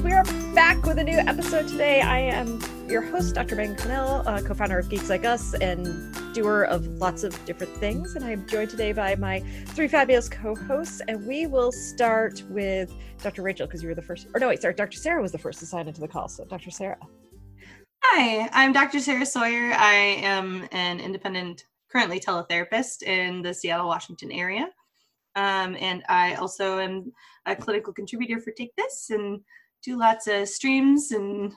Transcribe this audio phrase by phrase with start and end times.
[0.00, 0.24] We are
[0.54, 2.00] back with a new episode today.
[2.00, 2.58] I am
[2.88, 3.56] your host, Dr.
[3.56, 7.76] Megan Connell, uh, co founder of Geeks Like Us and doer of lots of different
[7.76, 8.16] things.
[8.16, 11.02] And I'm joined today by my three fabulous co hosts.
[11.08, 12.90] And we will start with
[13.22, 13.42] Dr.
[13.42, 14.96] Rachel because you were the first, or no, wait, sorry, Dr.
[14.96, 16.26] Sarah was the first to sign into the call.
[16.26, 16.70] So, Dr.
[16.70, 16.98] Sarah.
[18.02, 18.98] Hi, I'm Dr.
[18.98, 19.74] Sarah Sawyer.
[19.74, 24.70] I am an independent, currently teletherapist in the Seattle, Washington area.
[25.36, 27.12] Um, and I also am
[27.44, 29.40] a clinical contributor for Take This and
[29.84, 31.52] do lots of streams and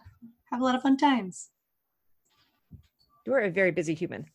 [0.52, 1.50] have a lot of fun times.
[3.26, 4.26] You are a very busy human.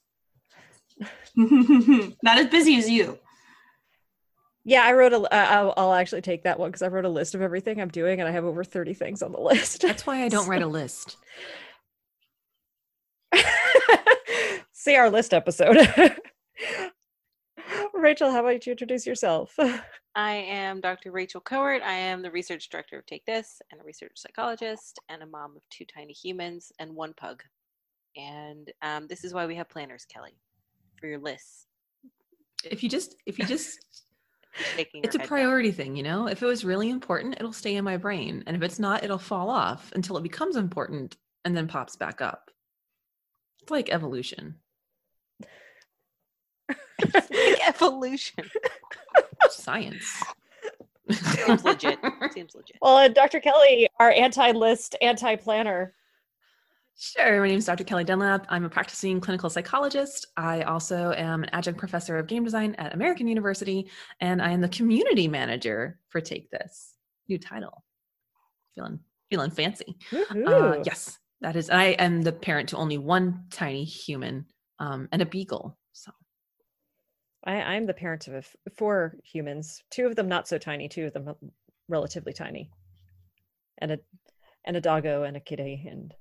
[1.36, 3.18] Not as busy as you.
[4.64, 5.20] Yeah, I wrote a.
[5.20, 7.88] Uh, I'll, I'll actually take that one because I wrote a list of everything I'm
[7.88, 9.80] doing, and I have over 30 things on the list.
[9.80, 11.16] That's why I don't write a list.
[14.72, 15.78] See our list episode.
[17.94, 19.56] Rachel, how about you introduce yourself?
[20.14, 21.12] I am Dr.
[21.12, 21.82] Rachel Kowert.
[21.82, 25.56] I am the research director of Take This and a research psychologist and a mom
[25.56, 27.42] of two tiny humans and one pug.
[28.16, 30.34] And um, this is why we have planners, Kelly,
[30.98, 31.66] for your lists.
[32.64, 33.78] If you just, if you just,
[34.76, 36.26] it's a priority thing, you know?
[36.26, 38.42] If it was really important, it'll stay in my brain.
[38.48, 42.20] And if it's not, it'll fall off until it becomes important and then pops back
[42.20, 42.50] up.
[43.62, 44.56] It's like evolution.
[47.00, 47.22] Down.
[47.30, 48.44] like evolution.
[49.50, 50.22] Science.
[51.10, 51.98] Seems legit.
[52.32, 52.76] Seems legit.
[52.80, 53.40] well, and Dr.
[53.40, 55.94] Kelly, our anti-list, anti-planner.
[56.98, 57.40] Sure.
[57.40, 57.84] My name is Dr.
[57.84, 58.46] Kelly Dunlap.
[58.50, 60.26] I'm a practicing clinical psychologist.
[60.36, 63.88] I also am an adjunct professor of game design at American University,
[64.20, 66.94] and I am the community manager for Take This.
[67.28, 67.84] New title.
[68.74, 69.96] Feeling feeling fancy.
[70.12, 71.70] Uh, yes, that is.
[71.70, 74.44] I am the parent to only one tiny human
[74.78, 75.78] um, and a beagle.
[77.44, 79.82] I, I'm the parent of f- four humans.
[79.90, 80.88] Two of them not so tiny.
[80.88, 81.34] Two of them
[81.88, 82.70] relatively tiny,
[83.78, 83.98] and a
[84.64, 86.14] and a doggo and a kitty and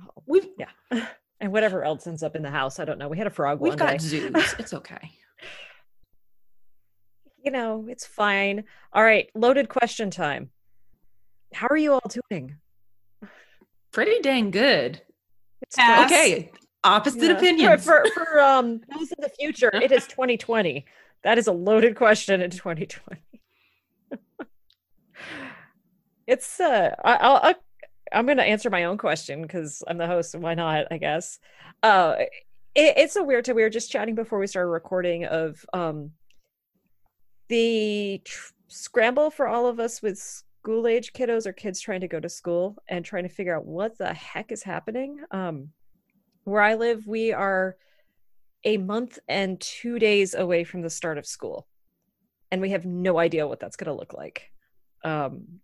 [0.00, 1.06] oh, we've yeah,
[1.40, 2.78] and whatever else ends up in the house.
[2.78, 3.08] I don't know.
[3.08, 3.98] We had a frog we've one got day.
[3.98, 4.54] zoos.
[4.58, 5.12] It's okay.
[7.42, 8.64] You know, it's fine.
[8.92, 10.50] All right, loaded question time.
[11.54, 12.56] How are you all doing?
[13.92, 15.00] Pretty dang good.
[15.62, 15.78] It's.
[15.78, 16.50] Okay.
[16.86, 17.36] Opposite Yeah.
[17.36, 17.84] opinions.
[17.84, 20.84] For, for, for um those in the future, it is 2020.
[21.24, 23.20] That is a loaded question in 2020.
[26.26, 27.54] it's uh I, I'll, I'll
[28.12, 30.34] I'm gonna answer my own question because I'm the host.
[30.38, 30.86] Why not?
[30.90, 31.38] I guess.
[31.82, 32.14] Uh,
[32.74, 33.46] it, it's a weird.
[33.46, 36.12] To we were just chatting before we started recording of um
[37.48, 42.08] the tr- scramble for all of us with school age kiddos or kids trying to
[42.08, 45.18] go to school and trying to figure out what the heck is happening.
[45.30, 45.70] Um,
[46.46, 47.76] where I live, we are
[48.64, 51.66] a month and two days away from the start of school,
[52.50, 54.50] and we have no idea what that's going to look like.
[55.04, 55.60] Um,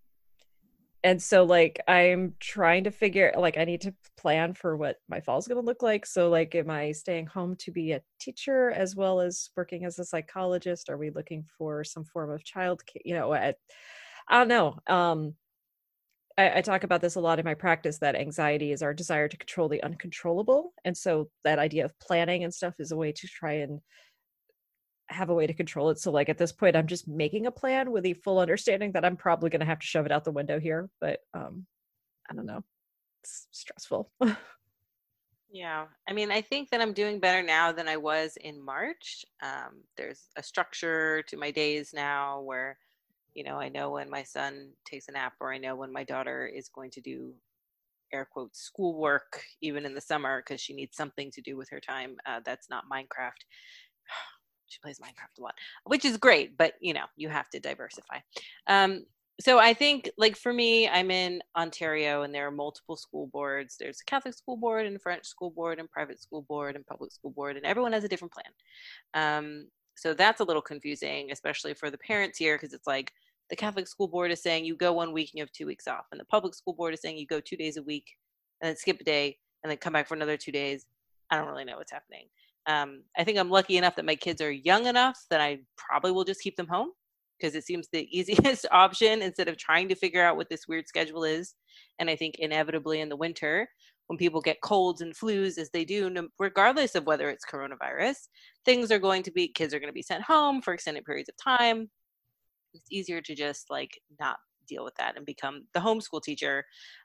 [1.05, 5.21] and so, like, I'm trying to figure, like, I need to plan for what my
[5.21, 6.05] fall is going to look like.
[6.05, 10.01] So, like, am I staying home to be a teacher as well as working as
[10.01, 10.91] a psychologist?
[10.91, 13.55] Are we looking for some form of child, you know, I,
[14.29, 14.79] I don't know.
[14.89, 15.35] Um,
[16.39, 19.29] I, I talk about this a lot in my practice that anxiety is our desire
[19.29, 20.73] to control the uncontrollable.
[20.85, 23.81] And so that idea of planning and stuff is a way to try and
[25.09, 25.99] have a way to control it.
[25.99, 29.05] So like at this point, I'm just making a plan with the full understanding that
[29.05, 30.89] I'm probably gonna have to shove it out the window here.
[31.01, 31.67] But um
[32.31, 32.63] I don't know.
[33.23, 34.11] It's stressful.
[35.53, 35.85] Yeah.
[36.09, 39.23] I mean, I think that I'm doing better now than I was in March.
[39.43, 42.79] Um, there's a structure to my days now where,
[43.35, 46.05] you know, I know when my son takes a nap or I know when my
[46.05, 47.33] daughter is going to do
[48.13, 51.81] air quotes schoolwork even in the summer because she needs something to do with her
[51.81, 53.41] time uh, that's not Minecraft.
[54.67, 58.19] she plays Minecraft a lot, which is great, but you know, you have to diversify.
[58.67, 59.05] Um,
[59.41, 63.77] so I think like for me, I'm in Ontario and there are multiple school boards.
[63.79, 67.13] There's a Catholic school board and French school board and private school board and public
[67.13, 68.53] school board, and everyone has a different plan.
[69.15, 73.13] Um, so that's a little confusing, especially for the parents here, because it's like
[73.51, 75.87] the Catholic school board is saying you go one week and you have two weeks
[75.87, 78.07] off, and the public school board is saying you go two days a week
[78.61, 80.87] and then skip a day and then come back for another two days.
[81.31, 82.27] I don't really know what's happening.
[82.67, 86.13] Um, I think I'm lucky enough that my kids are young enough that I probably
[86.13, 86.91] will just keep them home
[87.39, 90.87] because it seems the easiest option instead of trying to figure out what this weird
[90.87, 91.55] schedule is.
[91.99, 93.69] And I think inevitably in the winter,
[94.09, 98.17] when people get colds and flus as they do, regardless of whether it's coronavirus,
[98.65, 101.29] things are going to be, kids are going to be sent home for extended periods
[101.29, 101.89] of time.
[102.75, 104.37] It's easier to just like not
[104.69, 106.65] deal with that and become the homeschool teacher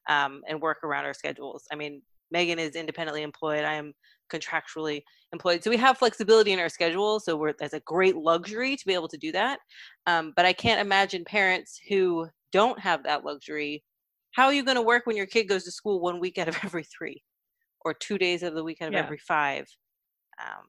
[0.09, 1.65] um, and work around our schedules.
[1.71, 2.01] I mean,
[2.31, 3.63] Megan is independently employed.
[3.63, 3.94] I am
[4.31, 5.01] contractually
[5.31, 5.63] employed.
[5.63, 7.19] So we have flexibility in our schedule.
[7.19, 9.59] So we're, that's a great luxury to be able to do that.
[10.05, 13.83] Um, but I can't imagine parents who don't have that luxury,
[14.37, 16.47] how are you going to work when your kid goes to school one week out
[16.47, 17.23] of every three
[17.83, 18.99] or two days of the week out of Yeah.
[19.03, 19.65] every five?
[20.39, 20.65] Um,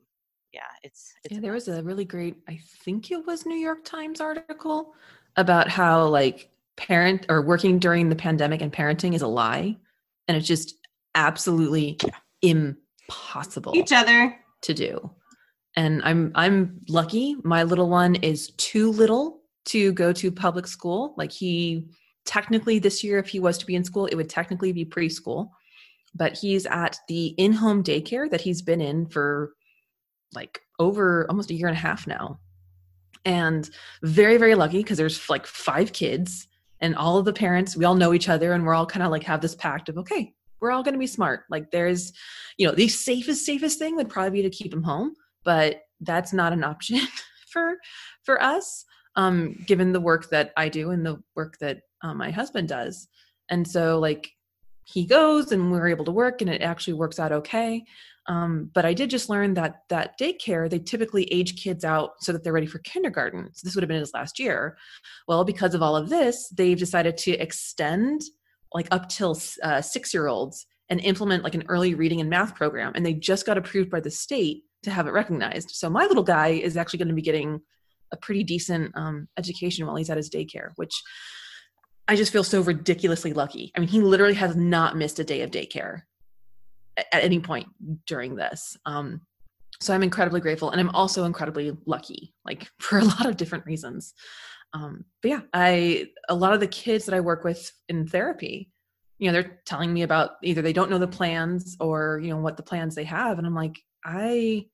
[0.55, 3.85] yeah, it's, it's yeah, there was a really great, I think it was New York
[3.85, 4.95] Times article
[5.37, 6.49] about how like
[6.79, 9.77] parent or working during the pandemic and parenting is a lie.
[10.27, 10.77] And it's just
[11.15, 11.99] absolutely
[12.43, 14.35] impossible Each other.
[14.63, 15.11] to do.
[15.77, 17.37] And I'm I'm lucky.
[17.45, 21.15] My little one is too little to go to public school.
[21.19, 21.89] Like he
[22.25, 25.51] technically this year, if he was to be in school, it would technically be preschool.
[26.15, 29.53] But he's at the in-home daycare that he's been in for
[30.35, 32.41] like over almost a year and a half now.
[33.25, 33.69] And
[34.03, 36.47] very, very lucky because there's like five kids
[36.81, 39.11] and all of the parents, we all know each other and we're all kind of
[39.11, 41.45] like have this pact of okay, we're all gonna be smart.
[41.51, 42.13] Like there's,
[42.57, 45.15] you know, the safest, safest thing would probably be to keep him home
[45.49, 47.01] but that's not an option
[47.49, 47.77] for
[48.23, 48.85] for us
[49.19, 53.09] um given the work that i do and the work that um, my husband does.
[53.51, 54.31] And so like
[54.85, 57.85] he goes and we're able to work and it actually works out okay.
[58.27, 62.33] Um, but i did just learn that that daycare they typically age kids out so
[62.33, 63.49] that they're ready for kindergarten.
[63.53, 64.77] So this would have been his last year.
[65.27, 68.23] Well because of all of this they've decided to extend
[68.75, 72.55] like up till uh, six year olds and implement like an early reading and math
[72.55, 72.93] program.
[72.95, 75.71] And they just got approved by the state to have it recognized.
[75.71, 77.61] So my little guy is actually going to be getting
[78.13, 81.03] a pretty decent um, education while he's at his daycare which
[82.07, 83.73] i just feel so ridiculously lucky.
[83.77, 86.03] I mean he literally has not missed a day of daycare
[86.97, 87.69] at any point
[88.07, 88.77] during this.
[88.87, 89.23] Um,
[89.81, 93.67] so i'm incredibly grateful and i'm also incredibly lucky like for a lot of different
[93.67, 94.15] reasons.
[94.75, 98.71] Um, but yeah i a lot of the kids that i work with in therapy
[99.19, 102.39] you know they're telling me about either they don't know the plans or you know
[102.39, 104.65] what the plans they have and i'm like i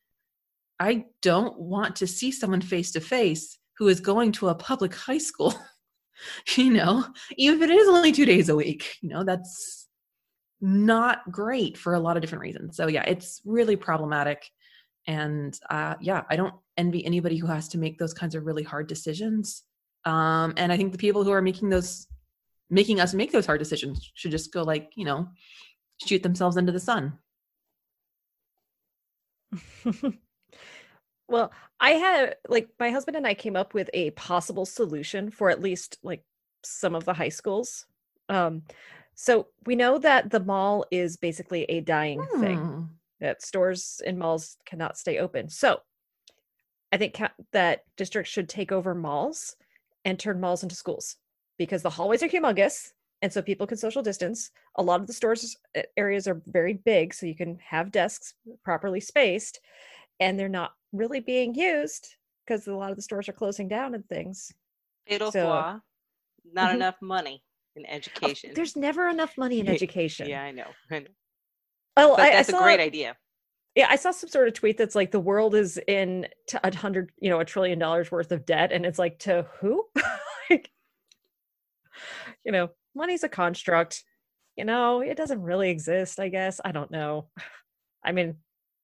[0.81, 4.95] i don't want to see someone face to face who is going to a public
[4.95, 5.55] high school
[6.57, 7.05] you know?
[7.37, 9.89] Even if it is only two days a week you know that's
[10.61, 12.77] not great for a lot of different reasons.
[12.77, 14.49] So yeah it's really problematic.
[15.07, 18.63] And uh, yeah i don't envy anybody who has to make those kinds of really
[18.63, 19.63] hard decisions.
[20.07, 22.07] Um, and i think the people who are making those
[22.71, 25.29] making us make those hard decisions should just go like you know
[26.05, 27.19] shoot themselves into the sun
[31.29, 35.51] well, I had like my husband and I came up with a possible solution for
[35.51, 36.23] at least like
[36.63, 37.87] some of the high schools.
[38.29, 38.63] Um,
[39.15, 42.59] so we know that the mall is basically a dying thing.
[42.59, 42.83] Hmm.
[43.21, 45.49] that stores and malls cannot stay open.
[45.49, 45.81] So
[46.93, 49.57] I think ca- that districts should take over malls
[50.05, 51.17] and turn malls into schools
[51.59, 52.93] because the hallways are humongous
[53.23, 54.51] and so people can social distance.
[54.77, 55.57] A lot of the stores
[55.97, 59.61] areas are very big so you can have desks properly spaced
[60.21, 63.95] and they're not really being used because a lot of the stores are closing down
[63.95, 64.53] and things.
[65.07, 65.81] Fatal So-.
[66.53, 66.75] Not Mhm.
[66.75, 67.43] enough money
[67.75, 68.53] in Oh, education.
[68.55, 70.29] there's never enough money in education.
[70.29, 70.71] Yeah, I know.
[70.91, 71.09] I know.
[71.97, 73.17] Oh, I, I that's saw, a great idea.
[73.75, 76.77] Yeah, I saw some sort of tweet that's like the world is in t- a
[76.77, 79.85] hundred, you know, a trillion dollars worth of debt, and it's like to who?
[80.51, 80.71] like,
[82.45, 84.05] you know, money's a construct.
[84.57, 86.21] You know, it doesn't really exist.
[86.21, 87.29] I guess I don't know.
[88.05, 88.37] I mean,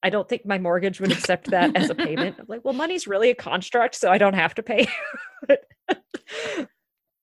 [0.03, 2.37] I don't think my mortgage would accept that as a payment.
[2.39, 4.89] I'm like, well, money's really a construct, so I don't have to pay.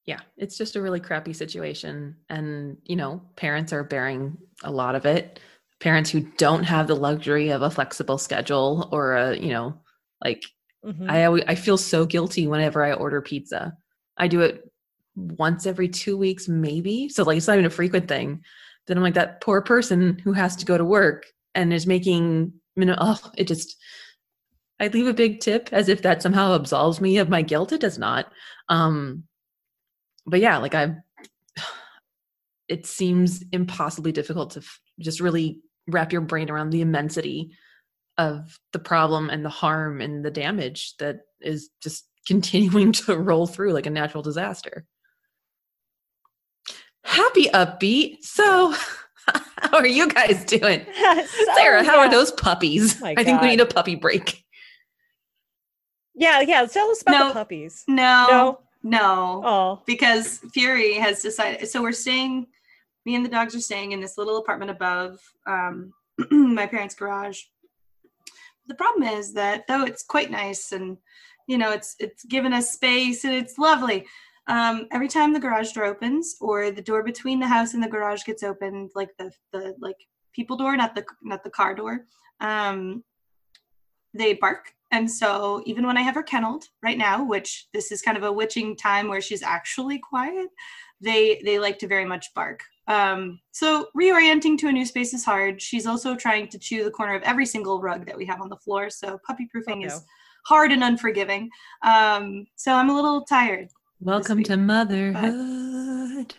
[0.06, 4.96] yeah it's just a really crappy situation and you know parents are bearing a lot
[4.96, 5.40] of it
[5.82, 9.78] parents who don't have the luxury of a flexible schedule or a you know
[10.24, 10.42] like
[10.88, 11.10] Mhm.
[11.10, 13.76] I always, I feel so guilty whenever I order pizza.
[14.18, 14.72] I do it
[15.16, 17.10] once every two weeks, maybe.
[17.10, 18.44] So like it's not even a frequent thing.
[18.86, 22.54] Then I'm like that poor person who has to go to work and is making.
[22.78, 23.76] You know, oh, it just.
[24.80, 27.72] I leave a big tip as if that somehow absolves me of my guilt.
[27.72, 28.32] It does not.
[28.70, 29.24] Um,
[30.26, 30.96] but yeah, like I.
[32.70, 37.52] It seems impossibly difficult to f- just really wrap your brain around the immensity
[38.18, 43.48] of the problem and the harm and the damage that is just continuing to roll
[43.48, 44.86] through like a natural disaster.
[47.04, 48.18] Happy upbeat.
[48.24, 48.76] So,
[49.72, 50.86] how are you guys doing?
[50.96, 52.08] So, Sarah, how yeah.
[52.08, 53.00] are those puppies?
[53.02, 54.44] My I think we need a puppy break.
[56.16, 56.66] Yeah, yeah.
[56.66, 57.28] Tell us about No.
[57.30, 57.84] the puppies.
[57.88, 58.60] No, No.
[58.84, 61.68] no, Oh, because Fury has decided.
[61.70, 62.48] So we're staying.
[63.06, 65.94] Me and the dogs are staying in this little apartment above um,
[66.32, 67.44] my parents' garage.
[68.68, 70.98] The problem is that though it's quite nice and
[71.48, 74.06] you know it's it's given us space and it's lovely.
[74.48, 77.88] Um, every time the garage door opens or the door between the house and the
[77.90, 79.98] garage gets opened, like the the like
[80.34, 82.06] people door, not the not the car door,
[82.40, 83.04] um,
[84.14, 84.74] they bark.
[84.92, 88.24] And so even when I have her kenneled right now, which this is kind of
[88.24, 90.48] a witching time where she's actually quiet,
[91.02, 92.62] they they like to very much bark.
[92.88, 95.62] Um, so reorienting to a new space is hard.
[95.62, 98.48] She's also trying to chew the corner of every single rug that we have on
[98.48, 98.90] the floor.
[98.90, 99.94] So puppy proofing Oh, no.
[99.94, 100.02] is
[100.46, 101.50] hard and unforgiving.
[101.82, 103.68] Um, so I'm a little tired.
[104.00, 106.36] Welcome to motherhood.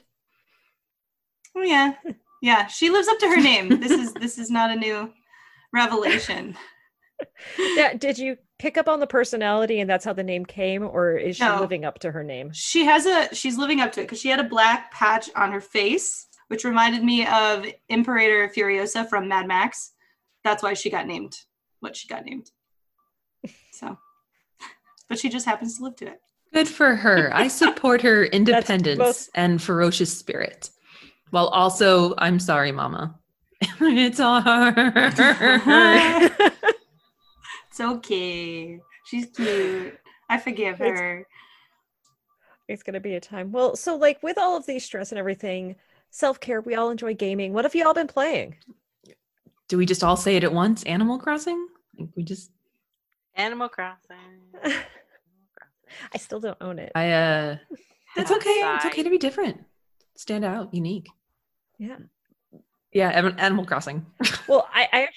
[1.56, 1.94] Oh yeah,
[2.40, 2.66] yeah.
[2.66, 3.80] She lives up to her name.
[3.80, 5.12] This is this is not a new
[5.72, 6.56] revelation.
[7.76, 11.16] Yeah, did you pick up on the personality and that's how the name came, or
[11.16, 11.58] is she No.
[11.60, 12.52] living up to her name?
[12.52, 15.50] She has a she's living up to it because she had a black patch on
[15.50, 19.94] her face, which reminded me of Imperator Furiosa from Mad Max.
[20.44, 21.36] That's why she got named
[21.80, 22.52] what she got named.
[23.72, 23.98] So,
[25.08, 26.20] but she just happens to live to it.
[26.52, 27.30] Good for her.
[27.34, 30.70] I support her independence both- and ferocious spirit.
[31.30, 33.14] While also, I'm sorry, mama.
[33.80, 34.82] it's all her.
[37.70, 38.80] It's okay.
[39.04, 39.96] She's cute.
[40.28, 41.24] I forgive her.
[42.66, 43.52] it's gonna be a time.
[43.52, 45.76] Well, so like with all of these stress and everything,
[46.10, 46.60] self care.
[46.60, 47.52] We all enjoy gaming.
[47.52, 48.56] What have you all been playing?
[49.68, 50.82] Do we just all say it at once?
[50.84, 51.68] Animal Crossing?
[51.96, 52.50] Like we just
[53.36, 54.74] Animal Crossing.
[56.14, 56.92] I still don't own it.
[56.94, 57.56] I uh
[58.16, 58.50] it's okay.
[58.76, 59.64] It's okay to be different.
[60.16, 61.08] Stand out, unique.
[61.78, 61.96] yeah.
[62.92, 64.06] Yeah, Animal Crossing.
[64.48, 65.08] Well, I, I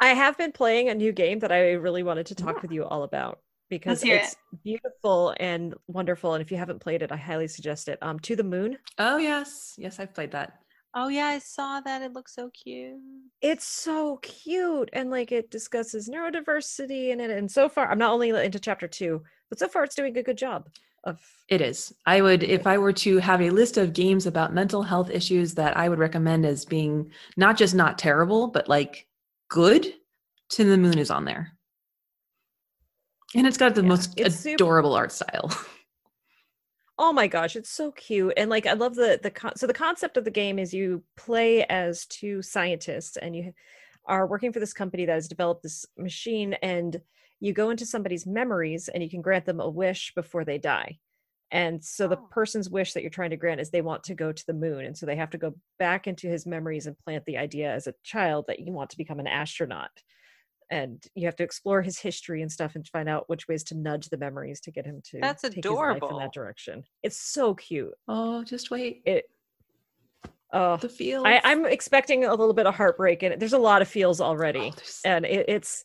[0.00, 2.84] I have been playing a new game that I really wanted to talk with you
[2.84, 3.38] all about
[3.70, 6.34] because it's beautiful and wonderful.
[6.34, 7.98] And if you haven't played it, I highly suggest it.
[8.02, 8.78] Um, To the Moon.
[8.98, 9.74] oh yes.
[9.78, 10.58] Yes, I've played that.
[10.94, 12.02] Oh yeah, I saw that.
[12.02, 13.00] It looks so cute.
[13.42, 17.30] It's so cute and like it discusses neurodiversity in it.
[17.30, 20.22] And so far, I'm not only into chapter two, but so far it's doing a
[20.22, 20.68] good job
[21.02, 21.20] of.
[21.48, 21.92] It is.
[22.06, 25.54] I would, if I were to have a list of games about mental health issues
[25.54, 29.06] that I would recommend as being not just not terrible, but like
[29.50, 29.92] good,
[30.50, 31.58] To the Moon is on there.
[33.34, 35.50] And it's got the Yeah, most it's super- adorable art style.
[36.96, 38.34] Oh my gosh, it's so cute.
[38.36, 41.02] And like I love the the con- so the concept of the game is you
[41.16, 43.52] play as two scientists and you
[44.04, 47.00] are working for this company that has developed this machine and
[47.40, 51.00] you go into somebody's memories and you can grant them a wish before they die.
[51.50, 52.30] And so the Oh.
[52.30, 54.84] person's wish that you're trying to grant is they want to go to the moon
[54.84, 57.86] and so they have to go back into his memories and plant the idea as
[57.86, 60.02] a child that you want to become an astronaut.
[60.70, 63.74] And you have to explore his history and stuff and find out which ways to
[63.74, 66.84] nudge the memories to get him to That's take his life in that direction.
[67.02, 67.92] It's so cute.
[68.08, 69.02] Oh, just wait.
[69.04, 69.24] It
[70.52, 71.24] oh The feels.
[71.26, 74.72] I, I'm expecting a little bit of heartbreak and there's a lot of feels already.
[74.74, 75.84] Oh, and it, it's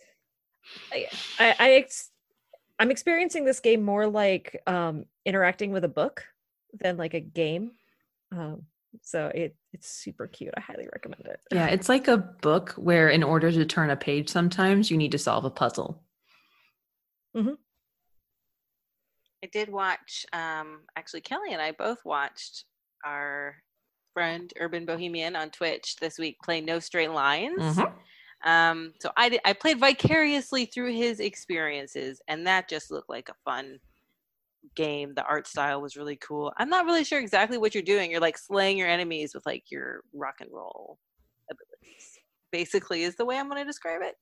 [0.94, 1.08] I,
[1.40, 2.12] I, I ex-
[2.80, 6.24] I'm experiencing this game more like um interacting with a book
[6.80, 7.72] than like a game.
[8.32, 8.64] Um
[9.02, 10.54] so it it's super cute.
[10.58, 11.40] I highly recommend it.
[11.52, 15.12] yeah, it's like a book where in order to turn a page, sometimes you need
[15.12, 16.04] to solve a puzzle.
[19.42, 20.26] I did watch.
[20.34, 22.66] Um, actually, Kelly and I both watched
[23.06, 23.56] our
[24.14, 27.60] friend Urban Bohemian on Twitch this week play No Straight Lines.
[27.62, 27.94] Mhm.
[28.44, 33.30] Um, so I did, I played vicariously through his experiences, and that just looked like
[33.30, 33.80] a fun
[34.76, 35.14] game.
[35.16, 36.52] The art style was really cool.
[36.58, 38.12] I'm not really sure exactly what you're doing.
[38.12, 40.98] You're like slaying your enemies with like your rock and roll
[41.52, 42.18] abilities.
[42.52, 44.16] Basically, is the way I'm going to describe it.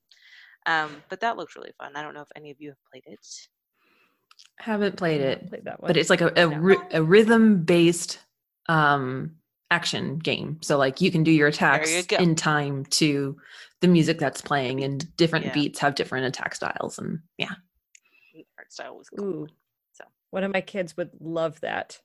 [0.65, 1.93] Um, but that looked really fun.
[1.95, 3.25] I don't know if any of you have played it.
[4.59, 5.87] Haven't played I've it, not played that one.
[5.89, 6.57] but it's like a, a, No.
[6.57, 8.19] ry- a rhythm based
[8.69, 9.35] um
[9.71, 13.35] action game so like you can do your attacks you in time to
[13.81, 15.53] the music that's playing and different Yeah.
[15.53, 17.53] beats have different attack styles and yeah
[18.57, 19.25] art style was cool.
[19.25, 19.47] Ooh.
[20.37, 21.99] So one of my kids would love that.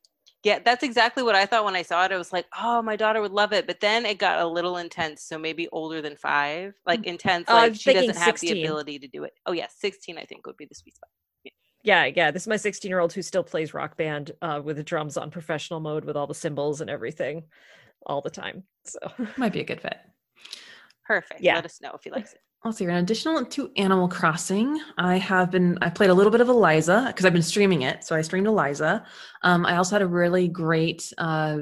[0.45, 2.13] yeah, that's exactly what I thought when I saw it.
[2.13, 3.67] I was like, oh, my daughter would love it.
[3.67, 5.25] But then it got a little intense.
[5.25, 8.99] So maybe older than five, like intense, Uh, like I'm she doesn't have the ability
[9.01, 9.33] to do it.
[9.47, 11.11] Oh yeah, sixteen I think would be the sweet spot.
[11.85, 12.31] Yeah, yeah.
[12.31, 15.17] This is my 16 year old who still plays rock band uh, with the drums
[15.17, 17.43] on professional mode with all the cymbals and everything
[18.07, 18.63] all the time.
[18.85, 18.99] So
[19.37, 19.99] might be a good fit
[21.05, 21.41] Perfect.
[21.41, 21.57] Yeah.
[21.57, 22.41] Let us know if you likes it.
[22.65, 22.85] Let's see.
[22.85, 27.07] In addition to Animal Crossing, I have been I played a little bit of Eliza
[27.09, 28.05] because I've been streaming it.
[28.05, 29.05] So I streamed Eliza.
[29.43, 31.59] Um, I also had a really great uh,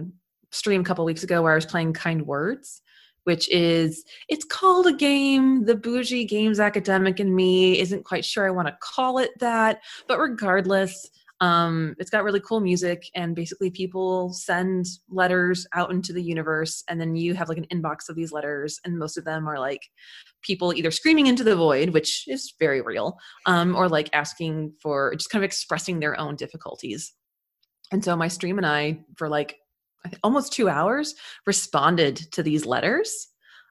[0.50, 2.82] stream a couple weeks ago where I was playing Kind Words,
[3.24, 5.64] which is it's called a game.
[5.64, 9.80] The bougie games academic in me isn't quite sure I want to call it that,
[10.06, 11.08] but regardless,
[11.40, 16.84] um, it's got really cool music and basically people send letters out into the universe
[16.88, 19.58] and then you have like an inbox of these letters and most of them are
[19.58, 19.88] like
[20.42, 25.14] people either screaming into the void, which is very real, um, or like asking for
[25.14, 27.14] just kind of expressing their own difficulties.
[27.90, 29.56] And so my stream and I, for like
[30.22, 31.14] almost two hours,
[31.46, 33.28] responded to these letters,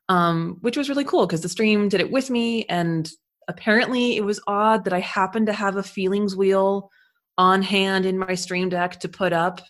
[0.10, 2.66] um, which was really cool because the stream did it with me.
[2.66, 3.10] And
[3.48, 6.90] apparently it was odd that I happened to have a feelings wheel
[7.40, 9.62] on hand in my stream deck to put up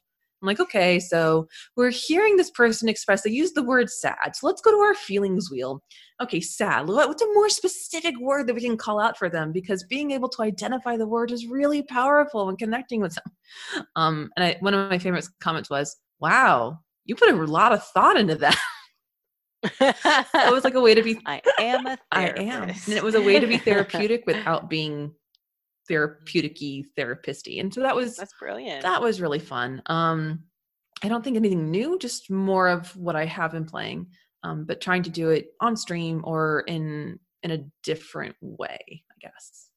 [0.41, 4.35] I'm like, okay, so we're hearing this person express, they use the word sad.
[4.35, 5.83] So let's go to our feelings wheel.
[6.21, 6.88] Okay, sad.
[6.88, 9.51] What's a more specific word that we can call out for them?
[9.51, 13.85] Because being able to identify the word is really powerful when connecting with them.
[13.97, 17.83] Um, and I, one of my favorite comments was, wow, you put a lot of
[17.83, 18.57] thought into that.
[19.81, 21.19] it was like a way to be.
[21.25, 22.69] I am a I am.
[22.69, 25.11] And it was a way to be therapeutic without betic
[25.89, 27.60] therapeutic-y therapisty.
[27.60, 28.84] And so that was That's brilliant.
[28.84, 29.81] that was really fun.
[29.88, 30.43] Um,
[31.03, 34.08] I don't think anything new, just more of what I have been playing,
[34.43, 39.15] um, but trying to do it on stream or in in a different way, I
[39.19, 39.69] guess.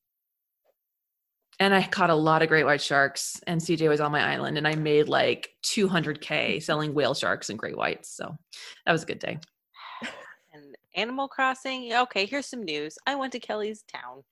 [1.60, 4.58] And I caught a lot of great white sharks, and CJ was on my island,
[4.58, 8.16] and I made like 200k selling whale sharks and great whites.
[8.16, 8.36] So
[8.84, 9.38] that was a good day.
[10.52, 11.92] and Animal Crossing.
[11.92, 12.96] Okay, here's some news.
[13.06, 14.24] I went to Kelly's town.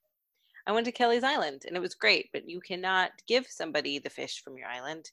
[0.66, 2.28] I went to Kelly's Island, and it was great.
[2.32, 5.10] But you cannot give somebody the fish from your island.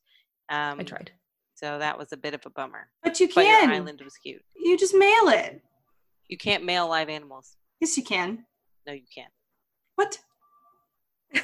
[0.50, 1.12] Um, I tried.
[1.56, 2.88] So that was a bit of a bummer.
[3.04, 3.70] But you But your can.
[3.72, 4.44] island was cute.
[4.56, 5.62] You just mail it.
[6.28, 7.56] You can't mail live animals.
[7.80, 8.46] Yes, you can.
[8.86, 9.32] No, you can't.
[9.96, 10.20] What?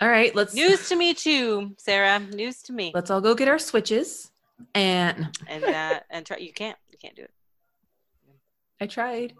[0.00, 2.18] All right, let's News to me too, Sarah.
[2.18, 2.90] News to me.
[2.94, 4.30] let's all go get our switches.
[4.74, 6.38] And And uh, and try.
[6.38, 6.76] You can't.
[6.90, 7.30] You can't do it.
[8.80, 9.34] I tried.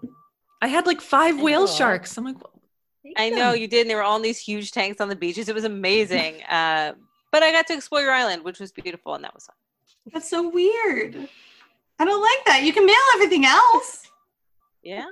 [0.63, 1.67] I had like five whale Aw.
[1.67, 2.17] sharks.
[2.19, 2.37] I'm like,
[3.17, 3.83] I know you did.
[3.83, 5.49] And there were all in these huge tanks on the beaches.
[5.49, 6.37] It was amazing.
[6.51, 6.93] Uh,
[7.33, 9.55] but I got to explore your island, which was beautiful, and that was fun.
[10.13, 11.29] That's so weird.
[12.01, 12.65] I don't like that.
[12.65, 14.09] You can mail everything else.
[14.83, 15.05] Yeah,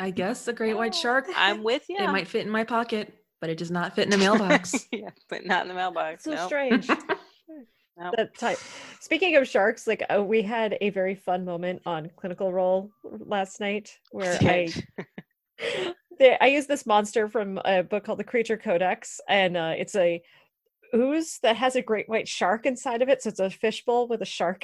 [0.00, 1.26] I guess a great white shark.
[1.36, 1.98] I'm with you.
[1.98, 4.88] It might fit in my pocket, but it does not fit in a mailbox.
[4.90, 6.24] yeah, but not in the mailbox.
[6.24, 6.46] so no.
[6.46, 6.88] strange.
[7.98, 8.14] Nope.
[8.16, 8.58] that type.
[9.00, 13.60] Speaking of sharks, like uh, we had a very fun moment on Clinical Roll last
[13.60, 14.72] night where I
[15.58, 19.94] the, I used this monster from a book called The Creature Codex, and uh, it's
[19.94, 20.22] a
[20.94, 23.22] ooze that has a great white shark inside of it.
[23.22, 24.62] So it's a fishbowl with a shark.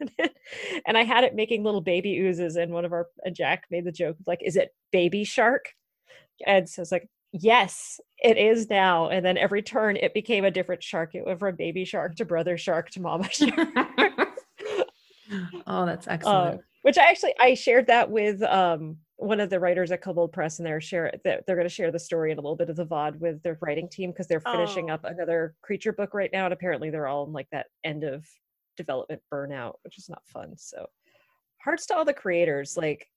[0.86, 3.84] and I had it making little baby oozes, and one of our and Jack made
[3.84, 5.66] the joke of like, "Is it baby shark?"
[6.46, 10.50] And so it's like, "Yes, it is now." And then every turn, it became a
[10.50, 11.14] different shark.
[11.14, 13.52] It went from baby shark to brother shark to mama shark.
[15.66, 16.60] oh, that's uh, excellent.
[16.82, 20.58] which I actually I shared that with um one of the writers at Kobold Press,
[20.58, 22.76] and they're share that they're going to share the story and a little bit of
[22.76, 24.94] the VOD with their writing team because they're finishing Oh.
[24.94, 28.26] up another creature book right now, and apparently they're all in like that end of
[28.76, 30.56] development burnout, which is not fun.
[30.56, 30.88] So,
[31.62, 32.76] hearts to all the creators.
[32.78, 33.08] Like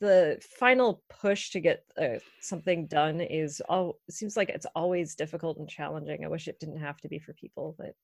[0.00, 5.58] the final push to get uh, something done is all seems like it's always difficult
[5.58, 6.24] and challenging.
[6.24, 7.94] I wish it didn't have to be for people, but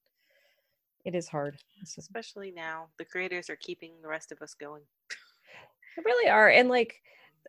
[1.05, 1.57] it is hard.
[1.83, 4.83] Especially now, the creators are keeping the rest of us going.
[5.97, 6.49] They really are.
[6.49, 7.01] And like,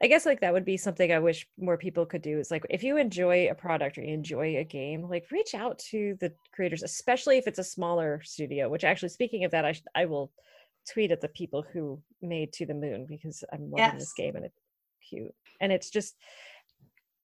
[0.01, 2.65] I guess like that would be something I wish more people could do is like,
[2.69, 6.33] if you enjoy a product or you enjoy a game, like reach out to the
[6.53, 10.05] creators, especially if it's a smaller studio, which actually, speaking of that, I, sh- I
[10.05, 10.31] will
[10.91, 14.45] tweet at the people who made To the Moon because I'm loving this game and
[14.45, 14.59] it's
[15.07, 15.33] cute.
[15.59, 16.15] And it's just,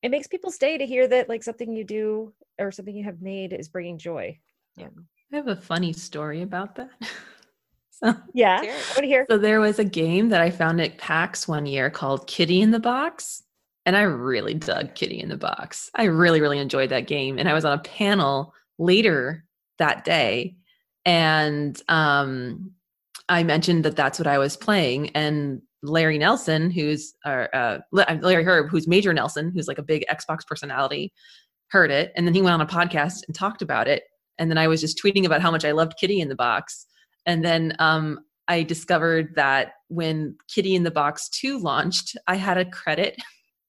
[0.03, 3.21] it makes people stay to hear that like something you do or something you have
[3.21, 4.38] made is bringing joy.
[4.75, 4.86] Yeah.
[4.86, 6.91] Um, I have a funny story about that.
[8.03, 8.62] so, yeah.
[8.62, 9.25] Hear I want to hear.
[9.29, 12.71] so there was a game that I found at PAX one year called Kitty in
[12.71, 13.43] the Box.
[13.86, 15.89] And I really dug Kitty in the Box.
[15.95, 17.39] I really, really enjoyed that game.
[17.39, 19.45] And I was on a panel later
[19.79, 20.55] that day.
[21.05, 22.71] And um,
[23.29, 25.10] I mentioned that that's what I was playing.
[25.12, 30.03] And Larry Nelson, who's uh, uh, Larry Hryb, who's Major Nelson, who's like a big
[30.12, 31.13] Xbox personality,
[31.69, 32.12] heard it.
[32.15, 34.03] And then he went on a podcast and talked about it.
[34.38, 36.86] And then I was just tweeting about how much I loved Kitty in the Box.
[37.27, 42.57] And then um, I discovered that when Kitty in the Box 2 launched, I had
[42.57, 43.21] a credit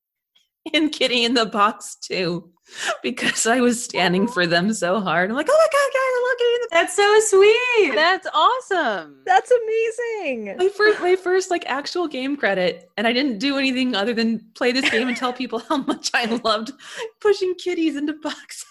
[0.72, 2.48] in Kitty in the Box 2
[3.02, 5.30] because I was standing for them so hard.
[5.30, 7.94] I'm like, oh my God, guys, I love Kitty in the That's so sweet.
[7.94, 9.22] That's awesome.
[9.26, 10.56] That's amazing.
[10.56, 14.40] my first my first like actual game credit and i didn't do anything other than
[14.54, 16.72] play this game and tell people how much i loved
[17.20, 18.64] pushing kitties into boxes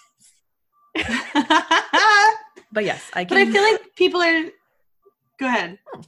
[2.72, 3.36] but yes i can.
[3.36, 4.44] but I feel like people are.
[5.38, 5.78] Go ahead.
[5.86, 6.00] Hmm.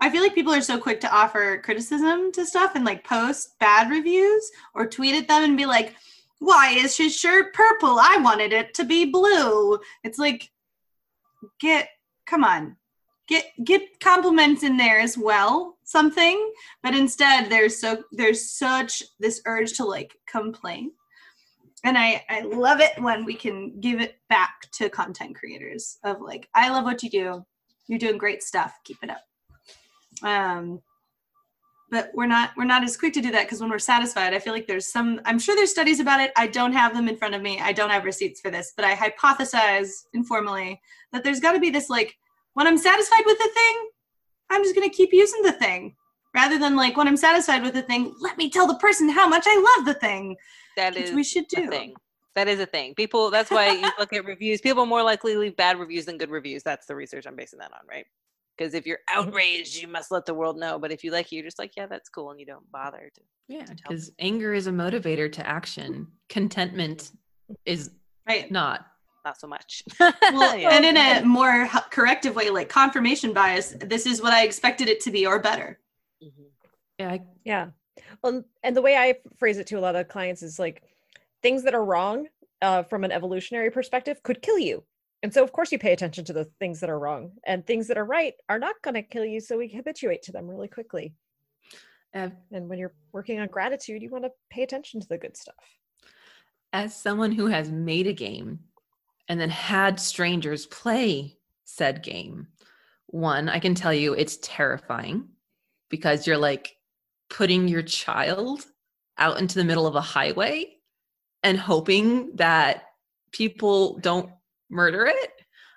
[0.00, 3.58] I feel like people are so quick to offer criticism to stuff and like post
[3.58, 5.94] bad reviews or tweet at them and be like,
[6.40, 7.98] "Why is his shirt purple?
[7.98, 10.50] I wanted it to be blue." It's like,
[11.58, 11.88] get
[12.26, 12.76] come on,
[13.28, 16.52] get get compliments in there as well, something.
[16.82, 20.92] But instead, there's so there's such this urge to like complain
[21.84, 26.20] and I, I love it when we can give it back to content creators of
[26.20, 27.44] like i love what you do.
[27.86, 28.72] You're doing great stuff.
[28.84, 30.28] Keep it up.
[30.28, 30.80] Um
[31.90, 34.38] but we're not we're not as quick to do that because when we're satisfied i
[34.38, 36.32] feel like there's some i'm sure there's studies about it.
[36.36, 37.60] I don't have them in front of me.
[37.60, 40.80] I don't have receipts for this but i hypothesize informally
[41.12, 42.16] that there's got to be this like
[42.54, 43.88] when i'm satisfied with the thing
[44.50, 45.94] i'm just going to keep using the thing.
[46.34, 49.28] Rather than like when i'm satisfied with the thing let me tell the person how
[49.28, 50.36] much i love the thing
[50.76, 51.94] That which is we should a do thing.
[52.34, 52.94] That is a thing.
[52.94, 53.30] People.
[53.30, 54.60] That's why you look at reviews.
[54.60, 56.62] People are more likely to leave bad reviews than good reviews.
[56.62, 58.06] That's the research I'm basing that on, right?
[58.56, 60.78] Because if you're outraged, you must let the world know.
[60.78, 63.10] But if you like it, you're just like, yeah, that's cool, and you don't bother
[63.14, 63.20] to.
[63.48, 66.06] Yeah, because anger is a motivator to action.
[66.28, 67.12] Contentment
[67.66, 67.90] is
[68.26, 68.86] right not.
[69.24, 69.82] Not so much.
[70.00, 70.70] well Yeah.
[70.70, 75.00] and in a more corrective way like confirmation bias this is what i expected it
[75.00, 75.78] to be or better
[76.22, 76.30] Mhm.
[76.98, 77.66] Yeah, I, Yeah.
[78.22, 80.82] Well, and the way I phrase it to a lot of clients is like
[81.42, 82.26] things that are wrong
[82.62, 84.84] uh, from an evolutionary perspective could kill you.
[85.22, 87.88] And so, of course, you pay attention to the things that are wrong, and things
[87.88, 89.40] that are right are not going to kill you.
[89.40, 91.14] So we habituate to them really quickly.
[92.14, 95.36] uh, And when you're working on gratitude, you want to pay attention to the good
[95.36, 95.54] stuff.
[96.72, 98.58] as someone who has made a game
[99.28, 102.48] and then had strangers play said game,
[103.06, 105.28] one, I can tell you it's terrifying
[105.88, 106.73] because you're like
[107.34, 108.64] putting your child
[109.18, 110.76] out into the middle of a highway
[111.42, 112.84] and hoping that
[113.32, 114.30] people don't
[114.70, 115.30] murder it.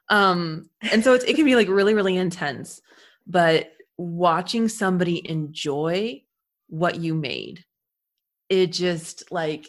[0.10, 2.80] Um, and so it can be like really, really intense.
[3.26, 6.22] But watching somebody enjoy
[6.68, 7.66] what you made,
[8.50, 9.68] it just like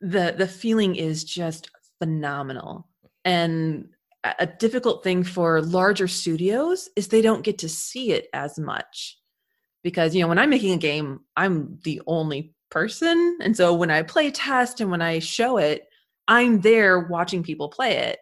[0.00, 2.86] the the feeling is just phenomenal
[3.24, 3.88] and
[4.38, 9.18] a difficult thing for larger studios is they don't get to see it as much
[9.86, 13.38] because you know when i'm making a game i'm the only person.
[13.40, 15.84] And so when i play test and when i show it
[16.26, 18.18] i'm there watching people play it.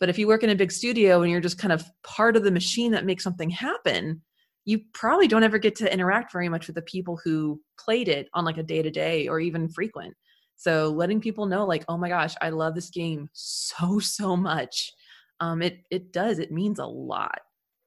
[0.00, 2.42] But if you work in a big studio and you're just kind of part of
[2.42, 4.22] the machine that makes something happen
[4.64, 8.28] you probably don't ever get to interact very much with the people who played it
[8.34, 10.14] on like a day to day or even frequent.
[10.56, 14.92] So letting people know like oh my gosh i love this game so so much
[15.38, 16.40] um it it does.
[16.40, 17.38] It means a lot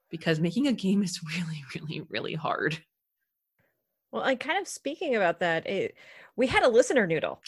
[0.10, 2.82] because making a game is really really really hard
[4.12, 5.96] Well, and kind of speaking about that, it,
[6.36, 7.42] we had a listener noodle.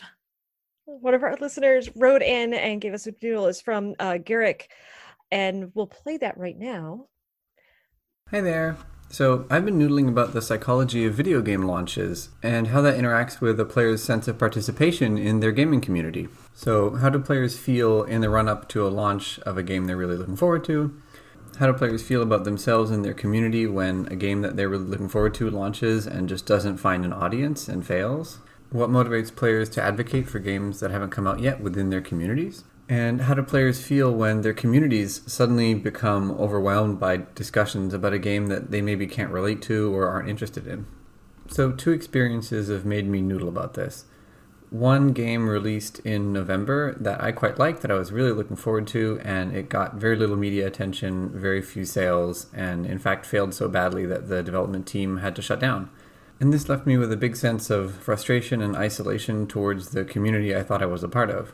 [0.86, 3.48] One of our listeners wrote in and gave us a noodle.
[3.48, 4.67] is from uh, Guerric,
[5.32, 7.08] and we'll play that right now.
[8.32, 8.78] Hi there.
[9.12, 13.41] So, I've been noodling about the psychology of video game launches and how that interacts
[13.41, 16.28] with a player's sense of participation in their gaming community.
[16.54, 19.86] So, how do players feel in the run up to a launch of a game
[19.86, 21.02] they're really looking forward to?
[21.60, 24.86] How do players feel about themselves and their community when a game that they're really
[24.86, 28.38] looking forward to launches and just doesn't find an audience and fails?
[28.69, 32.63] What motivates players to advocate for games that haven't come out yet within their communities?
[32.88, 38.19] And how do players feel when their communities suddenly become overwhelmed by discussions about a
[38.19, 40.86] game that they maybe can't relate to or aren't interested in?
[41.50, 44.06] So, two experiences have made me noodle about this.
[44.69, 48.86] One game released in November that I quite liked, that I was really looking forward
[48.88, 53.55] to, and it got very little media attention, very few sales, and in fact failed
[53.55, 55.89] so badly that the development team had to shut down.
[56.39, 60.55] And this left me with a big sense of frustration and isolation towards the community
[60.55, 61.51] I thought I was a part of.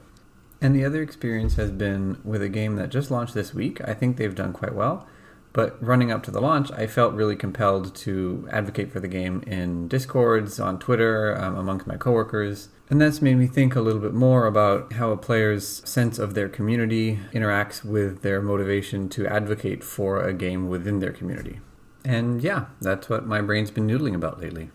[0.62, 3.80] And the other experience has been with a game that just launched this week.
[3.88, 5.08] I think they've done quite well.
[5.54, 9.42] But running up to the launch, I felt really compelled to advocate for the game
[9.48, 12.68] in discords, on Twitter, um, amongst my coworkers.
[12.90, 16.36] And that's made me think a little bit more about how a player's sense of
[16.36, 21.60] their community interacts with their motivation to advocate for a game within their community.
[22.04, 24.70] And yeah, that's what my brain's been noodling about lately.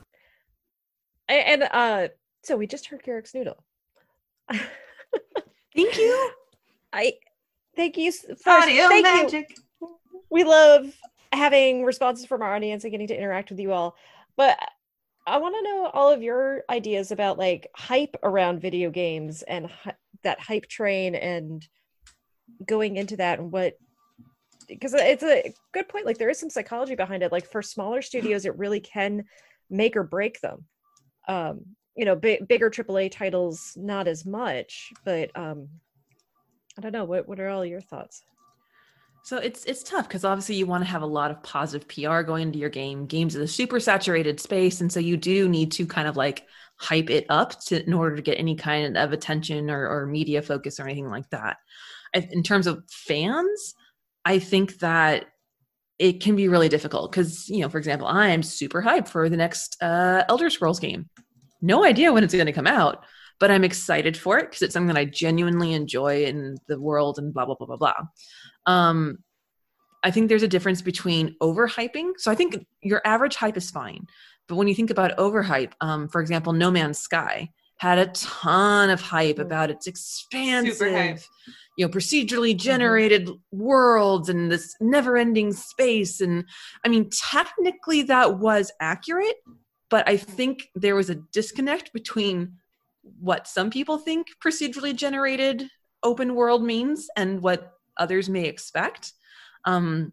[1.29, 2.09] And uh,
[2.43, 3.63] so we just heard Guerric's noodle.
[5.77, 6.31] thank you
[6.93, 7.13] I
[7.77, 8.49] thank you s- first.
[8.49, 9.45] audio thank you.
[10.29, 10.93] we love
[11.33, 13.95] having responses from our audience and getting to interact with you all
[14.37, 14.59] but
[15.27, 19.67] i want to know all of your ideas about like hype around video games and
[19.67, 21.67] hy- that hype train and
[22.67, 23.75] going into that and what
[24.69, 28.03] because it's a good point like there is some psychology behind it like for smaller
[28.03, 29.25] studios it really can
[29.69, 30.65] make or break them.
[31.29, 31.61] Um
[31.97, 35.69] you know bi- bigger aaa titles not as much but um
[36.79, 38.23] i don't know what what are all your thoughts
[39.23, 42.23] So it's it's tough because obviously you want to have a lot of positive PR
[42.23, 43.07] going into your game.
[43.07, 46.47] Games is a super saturated space, and so you do need to kind of like
[46.77, 50.41] hype it up to in order to get any kind of attention or, or media
[50.41, 51.59] focus or anything like that.
[52.15, 53.75] I, in terms of fans,
[54.25, 55.27] I think that
[55.99, 59.29] it can be really difficult because you know, for example, I am super hyped for
[59.29, 61.11] the next uh, Elder Scrolls game.
[61.61, 63.05] No idea when it's going to come out,
[63.39, 67.19] but I'm excited for it because it's something that I genuinely enjoy in the world
[67.19, 68.07] and blah blah blah blah blah
[68.67, 69.19] um
[70.03, 72.13] i think there's a difference between overhyping.
[72.19, 74.07] So i think your average hype is fine
[74.49, 78.91] but when you think about overhype um, for example no man's sky had a ton
[78.91, 79.43] of hype Mm.
[79.43, 81.27] about its expansive
[81.77, 86.21] you know procedurally generated worlds and this never ending space.
[86.21, 86.45] And
[86.85, 89.37] i mean technically that was accurate
[89.89, 92.53] but i think there was a disconnect between
[93.19, 95.69] what some people think procedurally generated
[96.03, 99.13] open world means and what others may expect.
[99.65, 100.13] Um,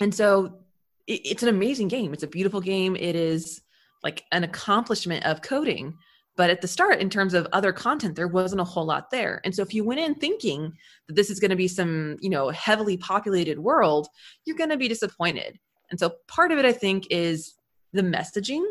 [0.00, 0.60] and so
[1.06, 2.12] it, it's an amazing game.
[2.12, 2.96] It's a beautiful game.
[2.96, 3.62] It is
[4.02, 5.96] like an accomplishment of coding.
[6.36, 9.40] But at the start in terms of other content there wasn't a whole lot there.
[9.44, 10.72] And so if you went in thinking
[11.08, 14.08] that this is going to be some you know heavily populated world
[14.44, 15.58] you're going to be disappointed.
[15.90, 17.54] And so part of it i think is
[17.92, 18.64] the messaging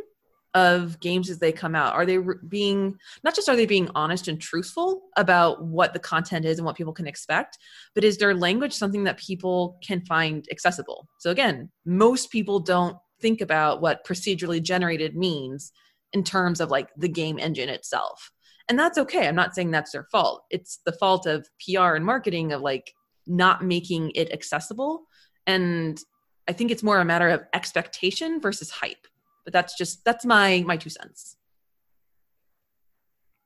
[0.53, 4.27] of games as they come out are they being not just are they being honest
[4.27, 7.57] and truthful about what the content is and what people can expect
[7.93, 11.07] but is their language something that people can find accessible?
[11.19, 15.71] So again most people don't think about what procedurally generated means
[16.13, 18.31] in terms of like the game engine itself.
[18.69, 19.27] And that's okay.
[19.27, 20.43] I'm not saying that's their fault.
[20.49, 22.93] It's the fault of pr and marketing of like
[23.25, 25.03] not making it accessible.
[25.45, 26.01] And
[26.47, 29.07] i think it's more a matter of expectation versus hype
[29.47, 31.37] but that's just that's my my two cents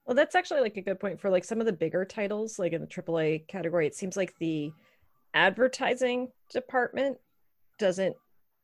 [0.05, 2.73] Well, that's actually like a good point for like some of the bigger titles, like
[2.73, 3.85] in the AAA category.
[3.87, 4.73] It seems like the
[5.33, 7.17] advertising department
[7.79, 8.15] doesn't,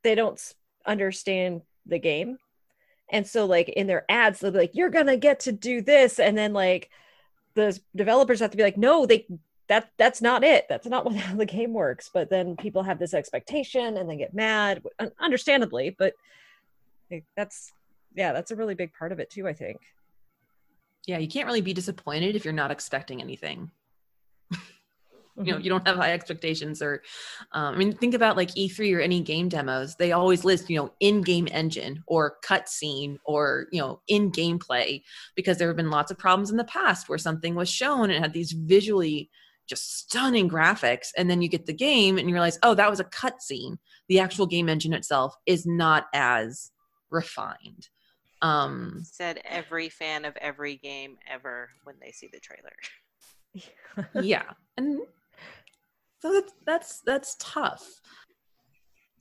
[0.03, 0.41] they don't
[0.85, 2.37] understand the game.
[3.11, 6.19] And so, like, in their ads, they'll be like, you're to get to do this.
[6.19, 6.89] And then, like,
[7.55, 9.25] the developers have to be like, no, they,
[9.69, 10.65] that that's not it.
[10.67, 12.09] That's not how the game works.
[12.13, 14.83] But then people have this expectation and they get mad,
[15.19, 15.95] understandably.
[15.97, 16.13] But
[17.11, 17.71] like, that's,
[18.15, 19.77] yeah, that's a really big part of it too, I think.
[21.05, 23.71] yeah you can't really be disappointed if you're not expecting anything
[24.51, 24.57] you
[25.39, 25.51] Mm-hmm.
[25.51, 27.03] know you don't have high expectations or
[27.51, 30.77] um, i mean think about like e3 or any game demos they always list you
[30.77, 35.01] know in-game engine or cutscene or you know in gameplay
[35.35, 38.23] because there have been lots of problems in the past where something was shown and
[38.23, 39.29] had these visually
[39.67, 42.99] just stunning graphics and then you get the game and you realize oh that was
[42.99, 46.71] a cutscene the actual game engine itself is not as
[47.09, 47.87] refined
[48.41, 52.73] um Said every fan of every game ever when they see the trailer.
[54.23, 54.99] yeah and
[56.19, 57.99] so that's that's that's tough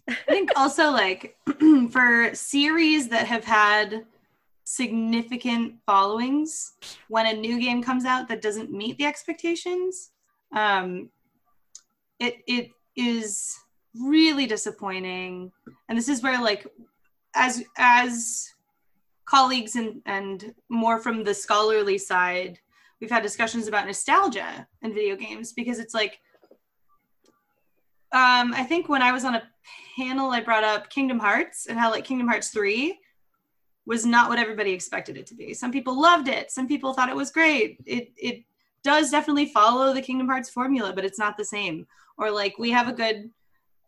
[0.09, 1.37] I think also like
[1.91, 4.05] for series that have had
[4.65, 6.75] significant followings,
[7.09, 10.11] when a new game comes out that doesn't meet the expectations,
[10.55, 11.09] um,
[12.21, 13.57] it it is
[13.95, 15.51] really disappointing.
[15.89, 16.67] And this is where like
[17.37, 18.53] as as
[19.27, 22.59] colleagues and and more from the scholarly side,
[23.01, 26.19] we've had discussions about nostalgia in video games because it's like
[28.13, 29.43] um, I think when I was on a
[29.97, 32.99] panel, I brought up Kingdom Hearts and how like Kingdom Hearts 3
[33.85, 35.53] was not what everybody expected it to be.
[35.53, 36.51] Some people loved it.
[36.51, 37.79] Some people thought it was great.
[37.85, 38.45] It it
[38.83, 41.87] does definitely follow the Kingdom Hearts formula, but it's not the same.
[42.17, 43.31] Or like we have a good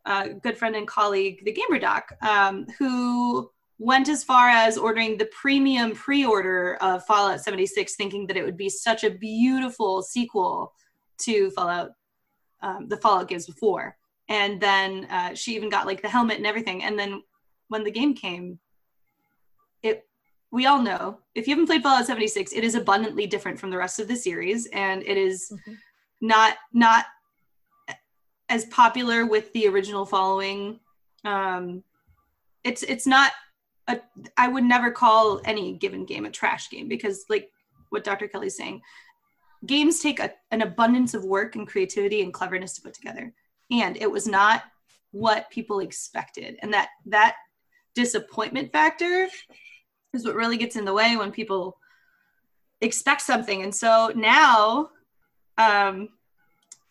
[0.06, 5.16] uh, good friend and colleague, the Gamer Doc, um, who went as far as ordering
[5.16, 10.72] the premium pre-order of Fallout 76, thinking that it would be such a beautiful sequel
[11.18, 11.90] to Fallout,
[12.62, 13.96] um, the Fallout games before.
[14.28, 16.82] And then uh, she even got like the helmet and everything.
[16.84, 17.22] And then
[17.68, 18.58] when the game came
[19.82, 20.08] it
[20.50, 23.76] we all know if you haven't played fallout 76 it is abundantly different from the
[23.76, 24.66] rest of the series.
[24.72, 25.76] And it is Mhm.
[26.20, 27.06] not not
[28.48, 30.80] as popular with the original following.
[31.24, 31.82] Um
[32.64, 33.32] it's it's not
[33.86, 34.00] a
[34.36, 37.50] i would never call any given game a trash game because like
[37.90, 38.82] what dr kelly's saying
[39.66, 43.32] games take a, an abundance of work and creativity and cleverness to put together.
[43.70, 44.62] And it was not
[45.10, 46.58] what people expected.
[46.62, 47.36] And that that
[47.94, 49.28] disappointment factor
[50.12, 51.76] is what really gets in the way when people
[52.80, 53.62] expect something.
[53.62, 54.90] And so now
[55.56, 56.08] um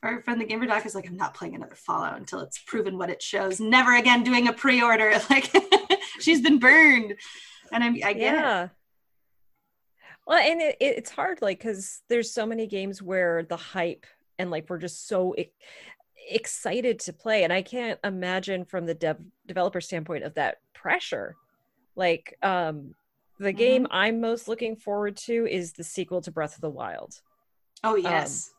[0.03, 2.97] our friend the gamer doc is like i'm not playing another fallout until it's proven
[2.97, 3.59] what it shows.
[3.59, 5.13] Never again doing a pre-order.
[5.29, 5.51] Like
[6.19, 7.15] she's been burned.
[7.71, 8.37] And I'm, i get it.
[8.37, 8.67] Yeah.
[10.25, 14.05] Well and it, it- it's hard like because there's so many games where the hype
[14.39, 15.51] and like we're just so e-
[16.29, 17.43] excited to play.
[17.43, 21.35] And i can't imagine from the dev developer standpoint of that pressure.
[21.95, 22.93] Like um
[23.39, 27.19] the game i'm most looking forward to is the sequel to breath of the wild.
[27.83, 28.51] Oh yes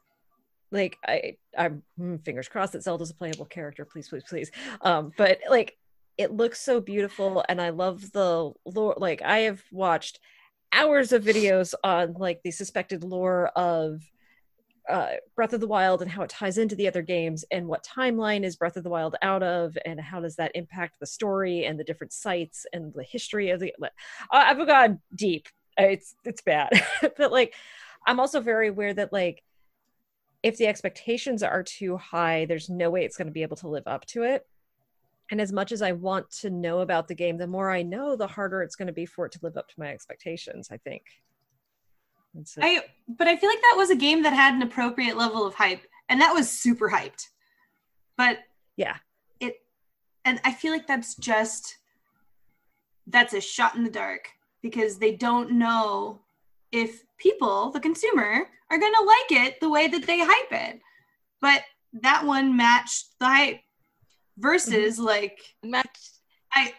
[0.71, 4.51] like i i'm mm, fingers crossed that zelda's a playable character please please please
[4.83, 5.77] um but like
[6.17, 10.19] it looks so beautiful and i love the lore like i have watched
[10.73, 14.03] hours of videos on like the suspected lore of
[14.89, 17.85] uh, Breath of the Wild and how it ties into the other games, and what
[17.85, 21.67] timeline is Breath of the Wild out of, and how does that impact the story
[21.67, 23.73] and the different sites and the history of the.
[24.33, 25.49] I've gone deep.
[25.77, 26.71] It's it's bad,
[27.19, 27.55] but like,
[28.07, 29.43] I'm also very aware that like,
[30.49, 33.69] if the expectations are too high, there's no way it's going to be able to
[33.69, 34.47] live up to it.
[35.31, 38.17] And as much as I want to know about the game, the more I know,
[38.17, 40.69] the harder it's going to be for it to live up to my expectations.
[40.73, 41.03] I think.
[42.45, 45.47] So, I but I feel like that was a game that had an appropriate level
[45.47, 47.27] of hype, and that was super hyped.
[48.17, 48.39] But
[48.77, 48.97] yeah,
[49.39, 49.57] it
[50.25, 51.77] and I feel like that's just
[53.07, 54.31] that's a shot in the dark
[54.63, 56.21] because they don't know
[56.73, 60.81] if people, the consumer, are going to like it the way that they hype it.
[61.41, 61.63] But
[62.03, 63.61] that one matched the hype
[64.37, 65.07] versus mm-hmm.
[65.07, 66.11] like matched
[66.53, 66.73] I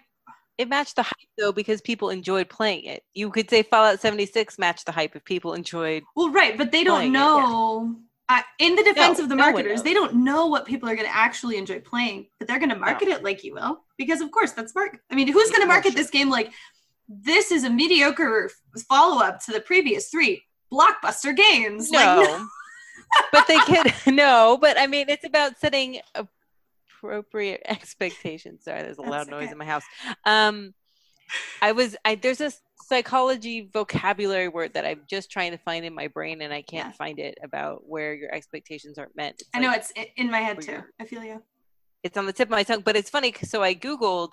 [0.57, 3.03] it matched the hype though because people enjoyed playing it.
[3.13, 6.03] You could say Fallout 76 matched the hype if people enjoyed.
[6.15, 7.95] Well, right, but they don't know.
[8.29, 8.41] yeah.
[8.59, 11.07] in the defense no, of the marketers, no they don't know what people are going
[11.07, 13.15] to actually enjoy playing, but they're going to market no.
[13.15, 14.99] it like you will because, of course, that's mark.
[15.09, 16.51] I mean, who's going to market this game like
[17.09, 18.51] this is a mediocre
[18.87, 21.89] follow up to the previous three blockbuster games?
[21.91, 22.41] No, like,
[23.33, 24.57] but they can no.
[24.61, 25.99] But I mean, it's about setting
[27.01, 28.63] appropriate expectations.
[28.63, 29.31] Sorry, there's a loud okay.
[29.31, 29.83] noise in my house.
[30.25, 30.73] Um,
[31.61, 32.51] I was I there's a
[32.87, 36.89] psychology vocabulary word that I'm just trying to find in my brain and I can't
[36.89, 36.93] yeah.
[36.93, 39.35] find it about where your expectations aren't met.
[39.39, 40.81] It's I know it's in my head too.
[40.99, 41.41] I feel you.
[42.01, 43.33] It's on the tip of my tongue, but it's funny.
[43.43, 44.31] So I googled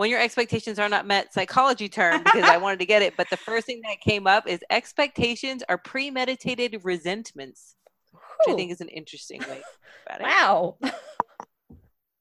[0.00, 3.28] when your expectations are not met psychology term because I wanted to get it, but
[3.28, 7.76] the first thing that came up is expectations are premeditated resentments,
[8.10, 9.60] which I think is an interesting way.
[10.18, 10.78] Wow.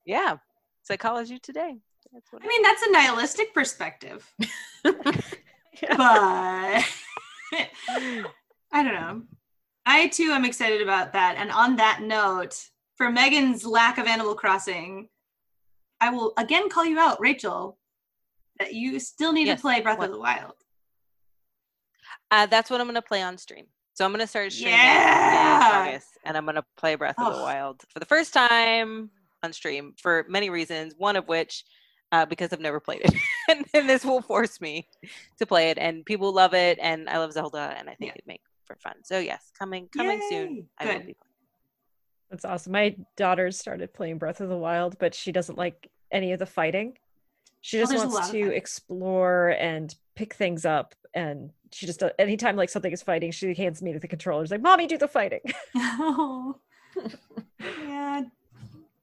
[0.06, 0.36] yeah.
[0.84, 1.78] Psychology today.
[2.14, 4.30] I mean that's a nihilistic perspective.
[4.84, 5.24] But
[5.98, 6.84] i
[8.74, 9.22] don't know.
[9.86, 11.36] I too am excited about that.
[11.38, 12.62] And on that note
[12.98, 15.08] for megan's lack of animal crossing
[16.02, 17.78] i will again call you out rachel
[18.60, 19.58] that you still need yes.
[19.58, 20.08] to play breath what?
[20.08, 20.54] of the wild
[22.32, 23.66] uh, that's what i'm going to play on stream
[24.00, 25.82] so I'm gonna start streaming yeah!
[25.82, 27.32] in August, and I'm gonna play Breath oh.
[27.32, 29.10] of the Wild for the first time
[29.44, 30.94] on stream for many reasons.
[30.98, 31.66] One of which,
[32.14, 33.14] uh, because I've never played it,
[33.50, 34.88] and, and, this will force me
[35.38, 35.78] to play it.
[35.78, 38.14] And people love it, and I love Zelda, and I think yeah.
[38.16, 38.94] it'd make for fun.
[39.04, 40.30] So yes, coming coming Yay!
[40.30, 40.70] soon.
[40.78, 41.16] I will be playing.
[42.30, 42.74] That's awesome.
[42.74, 46.46] My daughter started playing Breath of the Wild, but she doesn't like any of the
[46.46, 46.98] fighting.
[47.62, 52.56] She oh, just oh, wants to explore and pick things up and she just anytime
[52.56, 55.08] like something is fighting she hands me to the controller she's like mommy do the
[55.08, 55.40] fighting
[55.76, 56.56] oh
[57.88, 58.22] yeah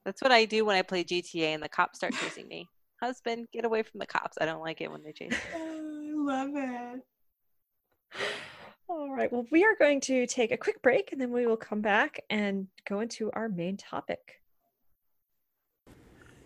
[0.07, 2.69] that's what I do when I play GTA and the cops start chasing me.
[3.01, 4.37] Husband, get away from the cops.
[4.39, 5.37] I don't like it when they chase me.
[5.53, 7.01] I love it.
[8.89, 9.29] All right.
[9.31, 12.23] Well, we are going to take a quick break and then we will come back
[12.29, 14.41] and go into our main topic.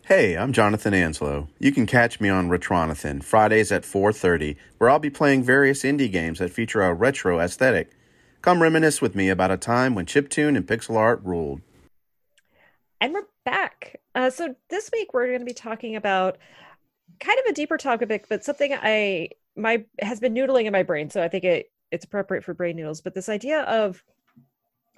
[0.05, 1.47] Hey, I'm Jonathan Anslow.
[1.59, 6.11] You can catch me on Retronathan Fridays at 4:30, where I'll be playing various indie
[6.11, 7.91] games that feature a retro aesthetic.
[8.41, 11.61] Come reminisce with me about a time when chiptune and pixel art ruled.
[12.99, 14.01] And we're back.
[14.15, 16.39] Uh, so this week we're going to be talking about
[17.19, 21.11] kind of a deeper topic, but something I my has been noodling in my brain.
[21.11, 23.01] So I think it it's appropriate for brain noodles.
[23.01, 24.03] But this idea of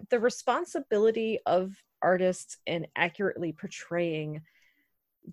[0.10, 4.42] the responsibility of artists in accurately portraying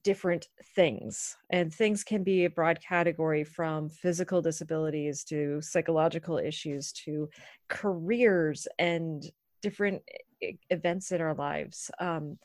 [0.04, 6.92] different things and things can be a broad category from physical disabilities to psychological issues
[6.92, 7.28] to
[7.68, 9.24] careers and
[9.62, 10.00] different
[10.70, 12.38] events in our lives um,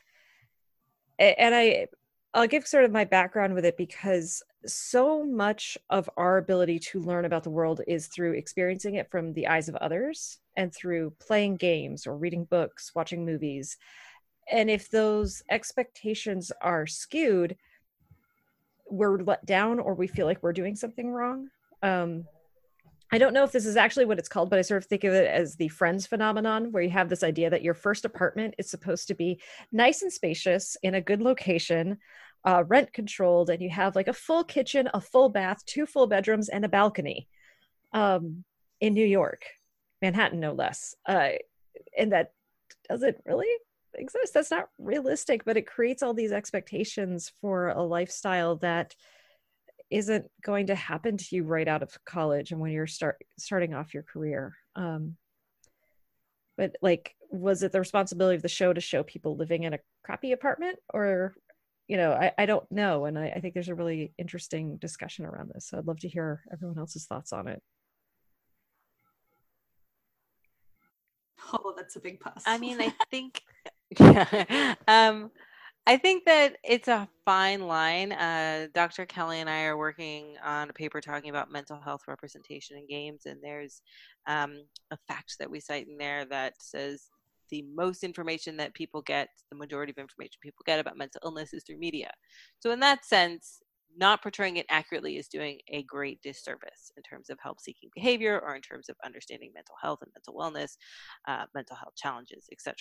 [1.20, 1.86] and I
[2.36, 7.00] I'll give sort of my background with it because so much of our ability to
[7.00, 11.14] learn about the world is through experiencing it from the eyes of others and through
[11.18, 13.78] playing games or reading books, watching movies.
[14.52, 17.56] And if those expectations are skewed,
[18.90, 21.48] we're let down or we feel like we're doing something wrong.
[21.82, 22.26] Um,
[23.10, 25.04] I don't know if this is actually what it's called, but I sort of think
[25.04, 28.54] of it as the friends phenomenon, where you have this idea that your first apartment
[28.58, 29.40] is supposed to be
[29.72, 31.98] nice and spacious in a good location,
[32.44, 36.06] uh, rent controlled, and you have like a full kitchen, a full bath, two full
[36.06, 37.28] bedrooms, and a balcony
[37.92, 38.44] um,
[38.80, 39.42] in New York,
[40.02, 40.94] Manhattan, no less.
[41.08, 41.30] Uh,
[41.98, 42.32] and that
[42.88, 43.48] doesn't really
[43.94, 44.34] exist.
[44.34, 48.94] That's not realistic, but it creates all these expectations for a lifestyle that
[49.90, 53.72] isn't going to happen to you right out of college and when you're start starting
[53.72, 55.16] off your career um
[56.56, 59.78] but like was it the responsibility of the show to show people living in a
[60.04, 61.34] crappy apartment or
[61.88, 65.24] you know i, I don't know and I, I think there's a really interesting discussion
[65.24, 67.62] around this so i'd love to hear everyone else's thoughts on it
[71.52, 72.42] Oh, that's a big plus.
[72.46, 73.42] I mean, I think,
[73.98, 74.74] yeah.
[74.88, 75.30] Um,
[75.88, 78.10] I think that it's a fine line.
[78.10, 79.06] Uh, Dr.
[79.06, 83.22] Kelly and I are working on a paper talking about mental health representation in games,
[83.26, 83.82] and there's
[84.26, 87.08] um, a fact that we cite in there that says
[87.50, 91.52] the most information that people get, the majority of information people get about mental illness
[91.52, 92.10] is through media.
[92.60, 93.60] So, in that sense,
[93.96, 98.40] not portraying it accurately is doing a great disservice in terms of help seeking behavior
[98.40, 100.76] or in terms of understanding mental health and mental wellness,
[101.28, 102.74] uh, mental health challenges, etc.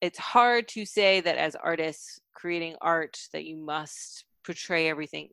[0.00, 5.28] It's hard to say that as artists creating art that you must portray everything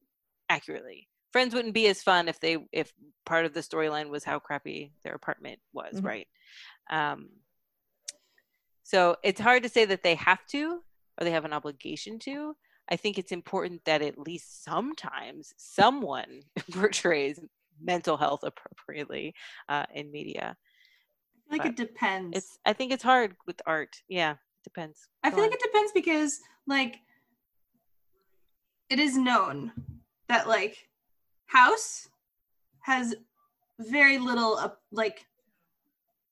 [0.50, 1.08] accurately.
[1.32, 2.94] Friends wouldn't be as fun if they if
[3.26, 6.06] part of the storyline was how crappy their apartment was, mm-hmm.
[6.06, 6.28] right?
[6.92, 7.30] Um,
[8.84, 10.82] so it's hard to say that they have to
[11.20, 12.56] or they have an obligation to
[12.90, 17.40] I think it's important that at least sometimes someone portrays
[17.82, 19.34] mental health appropriately
[19.70, 20.56] uh, in media.
[20.56, 22.38] I feel like but it depends.
[22.38, 23.96] It's I think it's hard with art.
[24.08, 25.08] Yeah, it depends.
[25.24, 25.52] I Go feel on.
[25.52, 26.98] like it depends because like
[28.90, 29.72] it is known
[30.28, 30.78] that like
[31.48, 32.10] House
[32.82, 33.16] has
[33.80, 35.26] very little uh, like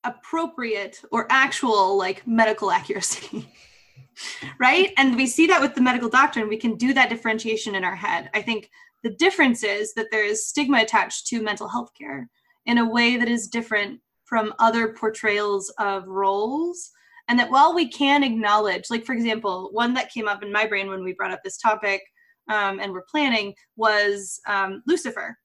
[0.04, 3.48] appropriate or actual like medical accuracy.
[4.60, 4.94] right?
[4.98, 6.50] And we see that with the medical doctrine.
[6.50, 8.30] We can do that differentiation in our head.
[8.34, 8.70] I think
[9.04, 12.30] the difference is that there is stigma attached to mental health care
[12.66, 16.92] in a way that is different from other portrayals of roles.
[17.28, 20.66] And that while we can acknowledge, like, for example, one that came up in my
[20.66, 22.02] brain when we brought up this topic
[22.50, 25.38] um, and we're planning was um, Lucifer.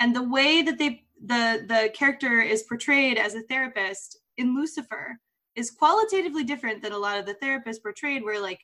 [0.00, 5.18] And the way that they the the character is portrayed as a therapist in Lucifer
[5.54, 8.60] is qualitatively different than a lot of the therapists portrayed where like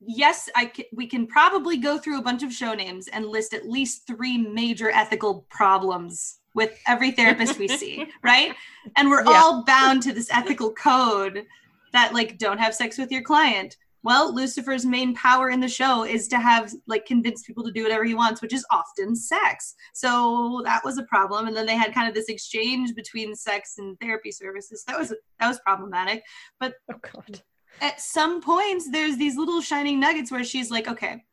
[0.00, 3.54] yes i c- we can probably go through a bunch of show names and list
[3.54, 8.54] at least three major ethical problems with every therapist we see right
[8.96, 9.30] and we're yeah.
[9.30, 11.46] all bound to this ethical code
[11.92, 16.04] that like don't have sex with your client well lucifer's main power in the show
[16.04, 19.74] is to have like convince people to do whatever he wants which is often sex.
[19.92, 21.48] So that was a problem.
[21.48, 24.84] And then they had kind of this exchange between sex and therapy services.
[24.86, 26.22] That was that was problematic.
[26.60, 27.42] But oh god.
[27.80, 31.24] at some points there's these little shining nuggets where she's like okay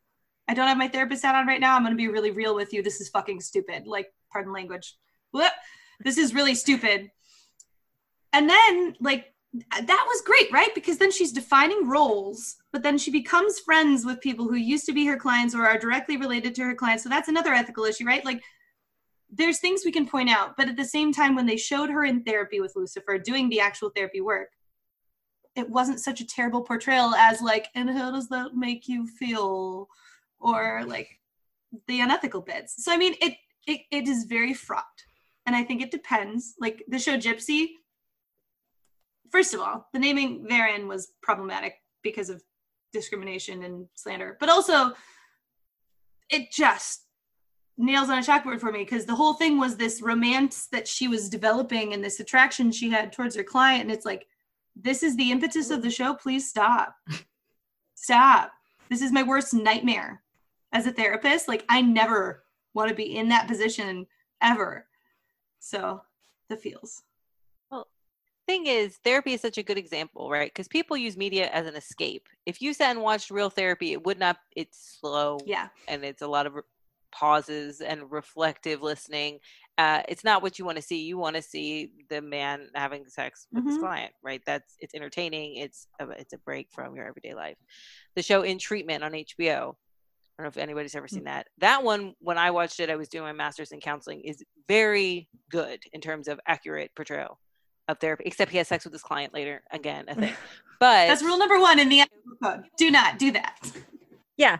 [0.48, 1.76] i don't have my therapist hat on right now.
[1.76, 2.82] I'm going to be really real with you.
[2.82, 3.86] This is fucking stupid.
[3.86, 4.96] Like pardon language.
[6.00, 7.10] This is really stupid.
[8.32, 10.74] And then like that was great, right?
[10.74, 14.92] Because then she's defining roles, but then she becomes friends with people who used to
[14.92, 17.04] be her clients or are directly related to her clients.
[17.04, 18.24] So that's another ethical issue, right?
[18.24, 18.42] Like
[19.30, 22.04] there's things we can point out, but at the same time, when they showed her
[22.04, 24.50] in therapy with Lucifer doing the actual therapy work,
[25.54, 29.88] it wasn't such a terrible portrayal as like, and how does that make you feel?
[30.40, 31.08] Or like
[31.86, 32.84] the unethical bits.
[32.84, 33.34] So I mean, it
[33.66, 34.84] it, it is very fraught.
[35.46, 36.54] And I think it depends.
[36.60, 37.68] Like the show Gypsy,
[39.34, 41.74] first of all, the naming therein was problematic
[42.04, 42.40] because of
[42.92, 44.92] discrimination and slander, but also
[46.30, 47.06] it just
[47.76, 51.08] nails on a chalkboard for me because the whole thing was this romance that she
[51.08, 53.82] was developing and this attraction she had towards her client.
[53.82, 54.28] And it's like,
[54.76, 56.14] this is the impetus of the show.
[56.14, 56.94] Please stop.
[57.96, 58.52] stop.
[58.88, 60.22] This is my worst nightmare
[60.72, 61.48] as a therapist.
[61.48, 64.06] Like, I never want to be in that position
[64.40, 64.86] ever.
[65.58, 66.02] So,
[66.48, 67.02] the feels
[68.46, 70.50] thing is therapy is such a good example right?
[70.50, 72.28] Because people use media as an escape.
[72.46, 75.68] If you sat and watched real therapy it would not it's slow yeah.
[75.88, 76.54] and it's a lot of
[77.12, 79.38] pauses and reflective listening.
[79.78, 81.02] Uh, it's not what you want to see.
[81.02, 83.70] You want to see the man having sex with mm-hmm.
[83.70, 84.42] his client right?
[84.46, 85.56] That's it's entertaining.
[85.56, 87.56] It's a, it's a break from your everyday life.
[88.14, 89.74] The show in treatment on hbo
[90.36, 91.26] I don't know if anybody's ever seen mm.
[91.26, 91.46] that.
[91.58, 95.28] That one, when I watched it, I was doing my master's in counseling, is very
[95.48, 97.38] good in terms of accurate portrayal
[97.88, 99.62] of therapy, except he has sex with his client later.
[99.70, 100.36] Again, I think.
[100.80, 102.02] But that's rule number one in the
[102.42, 102.64] code.
[102.76, 103.58] Do not do that.
[104.36, 104.58] Yeah.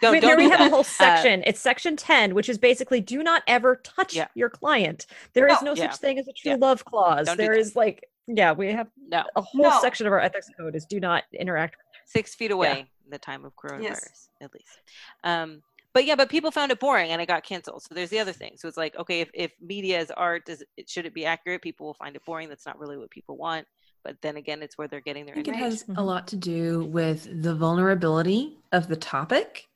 [0.00, 0.66] Don't, we, don't we have that.
[0.68, 1.40] a whole uh, section.
[1.40, 4.28] Uh, it's section 10, which is basically do not ever touch yeah.
[4.34, 5.06] your client.
[5.32, 5.90] There is no, no yeah.
[5.90, 6.56] such thing as a true yeah.
[6.60, 7.26] love clause.
[7.26, 9.24] Don't there is like, yeah, we have no.
[9.34, 9.80] a whole no.
[9.80, 11.76] section of our ethics code is do not interact.
[12.04, 14.28] Six feet away in the time of coronavirus, yes.
[14.42, 14.80] at least.
[15.24, 15.62] Um,
[15.94, 17.84] but yeah, but people found it boring and it got canceled.
[17.84, 18.54] So there's the other thing.
[18.56, 21.62] So it's like, okay, if, if media is art, does it, should it be accurate?
[21.62, 22.48] People will find it boring.
[22.48, 23.66] That's not really what people want.
[24.02, 25.34] But then again, it's where they're getting their.
[25.34, 29.68] I think it has a lot to do with the vulnerability of the topic,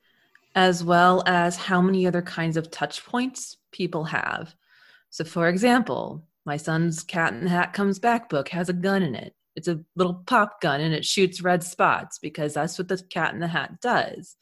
[0.54, 4.54] as well as how many other kinds of touch points people have.
[5.10, 9.02] So, for example, my son's Cat in the Hat Comes Back book has a gun
[9.02, 9.34] in it.
[9.54, 13.32] It's a little pop gun and it shoots red spots because that's what the Cat
[13.32, 14.36] in the Hat does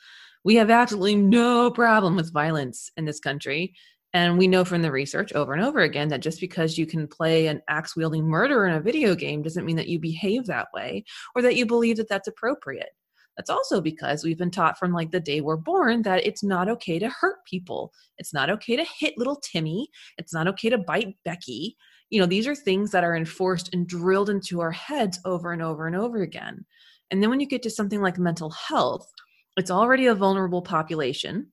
[0.46, 3.74] we have absolutely no problem with violence in this country
[4.12, 7.08] And we know from the research over and over again that just because you can
[7.08, 10.68] play an axe wielding murderer in a video game doesn't mean that you behave that
[10.72, 12.90] way or that you believe that that's appropriate.
[13.36, 16.68] That's also because we've been taught from like the day we're born that it's not
[16.68, 17.92] okay to hurt people.
[18.16, 19.88] It's not okay to hit little Timmy.
[20.16, 21.76] It's not okay to bite Becky.
[22.08, 25.60] You know, these are things that are enforced and drilled into our heads over and
[25.60, 26.64] over and over again.
[27.10, 29.10] And then when you get to something like mental health,
[29.56, 31.52] it's already a vulnerable population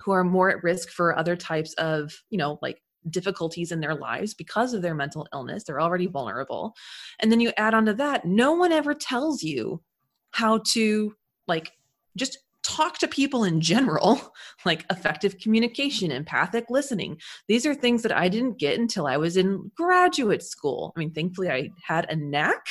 [0.00, 2.80] who are more at risk for other types of, you know, like
[3.10, 5.64] difficulties in their lives because of their mental illness.
[5.64, 6.74] They're already vulnerable.
[7.20, 9.82] And then you add on to that, no one ever tells you
[10.32, 11.14] how to
[11.46, 11.72] like
[12.16, 14.34] just talk to people in general,
[14.64, 17.18] like effective communication, empathic listening.
[17.46, 20.92] These are things that I didn't get until I was in graduate school.
[20.96, 22.66] I mean, thankfully, I had a knack,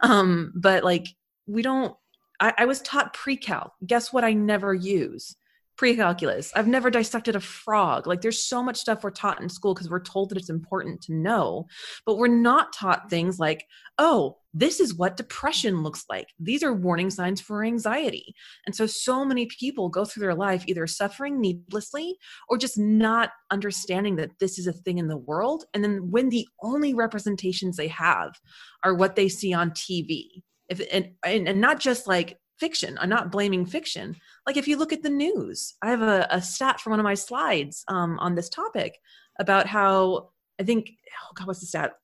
[0.00, 1.08] um, but like,
[1.46, 1.94] we don't.
[2.42, 3.72] I, I was taught pre-cal.
[3.86, 4.24] Guess what?
[4.24, 5.36] I never use?
[5.78, 6.52] Pre-calculus.
[6.54, 8.06] I've never dissected a frog.
[8.06, 11.00] Like there's so much stuff we're taught in school because we're told that it's important
[11.02, 11.66] to know
[12.04, 13.64] but we're not taught things like
[13.98, 16.28] oh this is what depression looks like.
[16.38, 18.34] These are warning signs for anxiety.
[18.66, 22.16] And so so many people go through their life either suffering needlessly
[22.50, 25.64] or just not understanding that this is a thing in the world.
[25.72, 28.38] And then when the only representations they have
[28.84, 30.42] are what they see on tv
[30.72, 32.96] if and, and, and not just like fiction.
[33.00, 34.16] I'm not blaming fiction.
[34.46, 37.04] Like if you look at the news, I have a, a stat from one of
[37.04, 38.98] my slides um, on this topic
[39.38, 40.90] about how I think,
[41.24, 41.94] oh God, what's the stat?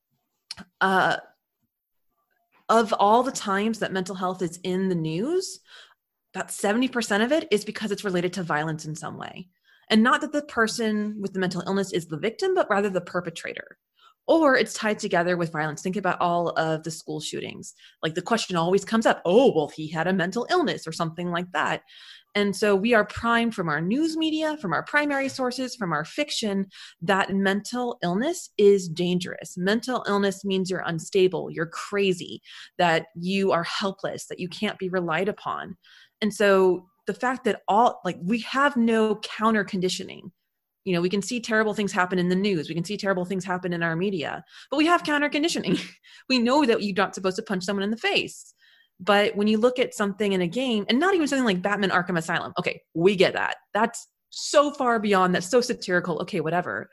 [0.81, 1.17] Uh,
[2.67, 5.59] of all the times that mental health is in the news,
[6.35, 9.47] about 70% of it is because it's related to violence in some way.
[9.89, 13.01] And not that the person with the mental illness is the victim, but rather the
[13.01, 13.77] perpetrator
[14.29, 15.81] or it's tied together with violence.
[15.81, 17.73] Think about all of the school shootings.
[18.03, 21.31] Like the question always comes up oh, well, he had a mental illness or something
[21.31, 21.81] like that.
[22.35, 26.05] And so we are primed from our news media, from our primary sources, from our
[26.05, 26.67] fiction
[27.01, 29.57] that mental illness is dangerous.
[29.57, 32.39] Mental illness means you're unstable, you're crazy,
[32.77, 35.75] that you are helpless, that you can't be relied upon.
[36.21, 40.31] And so the fact that all, like, we have no counter conditioning
[40.89, 42.67] you know we can see terrible things happen in the news.
[42.67, 45.77] We can see terrible things happen in our media but we have counter conditioning.
[46.29, 48.53] We know that you're not supposed to punch someone in the face.
[48.99, 51.91] But when you look at something in a game and not even something like batman
[51.91, 53.57] arkham asylum okay we get that.
[53.73, 56.19] That's so far beyond that's so satirical.
[56.23, 56.89] Okay whatever.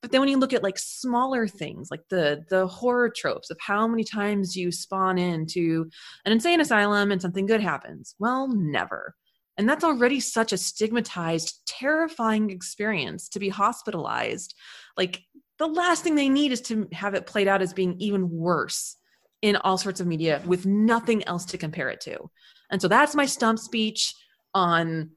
[0.00, 3.58] But then when you look at like smaller things like the the horror tropes of
[3.60, 5.90] how many times you spawn into
[6.24, 9.14] an insane asylum and something good happens well never
[9.60, 14.54] and that's already such a stigmatized, terrifying experience to be hospitalized.
[14.96, 15.20] Like
[15.58, 18.96] the last thing they need is to have it played out as being even worse
[19.42, 22.30] in all sorts of media with nothing else to compare it to.
[22.70, 24.14] And so that's my stump speech
[24.54, 25.10] on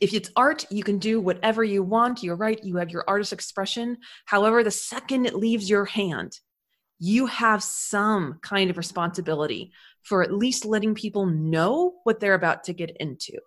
[0.00, 2.24] if it's art, you can do whatever you want.
[2.24, 3.98] You're right, you have your artist expression.
[4.24, 6.40] However, the second it leaves your hand,
[6.98, 9.70] you have some kind of responsibility
[10.02, 13.38] for at least letting people know what they're about to get into.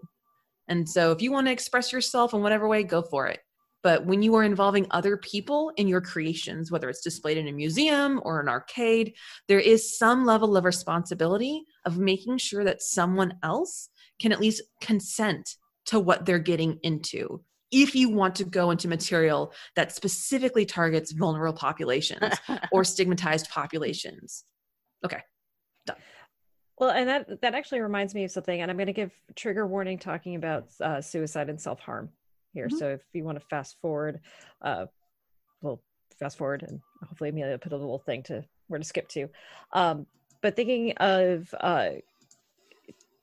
[0.68, 3.40] And so if you want to express yourself in whatever way, go for it.
[3.84, 7.52] But when you are involving other people in your creations, whether it's displayed in a
[7.52, 9.14] museum or an arcade,
[9.50, 13.90] there is some level of responsibility of making sure that someone else
[14.22, 15.58] can at least consent
[15.88, 21.12] to what they're getting into if you want to go into material that specifically targets
[21.12, 22.36] vulnerable populations
[22.72, 24.46] or stigmatized populations.
[25.04, 25.20] Okay.
[26.78, 29.68] Well, and that that actually reminds me of something, and I'm going to give trigger
[29.68, 32.10] warning talking about uh, suicide and self harm
[32.54, 32.68] here.
[32.68, 32.78] Mm-hmm.
[32.78, 34.20] So if you want to fast forward,
[34.62, 34.88] uh,
[35.62, 35.82] we'll
[36.20, 39.30] fast forward, and hopefully Amelia put a little thing to where to skip to.
[39.72, 40.08] Um,
[40.42, 41.90] but thinking of uh,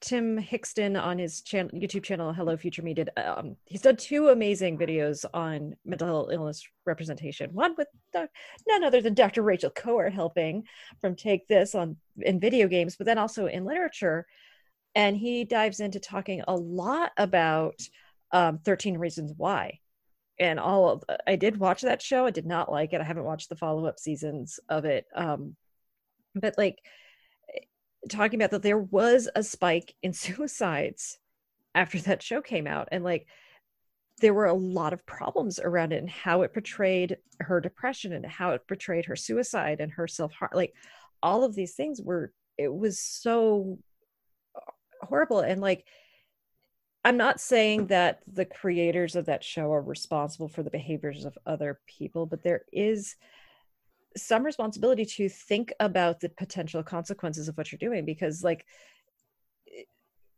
[0.00, 4.28] Tim Hickson on his channel, YouTube channel, Hello Future Me, did um, he's done two
[4.28, 7.52] amazing videos on mental illness representation.
[7.52, 9.42] One with none other than Dr.
[9.42, 10.64] Rachel Kowert helping
[11.00, 14.26] from Take This on in video games, but then also in literature.
[14.94, 17.80] And he dives into talking a lot about
[18.32, 19.80] um, 13 Reasons Why.
[20.38, 22.24] And all of, I did watch that show.
[22.24, 23.00] I did not like it.
[23.02, 25.04] I haven't watched the follow up seasons of it.
[25.14, 25.56] Um,
[26.34, 26.78] but like,
[28.08, 31.18] talking about that there was a spike in suicides
[31.74, 32.88] after that show came out.
[32.90, 33.26] And like
[34.20, 38.26] there were a lot of problems around it and how it portrayed her depression and
[38.26, 40.74] how it portrayed her suicide and her self-harm like
[41.22, 43.78] all of these things were it was so
[45.02, 45.40] horrible.
[45.40, 45.86] And like
[47.02, 51.38] i'm not saying that the creators of that show are responsible for the behaviors of
[51.46, 53.16] other people but there is
[54.16, 58.66] some responsibility to think about the potential consequences of what you're doing because like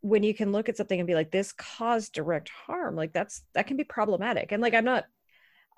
[0.00, 3.42] when you can look at something and be like this caused direct harm like that's
[3.54, 4.52] that can be problematic.
[4.52, 5.04] And like i'm not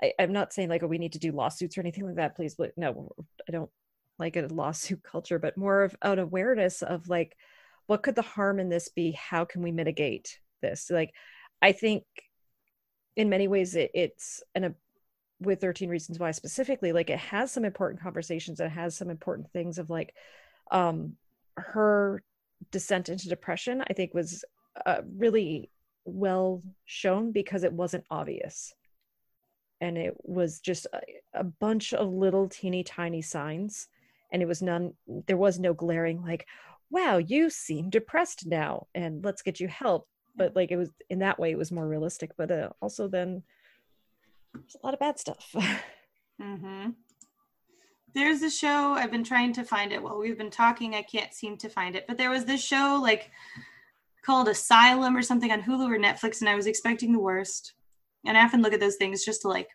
[0.03, 2.34] I, i'm not saying like oh we need to do lawsuits or anything like that
[2.34, 3.12] please but no
[3.49, 3.70] i don't
[4.18, 7.36] like a lawsuit culture but more of an awareness of like
[7.86, 9.12] what could the harm in this be?
[9.12, 10.90] How can we mitigate this?
[10.90, 11.12] Like
[11.62, 12.05] i think
[13.16, 14.74] in many ways it, it's an
[15.45, 19.51] with 13 reasons why specifically like it has some important conversations it has some important
[19.53, 20.14] things of like
[20.70, 21.14] um
[21.57, 22.22] her
[22.70, 24.45] descent into depression i think was
[24.86, 25.70] uh, really
[26.05, 28.74] well shown because it wasn't obvious.
[29.80, 31.01] And it was just a,
[31.34, 33.88] a bunch of little teeny tiny signs
[34.32, 34.95] and it was none
[35.26, 36.47] there was no glaring like
[36.90, 40.09] wow you seem depressed now and let's get you help.
[40.36, 43.42] But like it was in that way it was more realistic but uh, also then
[44.55, 45.55] there's a lot of bad stuff
[46.43, 46.91] Mm-hmm.
[48.15, 50.95] There's a show I've been trying to find it while we've been talking.
[50.95, 53.31] I can't seem to find it, but there was this show like
[54.25, 57.75] called Asylum or something on Hulu or Netflix, and I was expecting the worst.
[58.25, 59.69] And I often look at those things just to like,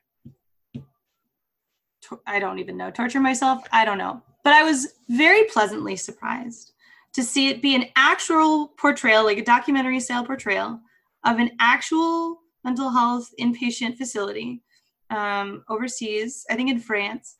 [2.01, 3.63] tor- I don't even know, torture myself.
[3.71, 6.71] I don't know, but I was very pleasantly surprised
[7.13, 10.79] to see it be an actual portrayal, like a documentary style portrayal
[11.25, 14.61] of an actual mental health inpatient facility
[15.09, 17.37] um, overseas, I think in France,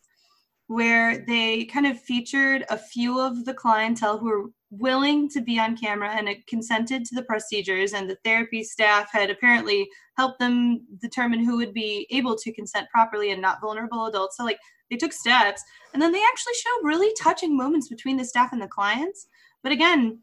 [0.67, 5.59] where they kind of featured a few of the clientele who were willing to be
[5.59, 10.85] on camera and consented to the procedures, and the therapy staff had apparently helped them
[11.01, 14.37] determine who would be able to consent properly and not vulnerable adults.
[14.37, 14.59] So, like,
[14.91, 15.63] they took steps,
[15.93, 19.27] and then they actually show really touching moments between the staff and the clients.
[19.63, 20.19] But again,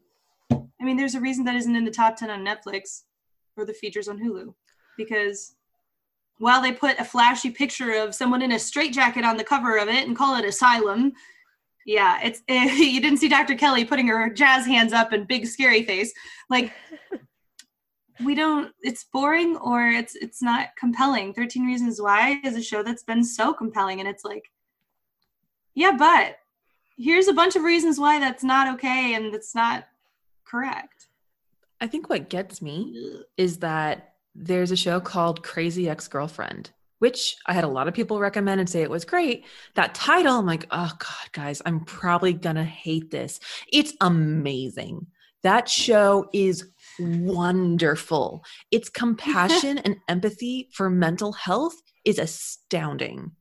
[0.51, 3.03] I mean, there's a reason that isn't in the top 10 on Netflix
[3.55, 4.53] or the features on Hulu
[4.97, 5.55] because
[6.39, 9.87] while they put a flashy picture of someone in a straitjacket on the cover of
[9.87, 11.13] it and call it asylum.
[11.85, 15.83] Yeah it's you didn't see dr kelly putting her jazz hands up and big scary
[15.83, 16.13] face.
[16.49, 16.73] Like
[18.23, 21.33] we don't it's boring or it's it's not compelling.
[21.33, 24.51] 13 reasons why is a show that's been so compelling and it's like
[25.75, 26.37] yeah but
[26.97, 29.87] here's a bunch of reasons why that's not okay and that's not
[30.45, 31.07] correct.
[31.79, 36.69] I think what gets me is that there's a show called Crazy Ex Girlfriend,
[36.99, 39.45] which I had a lot of people recommend and say it was great.
[39.75, 43.39] That title, I'm like, oh God, guys, I'm probably gonna hate this.
[43.73, 45.07] It's amazing.
[45.43, 48.43] That show is wonderful.
[48.71, 51.75] Its compassion and empathy for mental health
[52.05, 53.31] is astounding.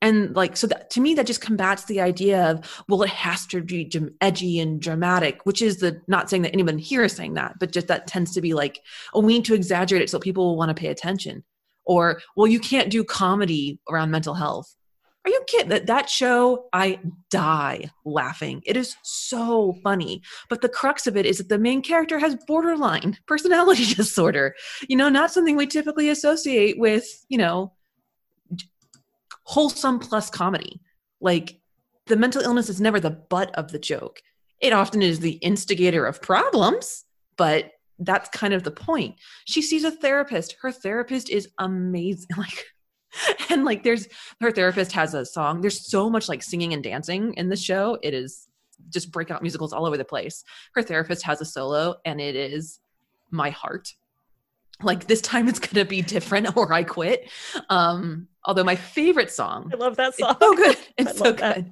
[0.00, 3.46] And like, so that, to me, that just combats the idea of, well, it has
[3.46, 3.90] to be
[4.20, 7.72] edgy and dramatic, which is the, not saying that anyone here is saying that, but
[7.72, 8.80] just that tends to be like,
[9.12, 11.42] oh, we need to exaggerate it so people will want to pay attention.
[11.84, 14.74] Or, well, you can't do comedy around mental health.
[15.24, 15.68] Are you kidding?
[15.68, 18.62] That that show, I die laughing.
[18.64, 20.22] It is so funny.
[20.48, 24.54] But the crux of it is that the main character has borderline personality disorder.
[24.88, 27.72] You know, not something we typically associate with, you know,
[29.48, 30.78] wholesome plus comedy.
[31.22, 31.58] Like
[32.06, 34.20] the mental illness is never the butt of the joke.
[34.60, 37.04] It often is the instigator of problems,
[37.38, 39.16] but that's kind of the point.
[39.46, 40.56] She sees a therapist.
[40.60, 42.28] Her therapist is amazing.
[42.36, 42.66] Like
[43.48, 44.06] and like there's
[44.42, 45.62] her therapist has a song.
[45.62, 47.98] There's so much like singing and dancing in the show.
[48.02, 48.48] It is
[48.90, 50.44] just breakout musicals all over the place.
[50.74, 52.80] Her therapist has a solo and it is
[53.30, 53.94] my heart.
[54.82, 57.30] Like this time it's gonna be different or I quit.
[57.68, 60.76] Um, although my favorite song i love that it's song so good.
[60.98, 61.56] It's so that.
[61.56, 61.70] good.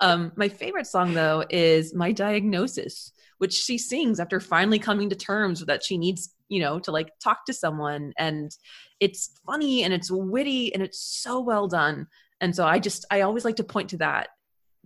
[0.00, 5.16] Um, my favorite song though is "My Diagnosis," which she sings after finally coming to
[5.16, 8.50] terms with that she needs, you know, to like talk to someone, and
[9.00, 12.06] it's funny and it's witty and it's so well done.
[12.40, 14.28] And so I just I always like to point to that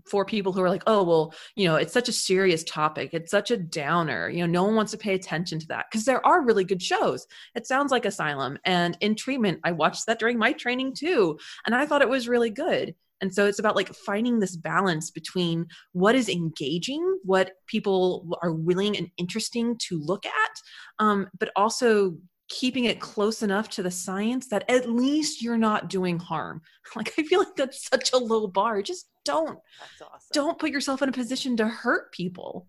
[0.08, 3.30] for people who are like, oh well, you know, it's such a serious topic, it's
[3.30, 6.24] such a downer, you know, no one wants to pay attention to that because there
[6.26, 7.26] are really good shows.
[7.54, 9.60] It sounds like Asylum and In Treatment.
[9.64, 12.94] I watched that during my training too, and I thought it was really good.
[13.20, 18.52] And so it's about like finding this balance between what is engaging, what people are
[18.52, 20.50] willing and interesting to look at,
[20.98, 22.16] um, but also
[22.50, 26.60] keeping it close enough to the science that at least you're not doing harm.
[26.96, 28.82] Like I feel like that's such a low bar.
[28.82, 29.60] Just don't
[30.02, 30.28] awesome.
[30.32, 32.66] don't put yourself in a position to hurt people.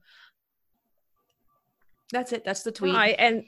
[2.12, 2.44] That's it.
[2.46, 2.94] That's the tweet.
[2.94, 3.46] I, and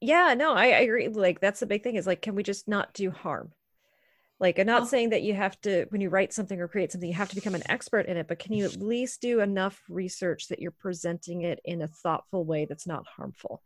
[0.00, 1.08] yeah, no, I, I agree.
[1.08, 3.52] Like that's the big thing is like, can we just not do harm?
[4.38, 4.86] Like, I'm not Oh.
[4.86, 7.34] saying that you have to, when you write something or create something, you have to
[7.34, 10.70] become an expert in it, but can you at least do enough research that you're
[10.78, 13.62] presenting it in a thoughtful way that's not harmful?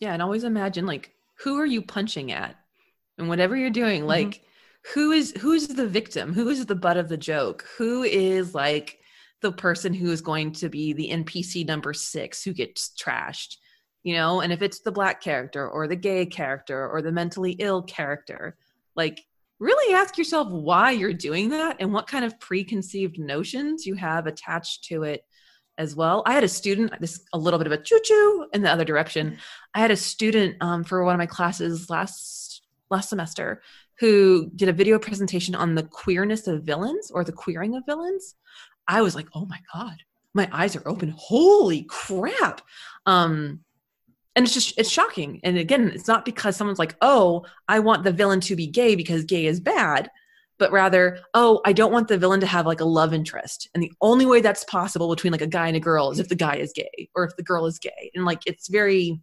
[0.00, 2.56] Yeah, and always imagine like who are you punching at?
[3.18, 4.06] And whatever you're doing, Mhm.
[4.08, 4.42] like
[4.94, 6.32] who is who's the victim?
[6.34, 7.66] Who is the butt of the joke?
[7.78, 8.98] Who is like
[9.40, 13.56] the person who is going to be the NPC number 6 who gets trashed?
[14.06, 17.52] you know and if it's the black character or the gay character or the mentally
[17.52, 18.54] ill character
[18.94, 19.24] like
[19.58, 24.26] really ask yourself why you're doing that and what kind of preconceived notions you have
[24.26, 25.24] attached to it
[25.78, 26.22] as well.
[26.26, 28.84] I had a student, this a little bit of a choo choo in the other
[28.84, 29.38] direction.
[29.74, 33.62] I had a student um, for one of my classes last last semester
[33.98, 38.34] who did a video presentation on the queerness of villains or the queering of villains.
[38.86, 39.96] I was like, oh my god,
[40.34, 41.14] my eyes are open.
[41.16, 42.60] Holy crap!
[43.06, 43.60] Um,
[44.36, 45.40] and it's just it's shocking.
[45.44, 48.94] And again, it's not because someone's like, oh, I want the villain to be gay
[48.94, 50.10] because gay is bad
[50.58, 53.68] but rather, oh, I don't want the villain to have like a love interest.
[53.74, 56.28] And the only way that's possible between like a guy and a girl is if
[56.28, 58.10] the guy is gay or if the girl is gay.
[58.14, 59.20] And like it's very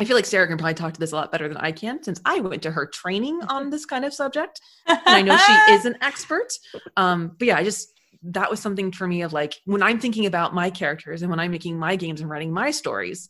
[0.00, 2.02] I feel like Sarah can probably talk to this a lot better than I can
[2.02, 4.60] since I went to her training on this kind of subject.
[4.86, 6.52] And I know she is an expert.
[6.96, 10.26] Um, but yeah, I just that was something for me of like when I'm thinking
[10.26, 13.28] about my characters and when I'm making my games and writing my stories,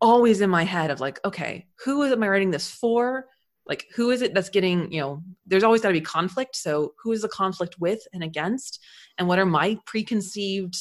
[0.00, 3.26] always in my head of like, okay, who am I writing this for?
[3.68, 6.94] Like who is it that's getting you know there's always got to be conflict so
[7.02, 8.84] who is the conflict with and against?
[9.18, 10.76] And what are my preconceived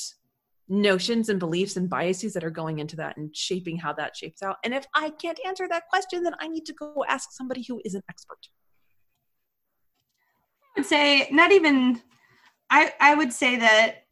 [0.68, 4.42] notions and beliefs and biases that are going into that and shaping how that shapes
[4.42, 4.58] out?
[4.64, 7.82] And if i can't answer that question then i need to go ask somebody who
[7.86, 8.40] is an expert.
[10.76, 12.02] I would say not even
[12.70, 14.04] i i would say that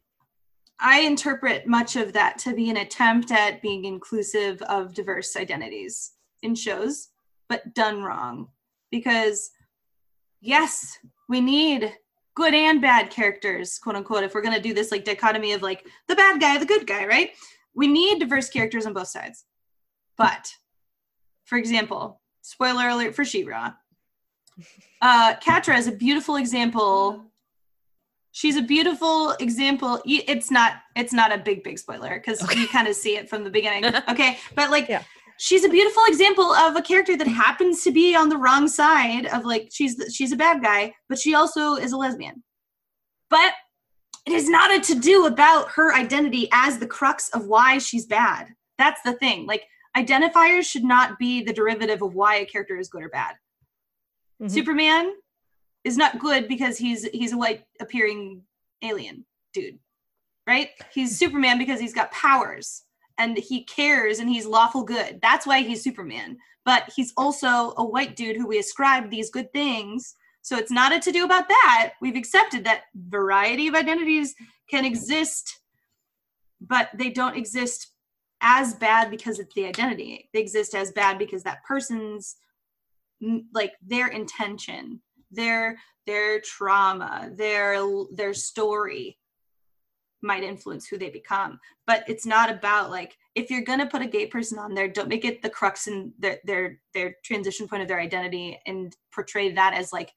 [0.80, 6.12] i interpret much of that to be an attempt at being inclusive of diverse identities
[6.42, 7.08] in shows
[7.48, 8.48] but done wrong
[8.94, 9.50] because
[10.40, 11.92] yes, we need
[12.36, 15.62] good and bad characters, quote unquote, if we're going to do this like dichotomy of
[15.62, 17.30] like the bad guy, the good guy, right?
[17.74, 19.46] We need diverse characters on both sides.
[20.16, 20.54] But
[21.44, 23.72] for example, spoiler alert for She-Ra.
[25.02, 27.24] Uh, Catra is a beautiful example.
[28.30, 30.00] She's a beautiful example.
[30.06, 30.74] It's not.
[30.94, 32.60] It's not a big, big spoiler because okay.
[32.60, 33.92] you kind of see it from the beginning.
[34.08, 35.02] Okay, but like, yeah
[35.38, 39.26] she's a beautiful example of a character that happens to be on the wrong side
[39.26, 42.42] of like she's she's a bad guy, but she also is a lesbian.
[43.30, 43.52] But
[44.26, 48.06] it is not a to do about her identity as the crux of why she's
[48.06, 48.48] bad.
[48.78, 49.46] That's the thing.
[49.46, 49.64] Like
[49.96, 53.34] identifiers should not be the derivative of why a character is good or bad.
[54.40, 54.52] Mm-hmm.
[54.52, 55.12] Superman
[55.84, 58.42] is not good because he's he's a white appearing
[58.82, 59.78] alien dude.
[60.46, 60.70] Right?
[60.92, 62.82] He's Superman because he's got powers
[63.18, 65.20] and he cares and he's lawful good.
[65.22, 66.36] That's why he's Superman.
[66.64, 70.14] But he's also a white dude who we ascribe these good things.
[70.42, 71.92] So it's not a to do about that.
[72.00, 74.34] We've accepted that variety of identities
[74.68, 75.60] can exist,
[76.60, 77.92] but they don't exist
[78.40, 80.28] as bad because it's the identity.
[80.32, 82.36] They exist as bad because that person's
[83.54, 85.00] like their intention,
[85.30, 87.78] their their trauma, their
[88.12, 89.18] their story
[90.24, 91.60] might influence who they become.
[91.86, 94.88] But it's not about like if you're going to put a gay person on there
[94.88, 98.96] don't make it the crux in their their their transition point of their identity and
[99.12, 100.12] portray that as like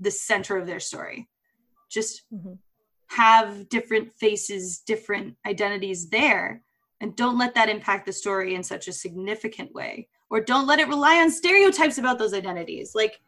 [0.00, 1.28] the center of their story.
[1.90, 2.54] Just mm-hmm.
[3.08, 6.62] have different faces different identities there
[7.00, 10.08] and don't let that impact the story in such a significant way.
[10.30, 12.92] Or don't let it rely on stereotypes about those identities.
[12.94, 13.20] Like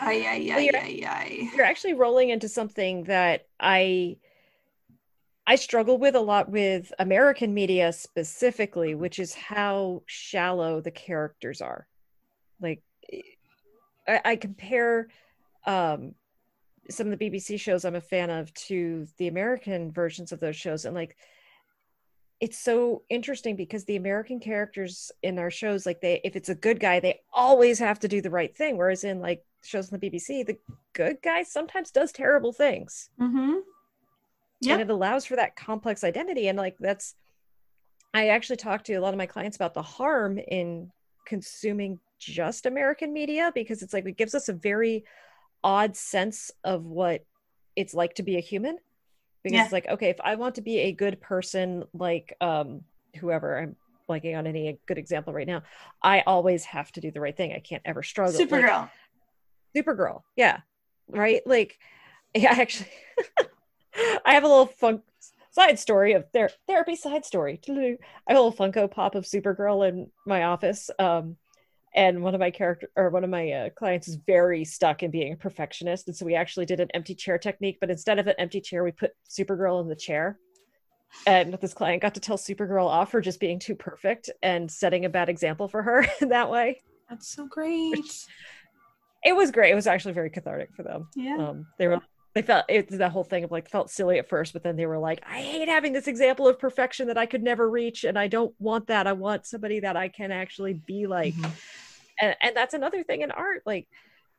[0.00, 1.50] Ay, ay, ay, you're, ay, ay.
[1.54, 4.16] you're actually rolling into something that I
[5.46, 11.60] I struggle with a lot with American media specifically, which is how shallow the characters
[11.60, 11.86] are.
[12.60, 12.82] Like
[14.08, 15.08] I, I compare
[15.66, 16.14] um
[16.90, 20.56] some of the BBC shows I'm a fan of to the American versions of those
[20.56, 21.16] shows and like
[22.40, 26.54] it's so interesting because the American characters in our shows, like they, if it's a
[26.54, 28.76] good guy, they always have to do the right thing.
[28.76, 30.58] Whereas in like shows on the BBC, the
[30.92, 33.08] good guy sometimes does terrible things.
[33.18, 33.54] Mm-hmm.
[34.60, 34.74] Yeah.
[34.74, 36.48] And it allows for that complex identity.
[36.48, 37.14] And like that's,
[38.12, 40.90] I actually talked to a lot of my clients about the harm in
[41.26, 45.04] consuming just American media because it's like it gives us a very
[45.64, 47.24] odd sense of what
[47.76, 48.78] it's like to be a human
[49.46, 49.64] because yeah.
[49.64, 52.80] it's like okay if i want to be a good person like um
[53.20, 53.76] whoever i'm
[54.08, 55.62] blanking on any good example right now
[56.02, 57.52] i always have to do the right thing.
[57.52, 58.38] I can't ever struggle.
[58.38, 58.88] Supergirl
[59.74, 60.22] like, supergirl.
[60.36, 60.60] Yeah.
[61.08, 61.42] Right?
[61.46, 61.78] Like
[62.34, 62.90] yeah actually
[64.26, 65.02] i have a little fun
[65.50, 67.60] side story of their therapy side story.
[67.68, 67.72] I
[68.28, 71.36] have a little funko pop of supergirl in my office um
[71.96, 75.10] and one of my character or one of my uh, clients is very stuck in
[75.10, 78.26] being a perfectionist and so we actually did an empty chair technique but instead of
[78.26, 80.38] an empty chair we put supergirl in the chair
[81.26, 85.04] and this client got to tell supergirl off for just being too perfect and setting
[85.04, 88.26] a bad example for her that way that's so great
[89.24, 92.00] it was great it was actually very cathartic for them yeah um, they were
[92.36, 94.84] they felt it's that whole thing of like felt silly at first, but then they
[94.84, 98.18] were like, I hate having this example of perfection that I could never reach, and
[98.18, 99.06] I don't want that.
[99.06, 101.32] I want somebody that I can actually be like.
[101.32, 101.50] Mhm.
[102.20, 103.62] And and that's another thing in art.
[103.66, 103.88] Like,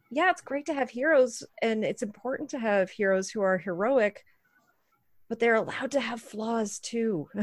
[0.09, 4.23] yeah, it's great to have heroes, and it's important to have heroes who are heroic,
[5.29, 7.29] but they're allowed to have flaws too.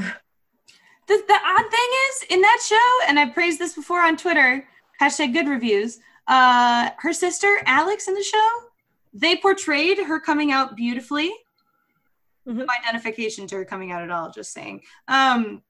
[1.06, 4.66] The, the odd thing is in that show, and I praised this before on Twitter,
[5.00, 5.98] hashtag good reviews.
[6.26, 8.48] Uh, her sister Alex in the show,
[9.12, 11.30] they portrayed her coming out beautifully.
[12.48, 12.56] Mhm.
[12.56, 14.30] No identification to her coming out at all.
[14.30, 14.80] Just saying.
[15.08, 15.62] Um,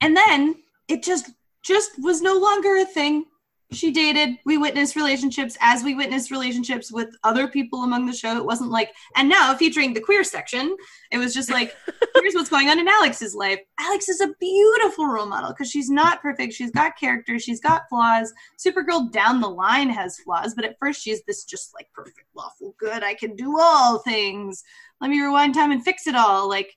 [0.00, 1.30] and then it just
[1.62, 3.26] just was no longer a thing.
[3.72, 4.36] She dated.
[4.44, 8.36] We witnessed relationships as we witnessed relationships with other people among the show.
[8.36, 10.76] It wasn't like, and now featuring the queer section,
[11.10, 11.74] it was just like,
[12.14, 13.58] here's what's going on in Alex's life.
[13.80, 16.52] Alex is a beautiful role model because she's not perfect.
[16.52, 17.40] She's got character.
[17.40, 18.32] She's got flaws.
[18.56, 22.76] Supergirl down the line has flaws, but at first she's this just like perfect, lawful
[22.78, 23.02] good.
[23.02, 24.62] I can do all things.
[25.00, 26.48] Let me rewind time and fix it all.
[26.48, 26.76] Like,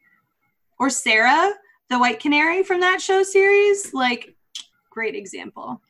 [0.80, 1.52] or Sarah,
[1.90, 3.94] the White Canary from that show series.
[3.94, 4.36] Like,
[4.90, 5.82] great example.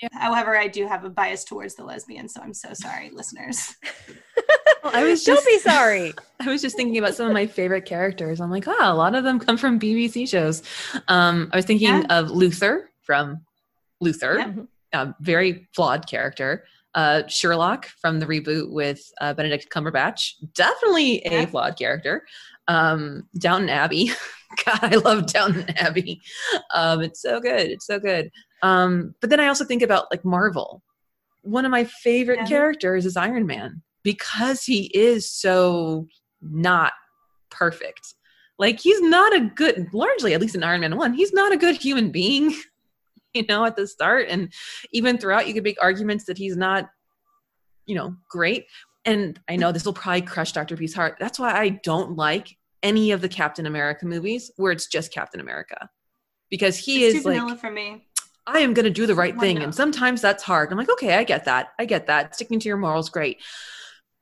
[0.00, 0.08] Yeah.
[0.12, 3.74] However, I do have a bias towards the lesbian, so I'm so sorry, listeners.
[4.84, 6.14] Well, I was Don't just be sorry.
[6.40, 8.40] I was just thinking about some of my favorite characters.
[8.40, 10.62] I'm like, oh, a lot of them come from BBC shows.
[11.08, 12.06] Um, I was thinking Yeah.
[12.10, 13.40] of Luther from
[14.00, 14.52] Luther, Yeah.
[14.92, 16.64] a very flawed character.
[16.94, 21.46] Uh, Sherlock from the reboot with uh, Benedict Cumberbatch, definitely a Yeah.
[21.46, 22.24] flawed character.
[22.68, 24.12] Um, Downton Abbey,
[24.64, 26.20] God, I love Downton Abbey.
[26.72, 27.70] Um, it's so good.
[27.70, 28.30] It's so good.
[28.62, 30.82] Um, but then I also think about like Marvel.
[31.42, 32.46] One of my favorite Yeah.
[32.46, 36.08] characters is Iron Man because he is so
[36.42, 36.92] not
[37.50, 38.14] perfect.
[38.58, 41.56] Like he's not a good, largely at least in Iron Man one, he's not a
[41.56, 42.54] good human being.
[43.34, 44.50] You know, at the start, and
[44.90, 46.88] even throughout, you could make arguments that he's not,
[47.84, 48.64] you know, great.
[49.04, 50.76] And I know this will probably crush Dr.
[50.76, 51.18] B's heart.
[51.20, 55.40] That's why I don't like any of the Captain America movies where it's just Captain
[55.40, 55.90] America,
[56.48, 58.07] because he it's is too like vanilla for me.
[58.48, 59.54] I am going to do the right Why thing.
[59.56, 59.64] not?
[59.64, 60.72] And sometimes that's hard.
[60.72, 61.68] I'm like, okay, I get that.
[61.78, 62.34] I get that.
[62.34, 63.38] Sticking to your morals, great.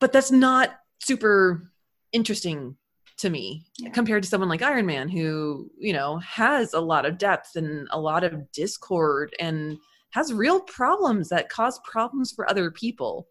[0.00, 0.70] But that's not
[1.00, 1.70] super
[2.12, 2.76] interesting
[3.18, 3.90] to me Yeah.
[3.90, 7.88] compared to someone like Iron Man, who, you know, has a lot of depth and
[7.90, 9.78] a lot of discord and
[10.10, 13.28] has real problems that cause problems for other people.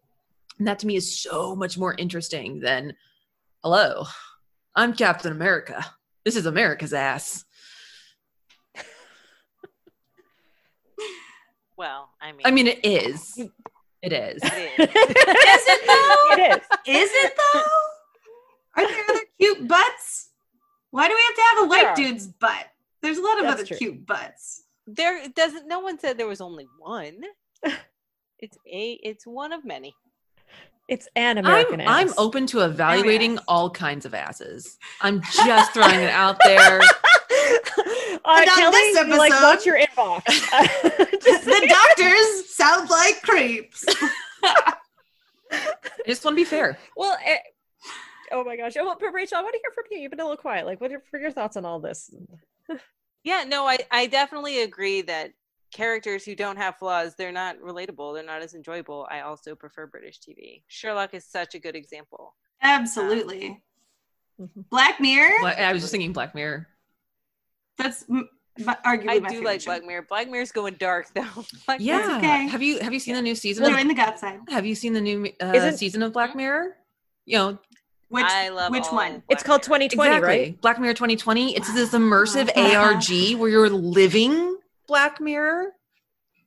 [0.58, 2.94] And that to me is so much more interesting than,
[3.62, 4.06] hello,
[4.74, 5.84] I'm Captain America.
[6.24, 7.44] This is America's ass.
[11.76, 13.38] Well, I mean, I mean, it is.
[14.02, 14.40] It is.
[14.42, 14.78] it is.
[14.78, 16.42] Is it though?
[16.42, 17.02] it is.
[17.02, 17.62] Is it though?
[18.76, 20.30] Are there other cute butts?
[20.90, 21.96] Why do we have to have a white are.
[21.96, 22.66] dude's butt?
[23.02, 23.76] There's a lot of That's other true.
[23.76, 24.62] cute butts.
[24.86, 25.66] there doesn't.
[25.66, 27.20] No one said there was only one.
[28.38, 29.00] It's a.
[29.02, 29.94] It's one of many.
[30.88, 34.76] It's an American I'm, I'm open to evaluating all kinds of asses.
[35.00, 36.80] I'm just throwing it out there.
[38.24, 40.24] uh, And on Kelly, this you, like episode- watch your inbox.
[41.22, 43.84] Just- the doctors sound like creeps.
[44.42, 44.74] I
[46.06, 46.78] just want to be fair.
[46.96, 47.38] well, eh,
[48.32, 48.72] oh my gosh.
[48.78, 49.98] Oh, well, but Rachel, I want to hear from you.
[49.98, 50.66] You've been a little quiet.
[50.66, 52.10] Like, what are for your thoughts on all this?
[53.24, 55.32] Yeah, no, I I definitely agree that
[55.72, 58.14] characters who don't have flaws, they're not relatable.
[58.14, 59.04] They're not as enjoyable.
[59.10, 60.62] I also prefer British TV.
[60.68, 62.36] Sherlock is such a good example.
[62.62, 63.60] Absolutely.
[64.40, 64.68] Mhm.
[64.70, 65.44] Black Mirror.
[65.44, 66.68] I was just thinking Black Mirror.
[67.78, 68.28] That's m-
[68.64, 69.66] my- arguably I my do like show.
[69.66, 70.06] Black Mirror.
[70.08, 71.24] Black Mirror's going dark though.
[71.66, 72.16] Black Yeah.
[72.18, 72.48] Okay.
[72.48, 73.64] Have you have you seen the new season?
[73.64, 74.40] Join Of, the gut side.
[74.48, 76.76] have you seen the new uh, Isn't- season of Black Mirror?
[77.26, 77.58] You know,
[78.08, 79.10] Which I love which one?
[79.12, 80.28] Black It's called 2020, exactly.
[80.28, 80.60] right?
[80.60, 81.56] Black Mirror 2020.
[81.56, 84.56] It's this immersive ARG where you're living
[84.86, 85.72] Black Mirror.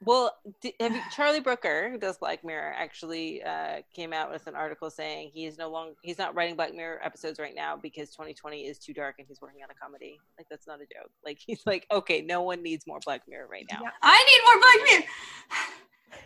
[0.05, 0.37] Well,
[0.79, 4.89] have you, Charlie Brooker, who does Black Mirror, actually uh, came out with an article
[4.89, 8.61] saying he is no longer he's not writing Black Mirror episodes right now because 2020
[8.65, 10.17] is too dark and he's working on a comedy.
[10.37, 11.11] Like that's not a joke.
[11.25, 13.79] Like he's like, okay, no one needs more Black Mirror right now.
[13.83, 13.89] Yeah.
[14.01, 15.05] I need more Black Mirror.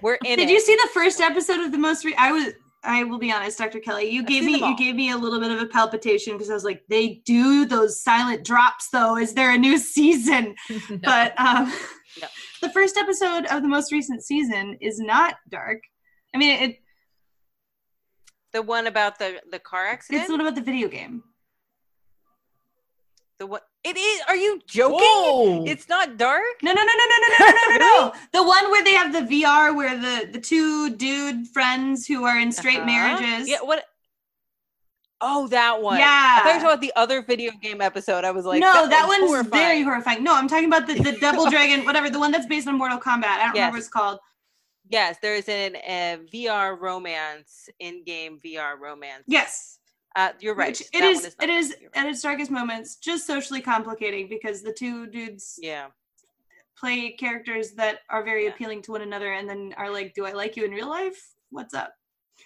[0.01, 0.53] We're in Did it.
[0.53, 2.05] you see the first episode of the most?
[2.05, 2.53] Re- I was.
[2.85, 3.79] I will be honest, Dr.
[3.79, 4.09] Kelly.
[4.09, 6.53] You I've gave me you gave me a little bit of a palpitation because I
[6.53, 9.15] was like, they do those silent drops though.
[9.15, 10.53] Is there a new season?
[10.69, 10.97] No.
[11.01, 11.71] But um,
[12.21, 12.27] No.
[12.61, 15.79] the first episode of the most recent season is not dark.
[16.33, 16.77] I mean, it,
[18.51, 20.21] the one about the the car accident?
[20.21, 21.23] it's the one about the video game.
[23.39, 23.63] the what?
[23.83, 24.21] It is.
[24.29, 24.97] Are you joking?
[25.01, 25.65] Whoa.
[25.65, 26.43] It's not dark.
[26.61, 28.13] No, no, no, no, no, no, no, no, no, no.
[28.31, 32.39] The one where they have the VR, where the the two dude friends who are
[32.39, 32.85] in straight Uh-huh.
[32.85, 33.49] marriages.
[33.49, 33.57] Yeah.
[33.61, 33.83] What?
[35.25, 35.95] Oh, that one.
[35.95, 36.39] I Yeah.
[36.39, 38.25] thought you were talking about the other video game episode.
[38.25, 39.51] I was like, no, that, one's horrifying.
[39.63, 40.21] very horrifying.
[40.23, 42.99] No, I'm talking about the, the Double Dragon, whatever, the one that's based on Mortal
[42.99, 43.23] Kombat.
[43.25, 43.71] I don't remember Yes.
[43.71, 44.19] what it's called.
[44.89, 49.23] Yes, there is an a VR romance, in-game VR romance.
[49.27, 49.79] Yes.
[50.15, 50.67] Uh, you're right.
[50.77, 51.75] Which it That is, not it is.
[51.79, 55.87] You're at its darkest moments just socially complicating because the two dudes Yeah.
[56.77, 58.49] play characters that are very Yeah.
[58.51, 61.19] appealing to one another and then are like, Do I like you in real life?
[61.49, 61.93] What's up?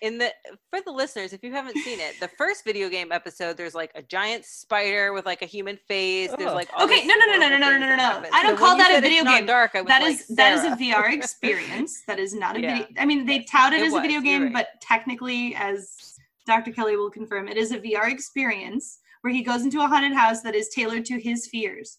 [0.02, 0.32] In the
[0.70, 3.92] for the listeners if you haven't seen it the first video game episode there's like
[3.96, 7.26] a giant spider with like a human face there's like all Okay, these no, no,
[7.34, 8.30] no, no, no, no, no, no.
[8.34, 9.46] I don't So call that a video game.
[9.46, 12.04] dark i was That like is that is a VR experience.
[12.08, 12.80] That is not a Yeah.
[12.80, 12.88] video.
[13.00, 14.54] I mean, they tout it It as a video game, right.
[14.54, 16.72] but technically, as Dr.
[16.72, 20.42] Kelly will confirm, it is a VR experience where he goes into a haunted house
[20.42, 21.98] that is tailored to his fears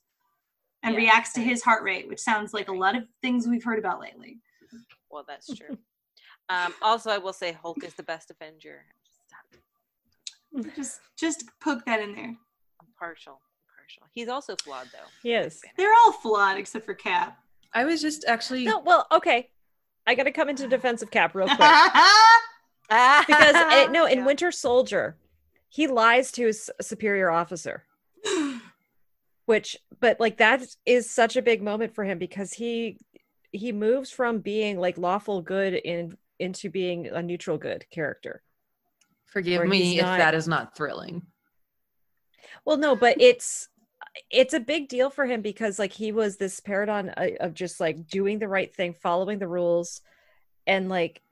[0.82, 1.49] and Yeah, reacts to right.
[1.51, 4.38] his heart rate, which sounds like a lot of things we've heard about lately.
[5.11, 5.76] well that's true
[6.51, 8.84] um also i will say hulk is the best avenger
[10.76, 12.34] Just just poke that in there.
[12.80, 15.61] i'm partial I'm partial he's also flawed though He is.
[15.76, 17.38] They're all flawed except for Cap.
[17.74, 19.51] I was just actually No, well, okay.
[20.07, 21.59] I got to come into defense of Cap real quick
[22.88, 24.24] because it, no, in Yeah.
[24.26, 25.16] Winter Soldier,
[25.68, 27.84] he lies to his superior officer,
[29.46, 32.99] which, but like that is such a big moment for him because he
[33.53, 38.43] he moves from being like lawful good in into being a neutral good character.
[39.26, 41.26] forgive me if not- that is not thrilling.
[42.64, 43.68] Well, no, but it's
[44.30, 47.11] it's a big deal for him because like he was this paradigm
[47.41, 50.01] of just like doing the right thing, following the rules,
[50.66, 51.22] and like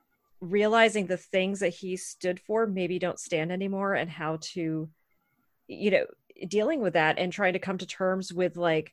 [0.41, 4.91] realizing the things that he stood for maybe don't stand anymore, and how to,
[5.69, 6.07] you know,
[6.47, 8.93] dealing with that and trying to come to terms with like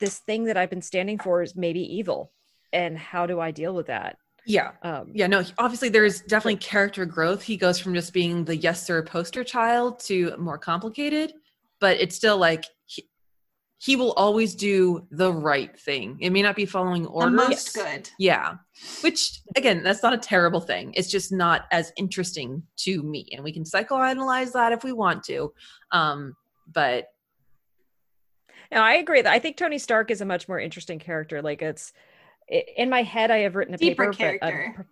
[0.00, 2.32] this thing that I've been standing for is maybe evil,
[2.72, 4.18] and how do I deal with that?
[4.46, 4.70] Yeah.
[4.82, 7.42] Um, Yeah, no, obviously there's definitely character growth.
[7.42, 11.32] He goes from just being the yes sir poster child to more complicated,
[11.80, 13.08] but it's still like he,
[13.78, 16.16] he will always do the right thing.
[16.20, 17.30] It may not be following orders.
[17.32, 18.08] the most good.
[18.18, 18.54] Yeah.
[19.02, 20.92] Which again, that's not a terrible thing.
[20.94, 23.28] It's just not as interesting to me.
[23.32, 25.52] And we can psychoanalyze that if we want to.
[25.90, 26.36] Um,
[26.72, 27.08] but
[28.70, 29.22] No, I agree.
[29.22, 31.42] that I think Tony Stark is a much more interesting character.
[31.42, 31.92] Like it's
[32.48, 34.82] in my head, I have written a Deeper paper, but I'm pr-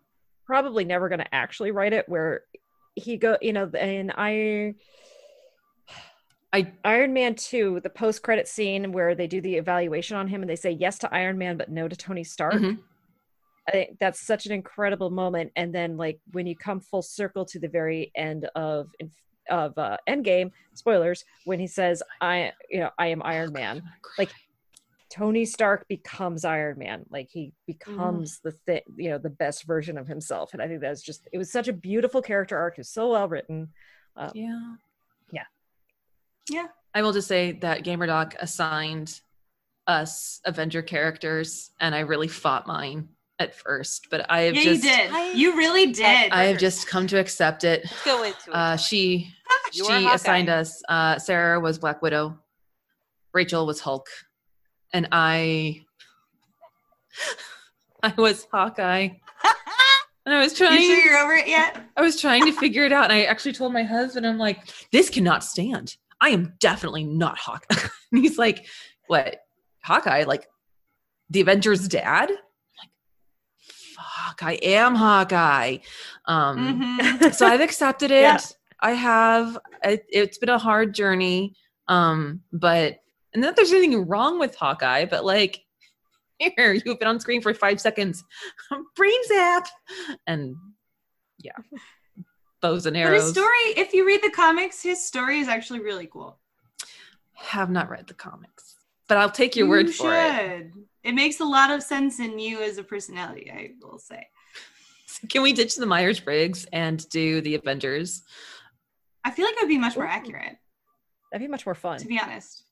[0.45, 2.09] probably never going to actually write it.
[2.09, 2.43] Where
[2.95, 4.75] he go, you know, and I,
[6.53, 10.43] I Iron Man two, the post credit scene where they do the evaluation on him
[10.43, 12.55] and they say yes to Iron Man but no to Tony Stark.
[12.55, 12.79] Mhm.
[13.67, 15.51] I think that's such an incredible moment.
[15.57, 18.91] And then like when you come full circle to the very end of
[19.51, 23.83] of uh, Endgame, spoilers, when he says I, you know, I am Iron Man.
[24.19, 24.31] Like,
[25.15, 27.05] Tony Stark becomes Iron Man.
[27.09, 30.53] Like he becomes the thing, you know, the best version of himself.
[30.55, 32.75] And I think that's just it was such a beautiful character arc.
[32.75, 33.69] It was so well written.
[34.17, 34.75] Um, Yeah.
[35.31, 35.45] Yeah.
[36.51, 36.67] Yeah.
[36.95, 39.21] I will just say that GamerDoc assigned
[39.87, 43.09] us Avenger characters, and I really fought mine
[43.39, 45.11] at first, but I have Yeah, just you did.
[45.13, 46.33] I- you really did.
[46.33, 47.83] I have just come to accept it.
[47.85, 49.33] let's go into it Uh, she
[49.73, 50.83] You she assigned us.
[50.89, 52.39] Uh, Sarah was Black Widow.
[53.33, 54.07] Rachel was Hulk,
[54.95, 55.83] and I
[58.03, 59.09] I was Hawkeye.
[60.27, 60.81] And I was trying.
[60.81, 61.77] you sure you're over it yet?
[61.99, 64.59] I was trying to figure it out, and I actually told my husband, "I'm like,
[64.91, 65.97] this cannot stand.
[66.21, 68.67] I am definitely not Hawkeye." and he's like,
[69.09, 69.37] "What?
[69.83, 70.25] Hawkeye?
[70.25, 70.47] Like
[71.29, 72.91] the Avengers' dad?" I'm like,
[73.59, 75.79] "Fuck, I am Hawkeye."
[76.25, 77.35] Um, Mhm.
[77.35, 78.23] so I've accepted it.
[78.23, 78.39] Yeah.
[78.81, 79.59] I have.
[79.83, 81.55] It, it's been a hard journey,
[81.89, 82.97] um, but
[83.35, 85.61] and not that there's anything wrong with Hawkeye, but like.
[86.57, 88.25] Here, you've been on screen for five seconds.
[88.97, 89.69] Brain zap,
[90.27, 90.57] and
[91.39, 91.53] yeah,
[92.61, 96.09] bows and But his story, if you read the comics, his story is actually really
[96.09, 96.41] cool.
[97.35, 98.75] Have not read the comics,
[99.09, 100.33] but I'll take your word You for it.
[100.37, 100.73] should.
[101.05, 104.27] It makes a lot of sense in you as a personality, I will say.
[105.31, 108.23] Can we ditch the Myers Briggs and do the Avengers?
[109.23, 110.09] I feel like it would be much more Ooh.
[110.11, 110.57] accurate,
[111.31, 111.99] That'd be much more fun.
[112.01, 112.64] to be honest.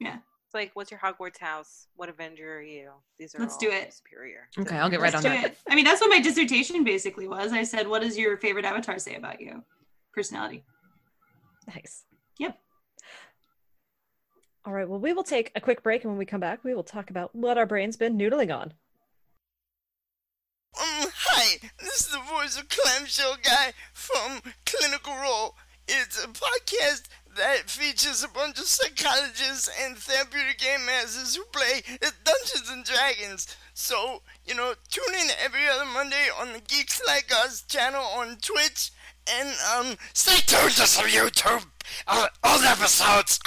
[0.00, 1.88] It's like, what's your Hogwarts house?
[1.96, 2.90] What Avenger are you?
[3.18, 3.92] These are Let's all do it.
[3.92, 4.48] superior.
[4.56, 5.44] Okay, I'll get right Let's on do that.
[5.52, 5.58] it.
[5.68, 7.52] I mean, that's what my dissertation basically was.
[7.52, 9.64] I said, "What does your favorite avatar say about you?"
[10.14, 10.64] Personality.
[11.66, 12.04] Nice.
[12.38, 12.56] Yep.
[14.64, 14.88] All right.
[14.88, 17.10] Well, we will take a quick break, and when we come back, we will talk
[17.10, 18.72] about what our brain's been noodling on.
[20.78, 25.54] Um, hi, this is the voice of Clamshell Guy from Clinical Roll.
[25.88, 27.04] It's a podcast
[27.36, 31.82] that features a bunch of psychologists and therapeutic game masters who play
[32.24, 33.56] Dungeons and Dragons.
[33.74, 38.36] So, you know, tune in every other Monday on the Geeks Like Us channel on
[38.36, 38.90] Twitch
[39.28, 41.66] and, um, stay tuned to some YouTube,
[42.06, 43.40] uh, old episodes.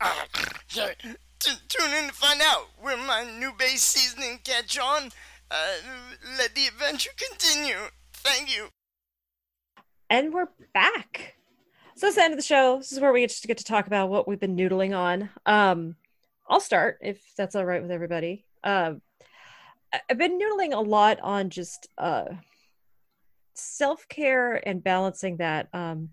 [0.00, 0.24] Uh,
[0.70, 0.92] yeah,
[1.38, 5.10] tune in to find out where my new base seasoning catch on.
[5.50, 5.74] Uh,
[6.38, 7.90] let the adventure continue.
[8.12, 8.68] Thank you.
[10.08, 11.36] And we're back.
[11.96, 12.78] So is the end of the show.
[12.78, 15.28] This is where we get to get to talk about what we've been noodling on.
[15.44, 15.96] Um,
[16.48, 18.44] I'll start if that's all right with everybody.
[18.64, 19.02] Um,
[19.92, 22.24] I've been noodling a lot on just uh,
[23.54, 25.68] self care and balancing that.
[25.74, 26.10] Um,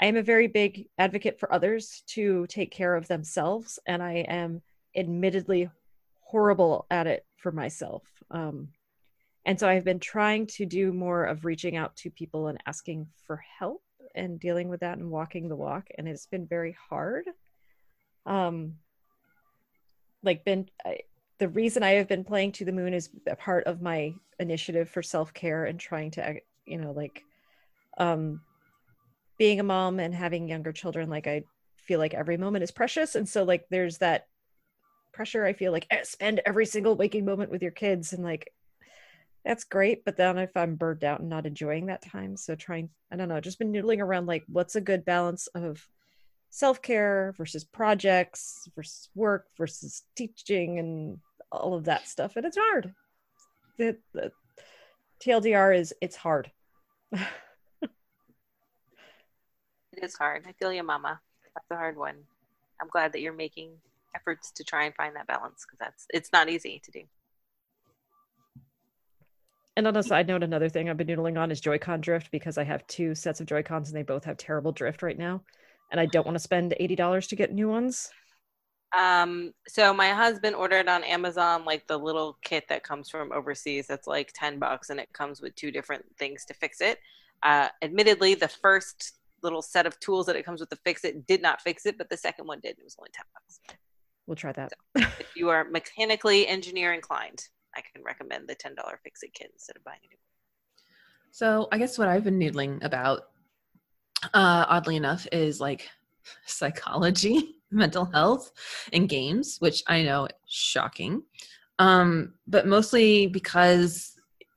[0.00, 4.24] I am a very big advocate for others to take care of themselves, and I
[4.28, 4.60] am
[4.96, 5.70] admittedly
[6.20, 8.02] horrible at it for myself.
[8.30, 8.68] Um,
[9.44, 13.06] and so I've been trying to do more of reaching out to people and asking
[13.26, 13.82] for help
[14.14, 15.88] and dealing with that and walking the walk.
[15.96, 17.24] And it's been very hard.
[18.26, 18.74] Um,
[20.22, 21.00] like been I,
[21.38, 24.88] the reason I have been playing to the moon is a part of my initiative
[24.88, 26.36] for self care and trying to,
[26.66, 27.24] you know, like,
[27.98, 28.40] um,
[29.38, 31.10] being a mom and having younger children.
[31.10, 31.42] Like I
[31.76, 34.28] feel like every moment is precious, and so like there's that
[35.12, 35.44] pressure.
[35.44, 38.52] I feel like eh, spend every single waking moment with your kids, and like
[39.44, 40.04] that's great.
[40.04, 43.28] But then if I'm burned out and not enjoying that time, so trying, I don't
[43.28, 45.86] know, just been noodling around like what's a good balance of
[46.50, 51.18] self care versus projects versus work versus teaching and
[51.50, 52.36] all of that stuff.
[52.36, 52.94] And it's hard.
[53.78, 54.32] The, the
[55.24, 56.50] TLDR is it's hard.
[59.96, 60.44] It is hard.
[60.48, 61.20] I feel you, Mama.
[61.54, 62.16] That's a hard one.
[62.80, 63.72] I'm glad that you're making
[64.14, 67.02] efforts to try and find that balance because that's it's not easy to do.
[69.76, 72.58] And on a side note, another thing I've been noodling on is Joy-Con drift because
[72.58, 75.42] I have two sets of Joy-Cons and they both have terrible drift right now.
[75.90, 78.10] And I don't want to spend $80 to get new ones.
[78.96, 83.86] Um, so my husband ordered on Amazon like the little kit that comes from overseas
[83.86, 86.98] that's like 10 bucks and it comes with two different things to fix it.
[87.42, 91.26] Uh, admittedly, the first little set of tools that it comes with to fix it
[91.26, 92.78] did not fix it, but the second one did.
[92.78, 93.76] It was only 10 bucks.
[94.26, 94.72] We'll try that.
[94.94, 99.76] If you are mechanically engineer inclined, I can recommend the $10 fix it kit instead
[99.76, 100.32] of buying a new one.
[101.30, 103.22] So I guess what I've been noodling about,
[104.34, 105.88] uh, oddly enough, is like
[106.46, 108.52] psychology, mental health,
[108.92, 111.22] and games, which I know shocking.
[111.78, 114.12] Um, but mostly because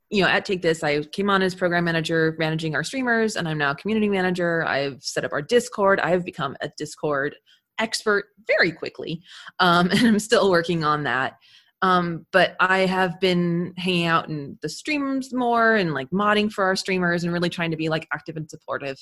[0.09, 3.47] you know, at Take This, I came on as program manager, managing our streamers, and
[3.47, 4.63] I'm now community manager.
[4.63, 5.99] I've set up our Discord.
[5.99, 7.35] I've become a Discord
[7.79, 9.21] expert very quickly,
[9.59, 11.37] um, and I'm still working on that.
[11.85, 16.63] Um, but I have been hanging out in the streams more and like modding for
[16.63, 18.97] our streamers and really trying to be like active and supportive.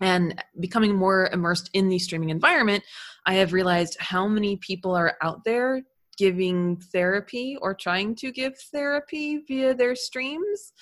[0.00, 2.84] And becoming more immersed in the streaming environment,
[3.26, 5.82] I have realized how many people are out there
[6.16, 10.72] giving therapy or trying to give therapy via their streams.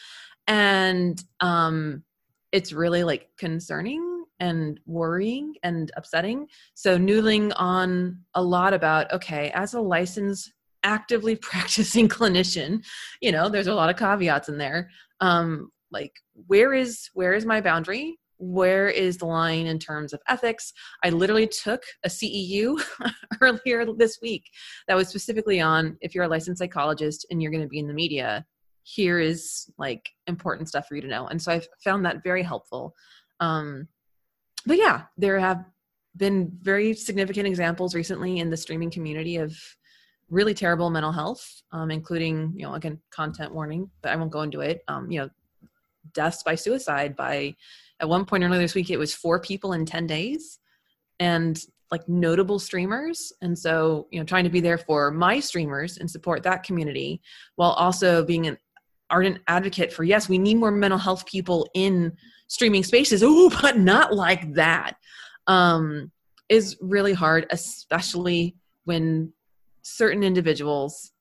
[0.46, 2.04] And um,
[2.52, 6.46] it's really like concerning and worrying and upsetting.
[6.74, 10.52] So, noodling on a lot about okay, as a licensed
[10.82, 12.84] actively practicing clinician
[13.20, 14.90] you know there's a lot of caveats in there.
[15.20, 16.12] Um like
[16.46, 18.18] where is where is my boundary?
[18.38, 20.72] Where is the line in terms of ethics?
[21.04, 22.82] I literally took a ceu
[23.40, 24.44] earlier this week
[24.88, 27.86] that was specifically on if you're a licensed psychologist and you're going to be in
[27.86, 28.44] the media
[28.84, 31.28] here is like important stuff for you to know.
[31.28, 32.94] And so i've found that very helpful.
[33.38, 33.86] Um
[34.66, 35.64] but yeah there have
[36.16, 39.56] been very significant examples recently in the streaming community of
[40.32, 44.40] really terrible mental health, um, including, you know, again, content warning, but I won't go
[44.40, 44.82] into it.
[44.88, 45.28] Um, you know,
[46.14, 47.54] deaths by suicide by,
[48.00, 50.58] at one point earlier this week, it was four people in 10 days
[51.20, 53.30] and like notable streamers.
[53.42, 57.20] And so, you know, trying to be there for my streamers and support that community
[57.56, 58.56] while also being an
[59.10, 62.10] ardent advocate for, yes, we need more mental health people in
[62.48, 63.22] streaming spaces.
[63.26, 64.94] Oh, but not like that.
[65.46, 66.10] Um,
[66.48, 69.32] is really hard, especially when
[69.82, 71.12] certain individuals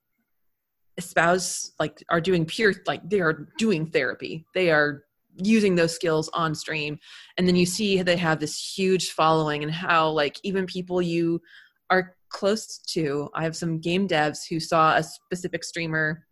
[0.97, 4.45] espouse like are doing pure like they are doing therapy.
[4.53, 5.03] They are
[5.37, 6.99] using those skills on stream.
[7.37, 11.41] And then you see they have this huge following and how like even people you
[11.89, 16.25] are close to i have some game devs who saw a specific streamer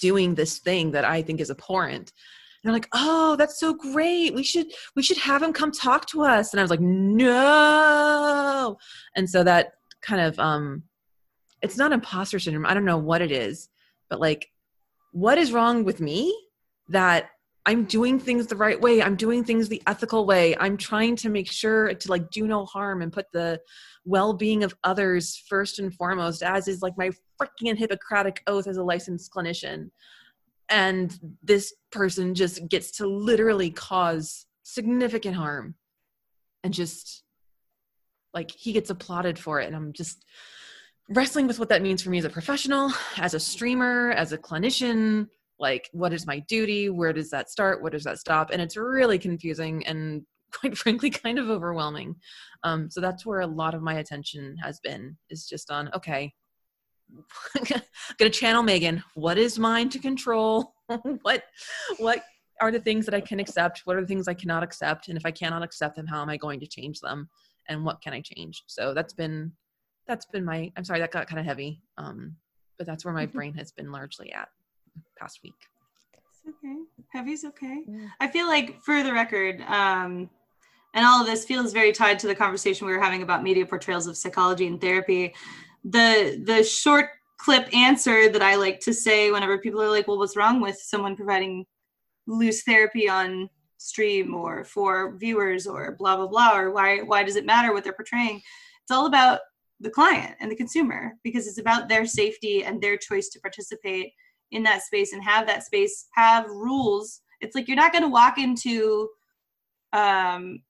[0.00, 2.12] doing this thing that i think is abhorrent.
[2.62, 4.34] And they're like oh that's so great.
[4.34, 4.66] We should
[4.96, 6.52] we should have him come talk to us.
[6.52, 8.76] And i was like no.
[9.16, 9.72] And so that
[10.02, 10.82] kind of um
[11.62, 12.66] it's not imposter syndrome.
[12.66, 13.68] I don't know what it is,
[14.08, 14.50] but like,
[15.12, 16.36] what is wrong with me
[16.88, 17.30] that
[17.66, 19.02] I'm doing things the right way?
[19.02, 20.56] I'm doing things the ethical way.
[20.56, 23.60] I'm trying to make sure to like do no harm and put the
[24.04, 27.10] well being of others first and foremost, as is like my
[27.40, 29.90] freaking Hippocratic oath as a licensed clinician.
[30.68, 35.74] And this person just gets to literally cause significant harm
[36.62, 37.24] and just
[38.32, 39.66] like he gets applauded for it.
[39.66, 40.24] And I'm just,
[41.10, 44.38] wrestling with what that means for me as a professional, as a streamer, as a
[44.38, 45.26] clinician.
[45.58, 46.88] Like, what is my duty?
[46.88, 47.82] Where does that start?
[47.82, 48.50] Where does that stop?
[48.50, 50.22] And it's really confusing and
[50.52, 52.16] quite frankly kind of overwhelming.
[52.62, 56.32] Um, so that's where a lot of my attention has been is just on okay,
[58.18, 59.02] gonna channel Megan.
[59.14, 60.74] What is mine to control?
[61.22, 61.44] what
[61.98, 62.22] what
[62.60, 63.82] are the things that I can accept?
[63.84, 65.08] What are the things I cannot accept?
[65.08, 67.28] And if I cannot accept them, how am I going to change them?
[67.68, 68.62] And what can I change?
[68.66, 69.52] So that's been
[70.10, 71.80] that's been my I'm sorry that got kind of heavy.
[71.96, 72.36] Um,
[72.76, 74.48] but that's where my brain has been largely at
[75.18, 75.54] past week.
[76.14, 76.76] It's okay.
[77.12, 77.84] Heavy's okay.
[77.86, 78.08] Yeah.
[78.18, 80.28] I feel like, for the record, um,
[80.94, 83.64] and all of this feels very tied to the conversation we were having about media
[83.64, 85.32] portrayals of psychology and therapy.
[85.84, 90.18] The the short clip answer that I like to say whenever people are like, "Well,
[90.18, 91.66] what's wrong with someone providing
[92.26, 97.36] loose therapy on stream or for viewers or blah blah blah or why why does
[97.36, 98.42] it matter what they're portraying?"
[98.82, 99.40] It's all about
[99.80, 104.12] the client and the consumer because it's about their safety and their choice to participate
[104.52, 107.20] in that space and have that space have rules.
[107.40, 109.08] It's like you're not going to walk into
[109.92, 110.62] um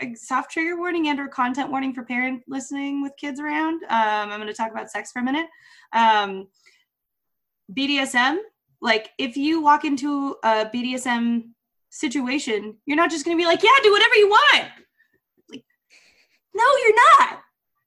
[0.00, 3.82] a soft trigger warning and or content warning for parent listening with kids around.
[3.84, 5.46] Um i'm going to talk about sex for a minute.
[5.92, 6.46] Um
[7.76, 8.38] bdsm
[8.80, 11.42] like if you walk into a bdsm
[11.90, 14.68] situation you're not just going to be like yeah do whatever you want.
[15.50, 15.64] Like
[16.54, 17.40] no you're not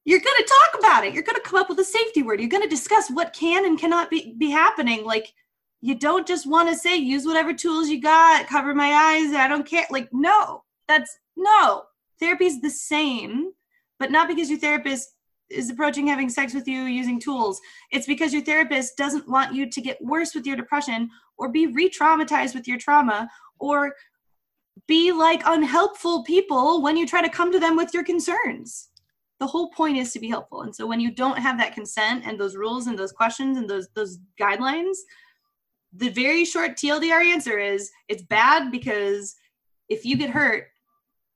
[0.05, 1.13] you're going to talk about it.
[1.13, 2.39] You're going to come up with a safety word.
[2.39, 5.05] You're going to discuss what can and cannot be, be happening.
[5.05, 5.33] Like
[5.81, 8.47] you don't just want to say use whatever tools you got.
[8.47, 9.33] Cover my eyes.
[9.33, 9.85] I don't care.
[9.89, 11.83] Like no that's no.
[12.19, 13.51] Therapy is the same
[14.01, 15.13] but not because your therapist
[15.51, 17.61] is approaching having sex with you using tools.
[17.91, 21.07] It's because your therapist doesn't want you to get worse with your depression
[21.37, 23.29] or be re-traumatized with your trauma
[23.59, 23.93] or
[24.87, 28.89] be like unhelpful people when you try to come to them with your concerns
[29.41, 30.61] the whole point is to be helpful.
[30.61, 33.67] And so when you don't have that consent and those rules and those questions and
[33.67, 34.97] those those guidelines
[35.93, 39.35] the very short tldr answer is it's bad because
[39.89, 40.67] if you get hurt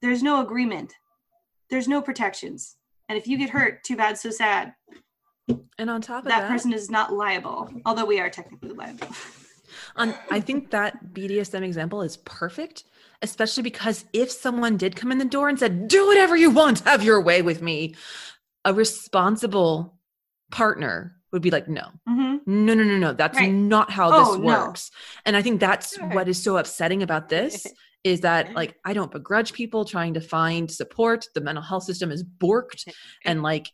[0.01, 0.93] there's no agreement.
[1.71, 2.77] There's no protections.
[3.09, 4.75] And if you get hurt too bad so sad.
[5.79, 9.07] And on top of that that, person is not liable although we are technically liable
[9.95, 12.83] on I think that BDSM example is perfect,
[13.21, 16.81] especially because if someone did come in the door and said, "Do whatever you want,
[16.81, 17.95] have your way with me,"
[18.63, 19.99] a responsible
[20.51, 23.13] partner would be like, "No, hmm no, no, no, no.
[23.13, 23.51] That's Right.
[23.51, 24.45] not how Oh, this no.
[24.45, 24.91] works."
[25.25, 26.09] And I think that's Sure.
[26.09, 27.65] what is so upsetting about this
[28.03, 31.27] is that like I don't begrudge people trying to find support.
[31.33, 32.85] The mental health system is borked,
[33.23, 33.71] and like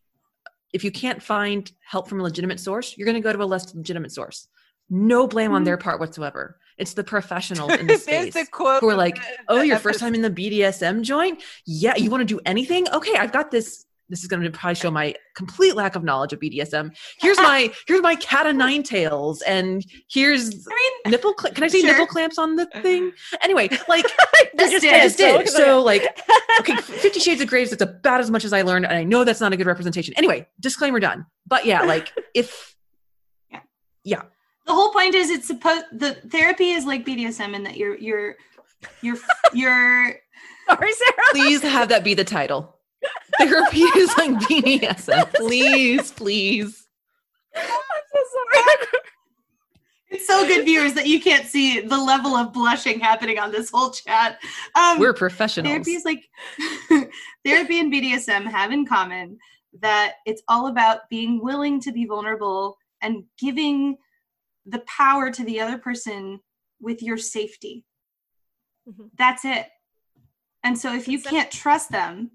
[0.73, 3.45] if you can't find help from a legitimate source, you're going to go to a
[3.45, 4.48] less legitimate source.
[4.93, 5.84] No blame on their mm-hmm.
[5.84, 6.59] part whatsoever.
[6.77, 10.13] It's the professionals in the space the quote who are like, "Oh, your first time
[10.13, 11.41] in the BDSM joint?
[11.65, 12.88] Yeah, you want to do anything?
[12.91, 13.85] Okay, I've got this.
[14.09, 16.93] This is going to probably show my complete lack of knowledge of BDSM.
[17.22, 21.35] Here's my here's my cat of nine tails, and here's i mean nipple.
[21.39, 21.91] Cl- can I say Sure.
[21.91, 23.13] nipple clamps on the thing?
[23.41, 24.05] Anyway, like
[24.59, 25.49] Just I did, I just so did.
[25.49, 26.19] So like,
[26.59, 29.23] okay, Fifty Shades of Grey That's about as much as I learned, and I know
[29.23, 30.13] that's not a good representation.
[30.18, 31.27] Anyway, disclaimer done.
[31.47, 32.76] But yeah, like if
[34.65, 38.35] the whole point is it's supposed the therapy is like bdsm in that you're you're
[39.01, 39.17] you're
[39.53, 40.15] you're
[40.69, 41.13] Sorry, Sarah.
[41.31, 42.77] please have that be the title.
[43.38, 45.33] Therapy is like BDSM.
[45.33, 46.88] Please, please.
[47.55, 48.88] I'm so sorry.
[50.13, 53.69] It's so good, viewers, that you can't see the level of blushing happening on this
[53.69, 54.39] whole chat.
[54.75, 55.71] Um, We're professionals.
[55.71, 56.29] therapy is like
[57.45, 59.38] therapy and BDSM have in common
[59.79, 63.95] that it's all about being willing to be vulnerable and giving
[64.72, 66.39] the power to the other person
[66.80, 67.85] with your safety.
[68.88, 69.10] Mhm.
[69.15, 69.68] That's it.
[70.64, 72.31] And so if you can't trust them,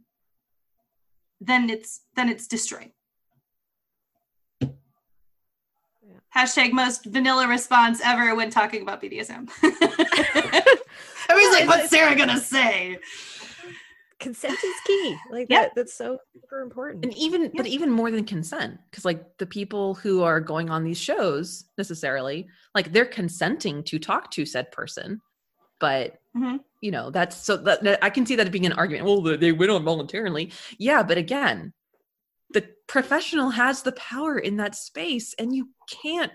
[1.41, 2.93] then it's then it's destroyed.
[6.35, 9.49] Hashtag most vanilla response ever when talking about BDSM.
[11.29, 12.99] Everybody's like, what's Sarah gonna say?
[14.19, 15.17] Consent is key.
[15.31, 15.63] Like Yeah.
[15.63, 15.73] that.
[15.77, 17.05] That's so super important.
[17.05, 20.85] and even but even more than consent because like the people who are going on
[20.85, 25.21] these shows necessarily like they're consenting to talk to said person
[25.79, 26.61] but Mhm.
[26.81, 29.37] you know that's so that, that- i can see that being an argument well they-
[29.37, 31.75] they went on voluntarily yeah but again
[32.51, 36.33] the professional has the power in that space and you can't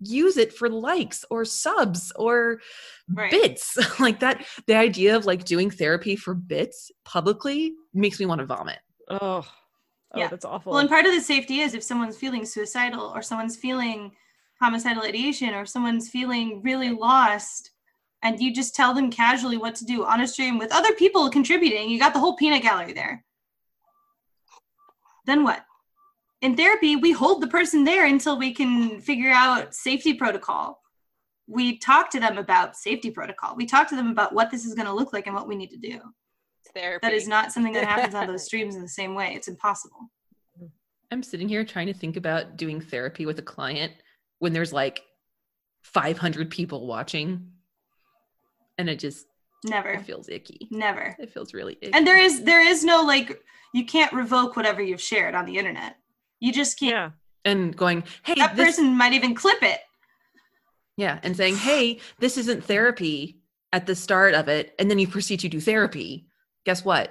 [0.00, 2.60] use it for likes or subs or
[3.08, 3.30] Right.
[3.30, 8.40] bits like that the idea of like doing therapy for bits publicly makes me want
[8.40, 8.78] to vomit
[9.10, 9.44] oh, oh,
[10.14, 10.28] Yeah.
[10.28, 10.72] that's awful.
[10.72, 14.12] Well, and part of the safety is if someone's feeling suicidal or someone's feeling
[14.60, 17.70] homicidal ideation or someone's feeling really lost
[18.22, 21.30] and you just tell them casually what to do on a stream with other people
[21.30, 23.24] contributing, you got the whole peanut gallery there.
[25.26, 25.64] Then what?
[26.46, 30.80] In therapy, we hold the person there until we can figure out safety protocol.
[31.48, 33.56] We talk to them about safety protocol.
[33.56, 35.56] We talk to them about what this is going to look like and what we
[35.56, 35.98] need to do.
[36.72, 37.04] therapy.
[37.04, 39.32] That is not something that happens on those streams in the same way.
[39.34, 39.98] It's impossible.
[41.10, 43.94] I'm sitting here trying to think about doing therapy with a client
[44.38, 45.02] when there's like
[45.82, 47.50] 500 people watching,
[48.78, 49.26] and it just
[49.64, 49.88] Never.
[49.88, 50.68] it feels icky.
[50.70, 51.16] Never.
[51.18, 51.92] It feels really icky.
[51.92, 53.42] And there is there is no like
[53.74, 55.96] you can't revoke whatever you've shared on the internet.
[56.40, 56.90] You just can't.
[56.92, 57.10] Yeah.
[57.44, 59.80] and going, hey, That this, person might even clip it.
[60.96, 63.38] yeah, and saying, hey, this isn't therapy
[63.72, 66.26] at the start of it, and then you proceed to do therapy.
[66.64, 67.10] Guess what?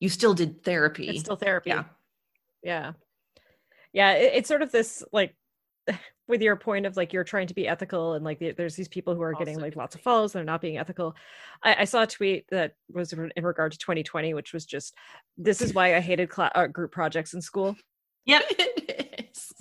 [0.00, 1.08] You still did therapy.
[1.08, 1.70] It's still therapy.
[1.70, 1.84] Yeah.
[2.62, 2.92] Yeah.
[3.92, 4.12] Yeah.
[4.12, 5.34] it- it's sort of this like
[6.28, 9.14] with your point of like you're trying to be ethical and like there's these people
[9.14, 11.14] who are getting like lots of follows and they're not being ethical.
[11.62, 14.94] I, I saw a tweet that was in regard to 2020, which was just
[15.36, 17.76] this is why I hated cla- uh, group projects in school.
[18.26, 18.42] Yep.
[18.50, 19.52] it is.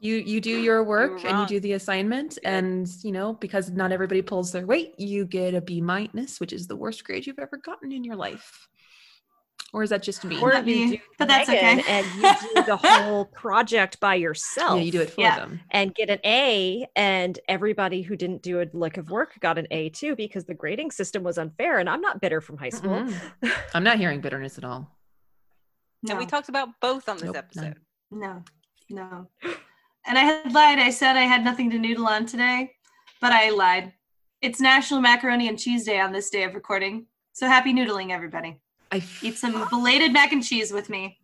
[0.00, 3.90] you you do your work and you do the assignment and you know because not
[3.92, 7.38] everybody pulls their weight you get a b minus which is the worst grade you've
[7.40, 8.68] ever gotten in your life
[9.74, 11.92] or is that just me Or me, but that's Megan okay.
[11.92, 12.22] and you
[12.54, 14.78] do the whole project by yourself.
[14.78, 15.36] yeah you do it for Yeah.
[15.36, 19.58] them and get an A, and everybody who didn't do a lick of work got
[19.58, 21.80] an A too because the grading system was unfair.
[21.80, 23.02] And I'm not bitter from high school.
[23.02, 23.52] Mm-mm.
[23.74, 24.96] i'm not hearing bitterness at all
[26.02, 26.10] No.
[26.12, 27.76] And we talked about both on this Nope, episode.
[28.10, 28.44] none.
[28.90, 29.04] No,
[29.42, 29.50] no.
[30.06, 30.78] And I had lied.
[30.78, 32.72] I said I had nothing to noodle on today,
[33.20, 33.92] but I lied.
[34.40, 37.06] It's National Macaroni and Cheese Day on this day of recording.
[37.32, 38.60] So happy noodling, everybody.
[38.92, 41.18] i Eat some belated mac and cheese with me.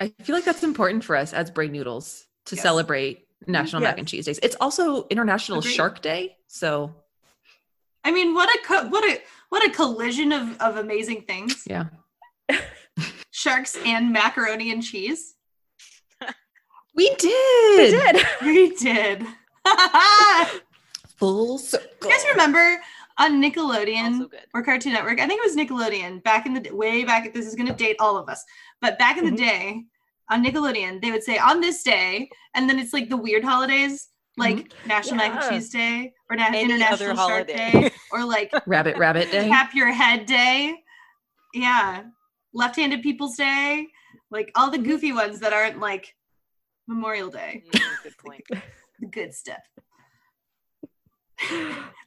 [0.00, 2.62] I feel like that's important for us as brain noodles to Yes.
[2.62, 4.38] celebrate National Mac and Cheese Days.
[4.42, 5.72] It's also International Agreed.
[5.72, 6.94] Shark Day, so
[8.04, 11.62] I mean, what a co- what a what a collision of of amazing things.
[11.66, 11.86] yeah.
[13.42, 15.34] Sharks and macaroni and cheese.
[16.94, 17.76] We did.
[17.76, 18.16] We did.
[18.16, 18.26] did.
[18.42, 19.26] We did.
[21.16, 21.88] Full circle.
[22.02, 22.80] you guys remember
[23.18, 25.18] on Nickelodeon Also or Cartoon Network?
[25.20, 27.32] I think it was Nickelodeon back in the way back.
[27.34, 28.44] This is going to date all of us,
[28.80, 29.30] but back in Mhm.
[29.30, 29.82] the day
[30.30, 34.08] on Nickelodeon, they would say on this day, and then it's like the weird holidays,
[34.36, 37.46] like National Mac and Cheese Day or Na- Any International Shark.
[37.48, 39.48] Day or like Rabbit Rabbit Day.
[39.48, 40.74] Tap Your Head Day.
[41.54, 42.04] Yeah,
[42.54, 43.88] Left-Handed People's Day,
[44.30, 46.14] like all the goofy ones that aren't like
[46.86, 48.44] Memorial Day, Mm, good point.
[49.10, 49.58] good stuff.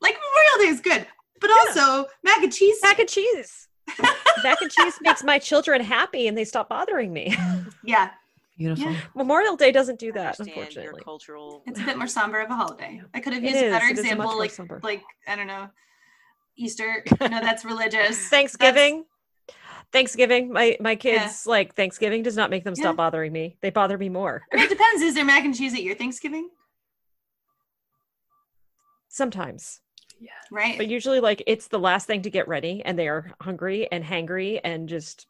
[0.01, 1.05] like Memorial Day is good,
[1.41, 2.77] but also mac and cheese.
[2.83, 3.67] Mac and cheese.
[4.43, 7.35] Mac and cheese makes my children happy and they stop bothering me.
[7.83, 8.09] yeah,
[8.57, 8.91] Beautiful.
[8.91, 8.97] Yeah.
[9.15, 11.01] Memorial Day doesn't do that, understand your unfortunately.
[11.03, 11.61] cultural.
[11.67, 13.01] it's a bit more somber of a holiday.
[13.13, 15.35] I could have used a is, better it is a much example, like like I
[15.35, 15.67] don't know,
[16.57, 17.03] Easter.
[17.21, 18.17] No, that's religious.
[18.29, 19.05] Thanksgiving.
[19.95, 20.51] Thanksgiving.
[20.51, 22.83] My my kids like Thanksgiving does not make them Yeah.
[22.83, 23.55] stop bothering me.
[23.61, 24.43] They bother me more.
[24.51, 25.01] I mean, it depends.
[25.01, 26.49] Is there mac and cheese at your Thanksgiving?
[29.07, 29.79] Sometimes.
[30.19, 30.31] Yeah.
[30.51, 30.77] Right.
[30.77, 34.03] But usually like it's the last thing to get ready and they are hungry and
[34.03, 35.27] hangry and just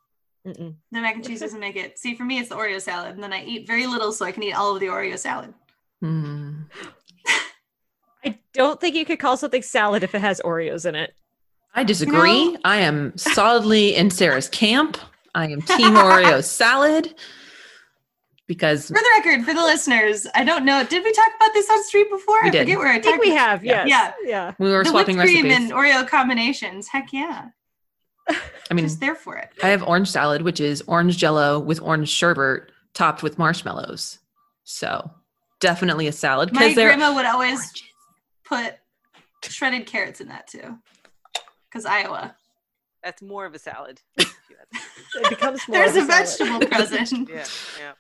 [0.48, 0.74] mm-mm.
[0.92, 2.00] the mac and cheese doesn't make it.
[2.00, 4.32] See, for me, it's the Oreo salad, and then I eat very little so I
[4.32, 5.54] can eat all of the Oreo salad.
[6.02, 6.64] Hmm.
[8.26, 11.14] I don't think you could call something salad if it has Oreos in it.
[11.76, 12.52] I disagree.
[12.54, 14.98] know- I am solidly in Sarah's camp.
[15.34, 17.14] I am Team Oreo salad
[18.48, 20.84] because For the record, for the listeners, I don't know.
[20.86, 22.42] Did we talk about this on stream before?
[22.44, 22.60] We I did.
[22.62, 23.86] forget where I I think we have, Yeah.
[23.86, 24.14] yes.
[24.24, 24.30] Yeah.
[24.30, 24.54] Yeah.
[24.60, 25.72] we were the swapping whipped cream recipes.
[25.72, 26.88] and Oreo combinations.
[26.88, 27.48] Heck yeah.
[28.30, 29.50] I mean, Just there for it.
[29.62, 34.18] I have orange salad, which is orange jello with orange sherbet topped with marshmallows.
[34.64, 35.12] So
[35.60, 37.72] definitely a salad My grandma would always
[38.46, 38.76] put
[39.44, 40.78] shredded carrots in that too.
[41.76, 42.34] Because Iowa.
[43.04, 44.02] That's more of a salad.
[45.18, 46.28] It becomes more There's of a salad.
[46.60, 47.30] vegetable present.
[47.30, 47.46] yeah,
[47.80, 47.94] yeah.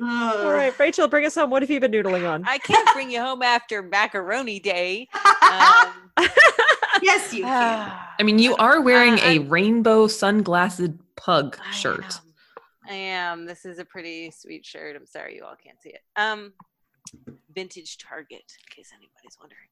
[0.00, 0.46] Ugh.
[0.46, 1.50] All right, Rachel, bring us home.
[1.50, 2.42] What have you been noodling on?
[2.48, 5.08] I can't bring you home after macaroni day.
[5.48, 6.28] Um,
[7.02, 7.92] yes, you can.
[8.18, 12.04] I mean, you are wearing Uh, a rainbow sunglassed pug I shirt.
[12.04, 12.90] am.
[12.90, 13.46] I am.
[13.46, 14.94] This is a pretty sweet shirt.
[14.96, 16.02] I'm sorry you all can't see it.
[16.16, 16.52] Um,
[17.54, 19.68] vintage Target, in case anybody's wondering.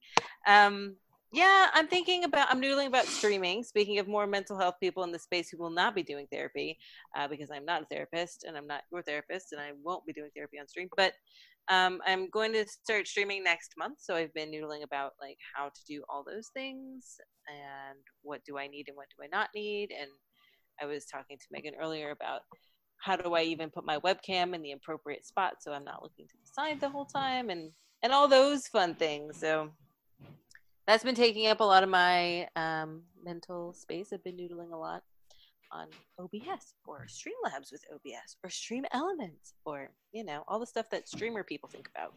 [0.46, 0.96] Um,
[1.32, 2.48] yeah, I'm thinking about.
[2.50, 3.62] I'm noodling about streaming.
[3.64, 6.78] Speaking of more mental health people in the space who will not be doing therapy,
[7.16, 10.12] uh, because I'm not a therapist and I'm not your therapist, and I won't be
[10.12, 10.88] doing therapy on stream.
[10.96, 11.12] But
[11.68, 15.66] um, I'm going to start streaming next month, so I've been noodling about like how
[15.66, 17.16] to do all those things
[17.48, 19.90] and what do I need and what do I not need.
[19.98, 20.10] And
[20.80, 22.42] I was talking to Megan earlier about
[22.98, 26.26] how do I even put my webcam in the appropriate spot so I'm not looking
[26.26, 27.70] to the side the whole time and
[28.02, 29.38] and all those fun things.
[29.38, 29.70] So
[30.86, 34.12] that's been taking up a lot of my um, mental space.
[34.12, 35.02] I've been noodling a lot
[35.72, 35.88] on
[36.20, 41.08] OBS or Streamlabs with OBS or Stream Elements or you know all the stuff that
[41.08, 42.14] streamer people think about.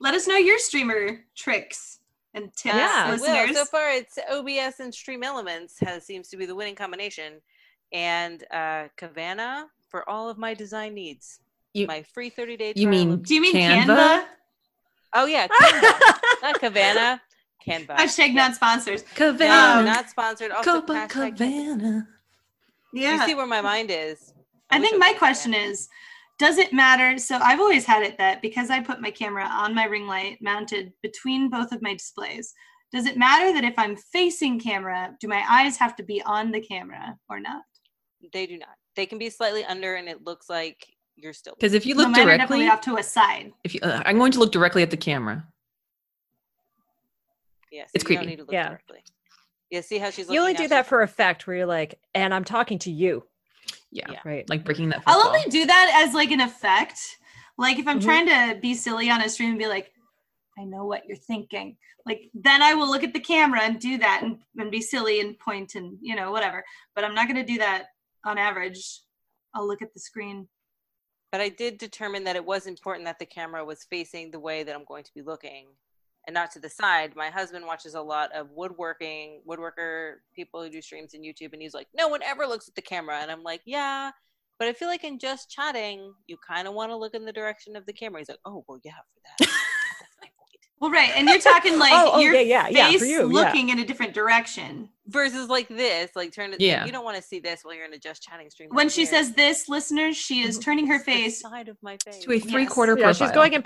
[0.00, 1.98] Let us know your streamer tricks.
[2.34, 3.04] and tips Yeah.
[3.18, 3.54] I will.
[3.54, 7.40] So far, it's OBS and Stream Elements has seems to be the winning combination,
[7.92, 11.40] and uh, Kavana for all of my design needs.
[11.74, 12.72] You- my free thirty day.
[12.76, 13.86] You mean Do you mean Canva?
[13.86, 14.24] Canva?
[15.14, 16.42] Oh yeah, Canva.
[16.42, 17.20] not Kavana.
[17.66, 17.96] Canva.
[17.96, 18.34] Hashtag Yeah.
[18.34, 19.04] not sponsors.
[19.18, 19.84] No, Cavana.
[19.84, 20.50] not sponsored.
[20.50, 21.36] Also, hashtag Canva.
[21.36, 22.06] Copacabana.
[22.92, 23.20] Yeah.
[23.20, 24.32] You see where my mind is.
[24.70, 25.62] I wish think my question that.
[25.62, 25.88] is
[26.38, 27.18] does it matter?
[27.18, 30.38] So I've always had it that because I put my camera on my ring light
[30.40, 32.52] mounted between both of my displays,
[32.90, 36.50] does it matter that if I'm facing camera, do my eyes have to be on
[36.50, 37.62] the camera or not?
[38.32, 38.76] they do not.
[38.94, 40.86] They can be slightly under, and it looks like
[41.16, 41.54] you're still.
[41.54, 43.52] Because if you look mine are definitely directly, off to a side.
[43.64, 45.46] if you, uh, I'm going to look directly at the camera.
[47.72, 48.18] Yes, it's you creepy.
[48.20, 48.68] Don't need to look Yeah.
[48.68, 49.02] directly.
[49.70, 50.28] Yeah, see how she's.
[50.28, 53.26] you only do that for effect where you're like, and I'm talking to you.
[53.90, 54.20] Yeah, Yeah.
[54.24, 54.48] Right.
[54.48, 55.02] like breaking that.
[55.06, 56.98] I'll only do that as like an effect.
[57.58, 58.04] Like if I'm Mhm.
[58.04, 59.90] trying to be silly on a stream and be like,
[60.58, 61.76] I know what you're thinking.
[62.04, 65.20] Like then I will look at the camera and do that and, and be silly
[65.20, 66.62] and point and you know whatever.
[66.94, 67.86] But I'm not gonna do that
[68.24, 69.00] on average.
[69.54, 70.48] I'll look at the screen.
[71.30, 74.64] But I did determine that it was important that the camera was facing the way
[74.64, 75.68] that I'm going to be looking
[76.26, 77.16] and not to the side.
[77.16, 81.60] My husband watches a lot of woodworking, woodworker people who do streams in YouTube, and
[81.62, 83.18] he's like, no one ever looks at the camera.
[83.20, 84.10] And I'm like, yeah,
[84.58, 87.32] but I feel like in just chatting, you kind of want to look in the
[87.32, 88.20] direction of the camera.
[88.20, 89.38] He's like, oh, well, yeah, for that.
[89.40, 90.60] That's my point.
[90.78, 93.18] Well, right, and you're talking like Oh, oh, your yeah, yeah, yeah, face for you,
[93.20, 93.24] yeah.
[93.44, 94.88] looking in a different direction.
[95.08, 96.60] Versus like this, like turn it.
[96.60, 96.84] Yeah.
[96.86, 98.68] You don't want to see this while you're in a just chatting stream.
[98.70, 99.10] When right she here.
[99.10, 100.62] says this, listeners, she is Mhm.
[100.62, 101.40] turning her face.
[101.40, 102.18] side of my face.
[102.24, 103.26] to a three-quarter Yeah, profile.
[103.28, 103.62] she's going in.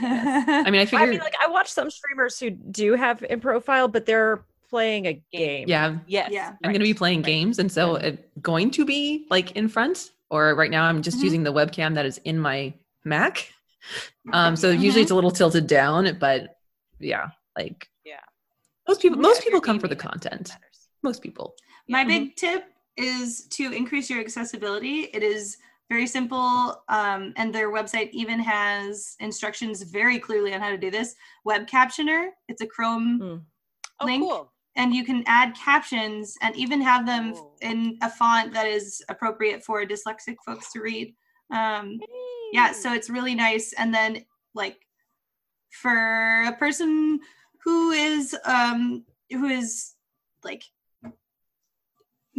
[0.00, 0.98] Pro- I mean, I figure.
[0.98, 5.06] I mean, like I watch some streamers who do have in profile, but they're playing
[5.06, 5.66] a game.
[5.68, 6.30] yeah, Yes.
[6.30, 6.48] Yeah.
[6.62, 7.26] I'm going to be playing right.
[7.26, 10.10] games, and so it's going to be like in front.
[10.30, 11.22] Or right now, I'm just Mhm.
[11.24, 12.74] using the webcam that is in my
[13.04, 13.52] Mac.
[14.34, 16.58] Um, so usually it's a little tilted down, but
[16.98, 18.20] yeah, like Yeah.
[18.86, 20.48] most people, Yeah, most if people come for the content.
[20.50, 20.88] matters.
[21.02, 21.54] Most people.
[21.88, 22.06] My Yeah.
[22.08, 22.64] big tip
[22.98, 25.04] is to increase your accessibility.
[25.14, 25.56] It is
[25.88, 30.90] very simple, um, and their website even has instructions very clearly on how to do
[30.90, 31.14] this.
[31.44, 32.28] Web captioner.
[32.48, 33.42] It's a Chrome, Mm.
[34.00, 34.22] Oh, Link.
[34.22, 34.52] cool.
[34.76, 37.56] and you can add captions and even have them Cool.
[37.62, 41.14] in a font that is appropriate for dyslexic folks to read.
[41.50, 41.98] Um,
[42.52, 44.24] yeah so it's really nice and then
[44.54, 44.86] like
[45.70, 47.18] for a person
[47.64, 49.94] who is um who is
[50.44, 50.62] like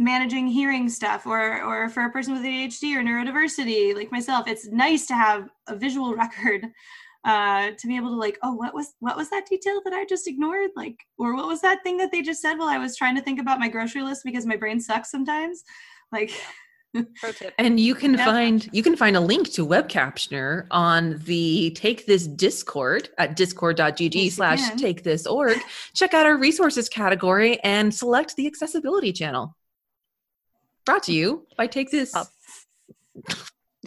[0.00, 4.66] managing hearing stuff or or for a person with ADHD or neurodiversity like myself it's
[4.68, 6.66] nice to have a visual record
[7.24, 10.06] uh to be able to like oh what was what was that detail that I
[10.06, 12.96] just ignored like or what was that thing that they just said while I was
[12.96, 15.62] trying to think about my grocery list because my brain sucks sometimes
[16.10, 16.32] like
[17.58, 18.24] And you can Yeah.
[18.24, 23.36] find you can find a link to web captioner on the Take This Discord at
[23.36, 25.58] discord.gg Yes, slash take this org.
[25.94, 29.56] Check out our resources category and select the accessibility channel.
[30.90, 32.14] Brought to you by Take This.
[32.16, 32.26] Up.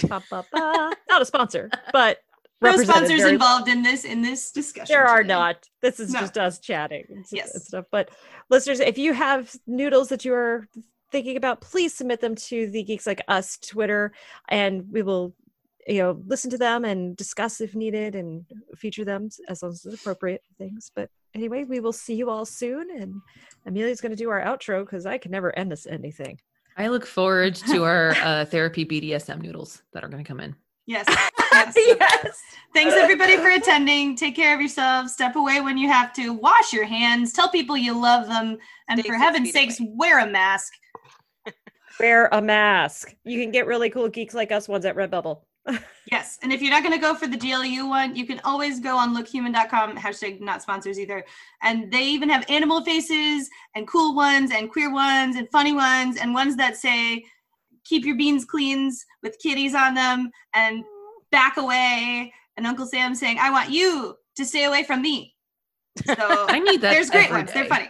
[0.08, 0.92] Ba, ba, ba.
[1.10, 2.20] Not a sponsor, but
[2.62, 5.68] no sponsors involved in this in this discussion There are not.
[5.82, 6.22] This is No.
[6.22, 7.68] just us chatting and, s- and Yes.
[7.68, 7.86] stuff.
[7.92, 8.10] But
[8.50, 10.66] listeners, if you have noodles that you are
[11.12, 14.14] thinking about, please submit them to the Geeks Like Us Twitter,
[14.48, 15.36] and we will,
[15.86, 18.46] you know, listen to them and discuss if needed and
[18.78, 20.90] feature them as long as it's appropriate things.
[20.96, 23.16] But anyway, we will see you all soon, and
[23.68, 26.40] Amelia's going to do our outro because I can never end this anything.
[26.78, 30.56] I look forward to our uh, therapy BDSM noodles that are going to come in.
[30.86, 31.06] Yes.
[31.54, 31.74] yes.
[31.76, 32.42] yes.
[32.74, 34.16] Thanks everybody for attending.
[34.16, 35.14] Take care of yourselves.
[35.14, 36.34] Step away when you have to.
[36.34, 37.32] Wash your hands.
[37.32, 38.58] Tell people you love them.
[38.90, 39.92] And Stay for heaven's sakes, away.
[39.96, 40.74] wear a mask.
[42.00, 43.16] Wear a mask.
[43.24, 45.42] You can get really cool geeks like us ones at Redbubble.
[46.12, 46.38] Yes.
[46.44, 48.98] And if you're not going to go for the GLU one, you can always go
[48.98, 51.24] on lookhuman.com, hashtag not sponsors either.
[51.62, 56.18] And they even have animal faces and cool ones and queer ones and funny ones
[56.18, 57.24] and ones that say,
[57.86, 60.84] keep your beans cleans with kitties on them and
[61.32, 62.34] back away.
[62.58, 65.36] And Uncle Sam saying, I want you to stay away from me.
[66.06, 66.92] So I need that.
[66.92, 67.54] there's great every ones.
[67.54, 67.90] They're funny.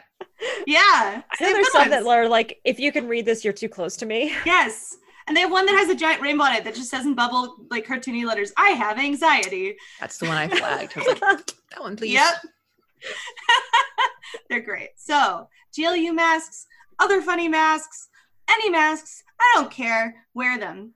[0.67, 0.79] Yeah.
[0.81, 3.69] I know there's good some that are like, if you can read this, you're too
[3.69, 4.35] close to me.
[4.45, 4.97] Yes.
[5.27, 7.15] And they have one that has a giant rainbow on it that just says in
[7.15, 9.75] bubble, like cartoony letters, I have anxiety.
[9.99, 10.93] That's the one I flagged.
[10.97, 12.13] I was like, that one, please.
[12.13, 12.33] Yep.
[14.49, 14.89] They're great.
[14.97, 16.65] So, GLU masks,
[16.99, 18.09] other funny masks,
[18.49, 20.15] any masks, I don't care.
[20.33, 20.93] Wear them.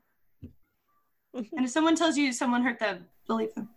[1.34, 3.70] and if someone tells you someone hurt them, believe them.